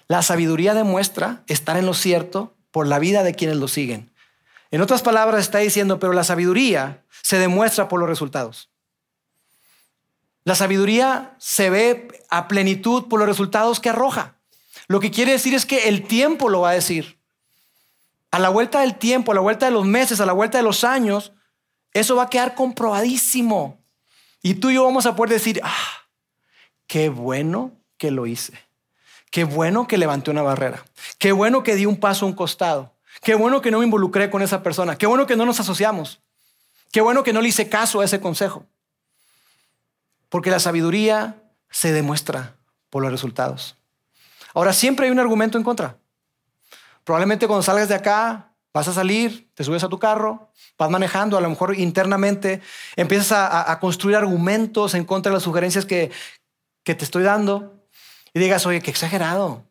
La 0.07 0.23
sabiduría 0.23 0.73
demuestra 0.73 1.43
estar 1.47 1.77
en 1.77 1.85
lo 1.85 1.93
cierto 1.93 2.57
por 2.71 2.87
la 2.87 2.99
vida 2.99 3.23
de 3.23 3.35
quienes 3.35 3.59
lo 3.59 3.69
siguen. 3.69 4.11
En 4.71 4.81
otras 4.81 5.03
palabras, 5.03 5.43
está 5.43 5.59
diciendo, 5.59 5.99
pero 5.99 6.15
la 6.15 6.25
sabiduría 6.25 7.05
se 7.21 7.39
demuestra 7.39 7.89
por 7.89 8.01
los 8.01 8.09
resultados. 8.09 8.71
La 10.45 10.55
sabiduría 10.55 11.37
se 11.37 11.69
ve 11.69 12.09
a 12.31 12.49
plenitud 12.49 13.09
por 13.09 13.21
los 13.21 13.29
resultados 13.29 13.79
que 13.79 13.91
arroja. 13.91 14.37
Lo 14.87 15.01
que 15.01 15.11
quiere 15.11 15.33
decir 15.33 15.53
es 15.53 15.67
que 15.67 15.87
el 15.87 16.07
tiempo 16.07 16.49
lo 16.49 16.63
va 16.63 16.71
a 16.71 16.81
decir. 16.81 17.19
A 18.31 18.39
la 18.39 18.49
vuelta 18.49 18.81
del 18.81 18.97
tiempo, 18.97 19.33
a 19.33 19.35
la 19.35 19.43
vuelta 19.43 19.67
de 19.67 19.73
los 19.73 19.85
meses, 19.85 20.19
a 20.19 20.25
la 20.25 20.33
vuelta 20.33 20.57
de 20.57 20.65
los 20.65 20.83
años, 20.83 21.35
eso 21.93 22.17
va 22.17 22.23
a 22.23 22.31
quedar 22.31 22.55
comprobadísimo. 22.55 23.78
Y 24.43 24.55
tú 24.55 24.71
y 24.71 24.75
yo 24.75 24.85
vamos 24.85 25.07
a 25.07 25.17
poder 25.17 25.31
decir, 25.31 25.61
ah, 25.65 26.07
qué 26.87 27.09
bueno 27.09 27.73
que 27.97 28.11
lo 28.11 28.27
hice. 28.27 28.53
Qué 29.31 29.45
bueno 29.45 29.87
que 29.87 29.99
levanté 29.99 30.31
una 30.31 30.43
barrera. 30.43 30.85
Qué 31.19 31.33
bueno 31.33 31.63
que 31.63 31.75
di 31.75 31.87
un 31.87 31.99
paso 31.99 32.25
a 32.25 32.29
un 32.29 32.35
costado. 32.35 32.95
Qué 33.23 33.35
bueno 33.35 33.61
que 33.61 33.71
no 33.71 33.79
me 33.79 33.85
involucré 33.85 34.31
con 34.31 34.43
esa 34.43 34.63
persona. 34.63 34.97
Qué 34.97 35.07
bueno 35.07 35.27
que 35.27 35.37
no 35.37 35.45
nos 35.45 35.61
asociamos. 35.61 36.21
Qué 36.93 37.01
bueno 37.01 37.23
que 37.23 37.33
no 37.33 37.43
le 37.43 37.49
hice 37.49 37.69
caso 37.69 38.01
a 38.01 38.05
ese 38.05 38.21
consejo. 38.21 38.65
Porque 40.29 40.51
la 40.51 40.61
sabiduría 40.61 41.43
se 41.71 41.93
demuestra 41.93 42.57
por 42.91 43.03
los 43.03 43.13
resultados. 43.13 43.77
Ahora, 44.55 44.73
siempre 44.73 45.07
hay 45.07 45.13
un 45.13 45.19
argumento 45.19 45.59
en 45.59 45.65
contra. 45.65 45.99
Probablemente 47.05 47.47
cuando 47.47 47.63
salgas 47.63 47.89
de 47.89 47.95
acá, 47.95 48.48
vas 48.73 48.89
a 48.89 48.93
salir, 48.93 49.51
te 49.55 49.65
subes 49.65 49.83
a 49.83 49.89
tu 49.89 49.99
carro, 49.99 50.53
vas 50.79 50.91
manejando, 50.91 51.37
a 51.37 51.41
lo 51.41 51.51
mejor 51.51 51.77
internamente 51.77 52.61
empiezas 52.97 53.33
a, 53.33 53.79
construir 53.81 54.17
argumentos 54.17 54.95
en 54.95 55.05
contra 55.05 55.31
de 55.31 55.35
las 55.35 55.43
sugerencias 55.43 55.85
que, 55.85 56.11
que 56.85 56.95
te 56.95 57.05
estoy 57.05 57.23
dando 57.23 57.75
y 58.33 58.39
digas, 58.39 58.67
oye, 58.67 58.81
qué 58.81 58.91
exagerado. 58.91 59.65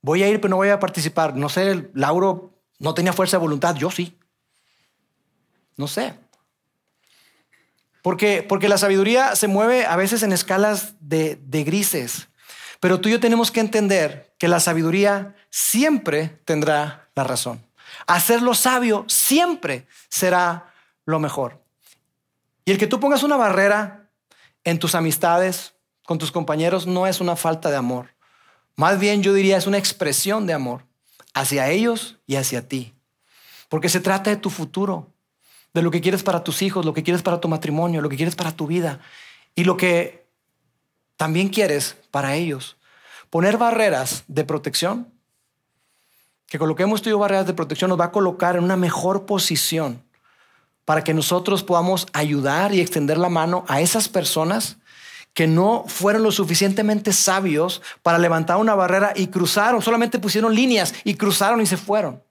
Voy 0.00 0.22
a 0.22 0.28
ir, 0.28 0.40
pero 0.40 0.50
no 0.50 0.56
voy 0.56 0.68
a 0.68 0.80
participar. 0.80 1.36
No 1.36 1.48
sé, 1.48 1.90
Lauro 1.94 2.52
no 2.78 2.94
tenía 2.94 3.12
fuerza 3.12 3.36
de 3.36 3.42
voluntad, 3.42 3.76
yo 3.76 3.90
sí. 3.90 4.18
No 5.76 5.86
sé. 5.86 6.14
Porque, 8.02 8.42
porque 8.42 8.68
la 8.68 8.78
sabiduría 8.78 9.36
se 9.36 9.46
mueve 9.46 9.86
a 9.86 9.94
veces 9.96 10.22
en 10.22 10.32
escalas 10.32 10.94
de, 11.00 11.36
de 11.36 11.64
grises. 11.64 12.28
Pero 12.80 13.00
tú 13.00 13.08
y 13.08 13.12
yo 13.12 13.20
tenemos 13.20 13.52
que 13.52 13.60
entender 13.60 14.34
que 14.38 14.48
la 14.48 14.58
sabiduría 14.58 15.36
siempre 15.50 16.40
tendrá 16.44 17.08
la 17.14 17.22
razón. 17.22 17.64
Hacerlo 18.06 18.54
sabio 18.54 19.04
siempre 19.08 19.86
será 20.08 20.72
lo 21.04 21.18
mejor. 21.18 21.62
Y 22.64 22.72
el 22.72 22.78
que 22.78 22.86
tú 22.86 23.00
pongas 23.00 23.22
una 23.22 23.36
barrera 23.36 24.10
en 24.64 24.78
tus 24.78 24.94
amistades, 24.94 25.74
con 26.04 26.18
tus 26.18 26.32
compañeros, 26.32 26.86
no 26.86 27.06
es 27.06 27.20
una 27.20 27.36
falta 27.36 27.70
de 27.70 27.76
amor. 27.76 28.14
Más 28.76 28.98
bien 28.98 29.22
yo 29.22 29.34
diría 29.34 29.56
es 29.56 29.66
una 29.66 29.78
expresión 29.78 30.46
de 30.46 30.52
amor 30.52 30.84
hacia 31.34 31.68
ellos 31.70 32.18
y 32.26 32.36
hacia 32.36 32.68
ti. 32.68 32.94
Porque 33.68 33.88
se 33.88 34.00
trata 34.00 34.30
de 34.30 34.36
tu 34.36 34.50
futuro 34.50 35.12
de 35.74 35.82
lo 35.82 35.90
que 35.90 36.00
quieres 36.00 36.22
para 36.22 36.44
tus 36.44 36.62
hijos, 36.62 36.84
lo 36.84 36.92
que 36.92 37.02
quieres 37.02 37.22
para 37.22 37.40
tu 37.40 37.48
matrimonio, 37.48 38.00
lo 38.00 38.08
que 38.08 38.16
quieres 38.16 38.36
para 38.36 38.52
tu 38.52 38.66
vida 38.66 39.00
y 39.54 39.64
lo 39.64 39.76
que 39.76 40.26
también 41.16 41.48
quieres 41.48 41.96
para 42.10 42.34
ellos. 42.34 42.76
Poner 43.30 43.56
barreras 43.56 44.24
de 44.28 44.44
protección, 44.44 45.11
que 46.52 46.58
coloquemos 46.58 47.00
tú 47.00 47.08
y 47.08 47.14
barreras 47.14 47.46
de 47.46 47.54
protección, 47.54 47.88
nos 47.88 47.98
va 47.98 48.04
a 48.04 48.12
colocar 48.12 48.56
en 48.56 48.64
una 48.64 48.76
mejor 48.76 49.24
posición 49.24 50.04
para 50.84 51.02
que 51.02 51.14
nosotros 51.14 51.62
podamos 51.62 52.06
ayudar 52.12 52.74
y 52.74 52.82
extender 52.82 53.16
la 53.16 53.30
mano 53.30 53.64
a 53.68 53.80
esas 53.80 54.10
personas 54.10 54.76
que 55.32 55.46
no 55.46 55.84
fueron 55.86 56.22
lo 56.22 56.30
suficientemente 56.30 57.14
sabios 57.14 57.80
para 58.02 58.18
levantar 58.18 58.58
una 58.58 58.74
barrera 58.74 59.14
y 59.16 59.28
cruzaron, 59.28 59.80
solamente 59.80 60.18
pusieron 60.18 60.54
líneas 60.54 60.92
y 61.04 61.14
cruzaron 61.14 61.62
y 61.62 61.66
se 61.66 61.78
fueron. 61.78 62.22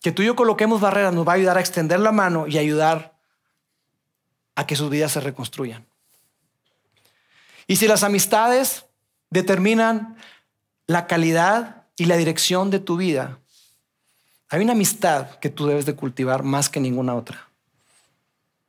Que 0.00 0.10
tú 0.10 0.22
y 0.22 0.24
yo 0.24 0.34
coloquemos 0.34 0.80
barreras 0.80 1.12
nos 1.12 1.28
va 1.28 1.32
a 1.32 1.34
ayudar 1.34 1.58
a 1.58 1.60
extender 1.60 2.00
la 2.00 2.12
mano 2.12 2.46
y 2.46 2.56
ayudar 2.56 3.14
a 4.54 4.66
que 4.66 4.74
sus 4.74 4.88
vidas 4.88 5.12
se 5.12 5.20
reconstruyan. 5.20 5.84
Y 7.66 7.76
si 7.76 7.88
las 7.88 8.02
amistades 8.02 8.86
determinan 9.28 10.16
la 10.86 11.06
calidad 11.06 11.82
y 11.96 12.04
la 12.04 12.16
dirección 12.16 12.70
de 12.70 12.78
tu 12.78 12.96
vida, 12.96 13.38
hay 14.48 14.62
una 14.62 14.72
amistad 14.72 15.38
que 15.38 15.50
tú 15.50 15.66
debes 15.66 15.86
de 15.86 15.94
cultivar 15.94 16.42
más 16.42 16.68
que 16.68 16.80
ninguna 16.80 17.14
otra. 17.14 17.48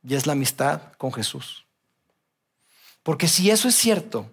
Y 0.02 0.14
es 0.14 0.26
la 0.26 0.32
amistad 0.32 0.80
con 0.96 1.12
Jesús. 1.12 1.66
Porque 3.02 3.28
si 3.28 3.50
eso 3.50 3.68
es 3.68 3.74
cierto 3.74 4.30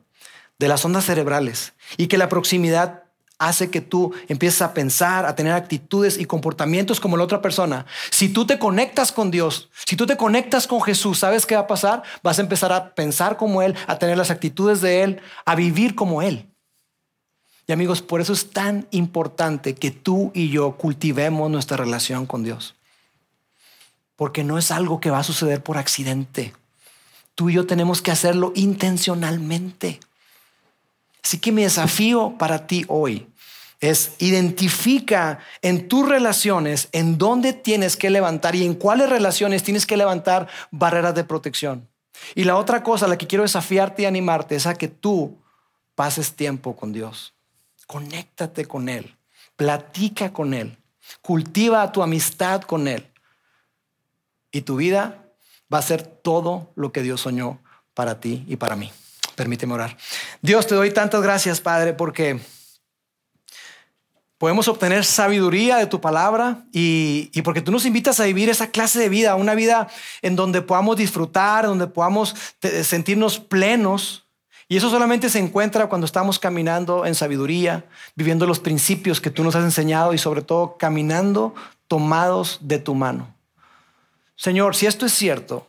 de 0.58 0.68
las 0.68 0.84
ondas 0.86 1.06
cerebrales 1.06 1.74
y 1.98 2.08
que 2.08 2.18
la 2.18 2.30
proximidad 2.30 3.04
hace 3.38 3.70
que 3.70 3.82
tú 3.82 4.14
empieces 4.28 4.62
a 4.62 4.74
pensar, 4.74 5.26
a 5.26 5.36
tener 5.36 5.54
actitudes 5.54 6.18
y 6.18 6.26
comportamientos 6.26 7.00
como 7.00 7.18
la 7.18 7.24
otra 7.24 7.42
persona. 7.42 7.86
Si 8.10 8.30
tú 8.30 8.48
te 8.48 8.58
conectas 8.60 9.12
con 9.12 9.30
Dios, 9.30 9.70
si 9.86 9.96
tú 9.96 10.06
te 10.06 10.18
conectas 10.18 10.68
con 10.68 10.82
Jesús, 10.82 11.20
¿sabes 11.20 11.46
qué 11.46 11.56
va 11.56 11.62
a 11.62 11.68
pasar? 11.68 12.04
Vas 12.24 12.40
a 12.40 12.42
empezar 12.42 12.72
a 12.72 12.96
pensar 12.96 13.38
como 13.38 13.62
Él, 13.62 13.76
a 13.88 14.00
tener 14.00 14.18
las 14.18 14.32
actitudes 14.32 14.82
de 14.82 15.04
Él, 15.04 15.22
a 15.46 15.56
vivir 15.56 15.96
como 15.96 16.22
Él. 16.22 16.50
Y 17.68 17.74
amigos, 17.74 18.02
por 18.02 18.22
eso 18.22 18.34
es 18.34 18.52
tan 18.52 18.88
importante 18.92 19.74
que 19.76 19.92
tú 19.92 20.32
y 20.34 20.50
yo 20.50 20.78
cultivemos 20.78 21.50
nuestra 21.50 21.78
relación 21.78 22.26
con 22.26 22.44
Dios. 22.44 22.76
Porque 24.16 24.44
no 24.44 24.58
es 24.58 24.72
algo 24.72 25.00
que 25.00 25.10
va 25.10 25.20
a 25.20 25.24
suceder 25.24 25.64
por 25.64 25.78
accidente. 25.78 26.54
Tú 27.34 27.50
y 27.50 27.54
yo 27.54 27.66
tenemos 27.66 28.02
que 28.02 28.12
hacerlo 28.12 28.52
intencionalmente. 28.56 30.00
Así 31.24 31.40
que 31.40 31.52
mi 31.52 31.64
desafío 31.64 32.36
para 32.38 32.68
ti 32.68 32.86
hoy 32.88 33.28
es 33.82 34.14
identifica 34.20 35.40
en 35.62 35.88
tus 35.88 36.08
relaciones 36.08 36.88
en 36.92 37.18
dónde 37.18 37.54
tienes 37.54 37.98
que 37.98 38.10
levantar 38.10 38.56
y 38.56 38.66
en 38.66 38.76
cuáles 38.76 39.10
relaciones 39.10 39.64
tienes 39.64 39.86
que 39.86 39.98
levantar 39.98 40.48
barreras 40.72 41.16
de 41.16 41.24
protección. 41.24 41.88
Y 42.36 42.46
la 42.46 42.58
otra 42.58 42.84
cosa, 42.84 43.08
la 43.08 43.18
que 43.18 43.28
quiero 43.28 43.44
desafiarte 43.44 44.04
y 44.04 44.06
animarte, 44.06 44.56
es 44.56 44.66
a 44.66 44.76
que 44.76 44.88
tú 44.88 45.38
pases 45.96 46.36
tiempo 46.36 46.76
con 46.76 46.94
Dios. 46.94 47.35
Conéctate 47.88 48.66
con 48.66 48.90
Él, 48.90 49.16
platica 49.56 50.34
con 50.34 50.54
Él, 50.54 50.78
cultiva 51.22 51.92
tu 51.92 52.02
amistad 52.02 52.62
con 52.62 52.88
Él. 52.88 53.12
Y 54.52 54.62
tu 54.62 54.78
vida 54.78 55.26
va 55.74 55.80
a 55.80 55.84
ser 55.84 56.04
todo 56.04 56.72
lo 56.76 56.92
que 56.92 57.02
Dios 57.02 57.22
soñó 57.22 57.62
para 57.94 58.20
ti 58.20 58.46
y 58.48 58.56
para 58.56 58.76
mí. 58.76 58.92
Permíteme 59.36 59.74
orar. 59.74 59.98
Dios, 60.42 60.66
te 60.66 60.76
doy 60.76 60.92
tantas 60.92 61.22
gracias, 61.22 61.60
Padre, 61.60 61.94
porque 61.94 62.40
podemos 64.38 64.68
obtener 64.68 65.04
sabiduría 65.06 65.78
de 65.78 65.88
tu 65.88 66.02
palabra 66.02 66.66
y, 66.72 67.30
porque 67.42 67.62
tú 67.62 67.72
nos 67.72 67.86
invitas 67.86 68.20
a 68.20 68.26
vivir 68.26 68.50
esa 68.50 68.70
clase 68.70 69.00
de 69.00 69.10
vida, 69.10 69.36
una 69.36 69.56
vida 69.56 69.88
en 70.22 70.36
donde 70.36 70.62
podamos 70.62 70.98
disfrutar, 70.98 71.66
donde 71.66 71.88
podamos 71.88 72.36
sentirnos 72.84 73.40
plenos. 73.40 74.25
Y 74.68 74.78
eso 74.78 74.90
solamente 74.90 75.30
se 75.30 75.40
encuentra 75.40 75.88
cuando 75.88 76.06
estamos 76.06 76.40
caminando 76.40 77.06
en 77.06 77.14
sabiduría, 77.14 77.86
viviendo 78.16 78.48
los 78.48 78.60
principios 78.60 79.22
que 79.22 79.30
tú 79.30 79.44
nos 79.44 79.56
has 79.56 79.64
enseñado 79.64 80.14
y 80.14 80.18
sobre 80.18 80.42
todo 80.42 80.78
caminando 80.78 81.54
tomados 81.88 82.60
de 82.62 82.80
tu 82.80 82.96
mano. 82.96 83.36
Señor, 84.36 84.76
si 84.76 84.88
esto 84.88 85.06
es 85.06 85.14
cierto, 85.14 85.68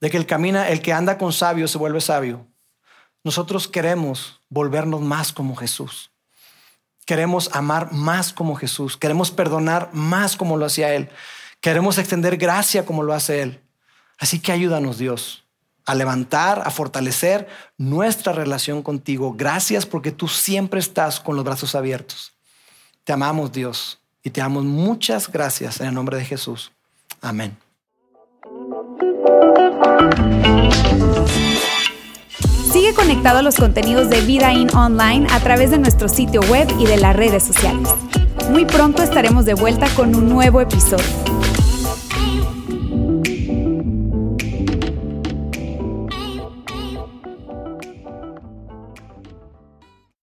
de 0.00 0.10
que 0.10 0.16
el, 0.16 0.26
camina, 0.26 0.68
el 0.68 0.80
que 0.80 0.92
anda 0.92 1.18
con 1.18 1.32
sabio 1.32 1.66
se 1.66 1.76
vuelve 1.76 2.00
sabio, 2.00 2.46
nosotros 3.24 3.66
queremos 3.66 4.40
volvernos 4.48 5.00
más 5.00 5.32
como 5.32 5.56
Jesús. 5.56 6.12
Queremos 7.04 7.50
amar 7.52 7.92
más 7.92 8.32
como 8.32 8.54
Jesús. 8.54 8.96
Queremos 8.96 9.32
perdonar 9.32 9.90
más 9.92 10.36
como 10.36 10.56
lo 10.56 10.66
hacía 10.66 10.94
Él. 10.94 11.10
Queremos 11.60 11.98
extender 11.98 12.36
gracia 12.36 12.86
como 12.86 13.02
lo 13.02 13.12
hace 13.12 13.42
Él. 13.42 13.60
Así 14.18 14.38
que 14.38 14.52
ayúdanos 14.52 14.96
Dios 14.98 15.44
a 15.90 15.94
levantar, 15.96 16.62
a 16.64 16.70
fortalecer 16.70 17.48
nuestra 17.76 18.32
relación 18.32 18.80
contigo. 18.80 19.34
Gracias 19.36 19.86
porque 19.86 20.12
tú 20.12 20.28
siempre 20.28 20.78
estás 20.78 21.18
con 21.18 21.34
los 21.34 21.44
brazos 21.44 21.74
abiertos. 21.74 22.32
Te 23.02 23.12
amamos 23.12 23.50
Dios 23.50 23.98
y 24.22 24.30
te 24.30 24.40
damos 24.40 24.64
muchas 24.64 25.30
gracias 25.30 25.80
en 25.80 25.88
el 25.88 25.94
nombre 25.94 26.16
de 26.16 26.24
Jesús. 26.24 26.70
Amén. 27.20 27.58
Sigue 32.72 32.94
conectado 32.94 33.40
a 33.40 33.42
los 33.42 33.56
contenidos 33.56 34.08
de 34.10 34.20
Vida 34.20 34.52
In 34.52 34.72
Online 34.76 35.26
a 35.32 35.40
través 35.40 35.72
de 35.72 35.78
nuestro 35.78 36.08
sitio 36.08 36.40
web 36.42 36.68
y 36.78 36.86
de 36.86 36.98
las 36.98 37.16
redes 37.16 37.42
sociales. 37.42 37.88
Muy 38.48 38.64
pronto 38.64 39.02
estaremos 39.02 39.44
de 39.44 39.54
vuelta 39.54 39.88
con 39.96 40.14
un 40.14 40.28
nuevo 40.28 40.60
episodio. 40.60 41.49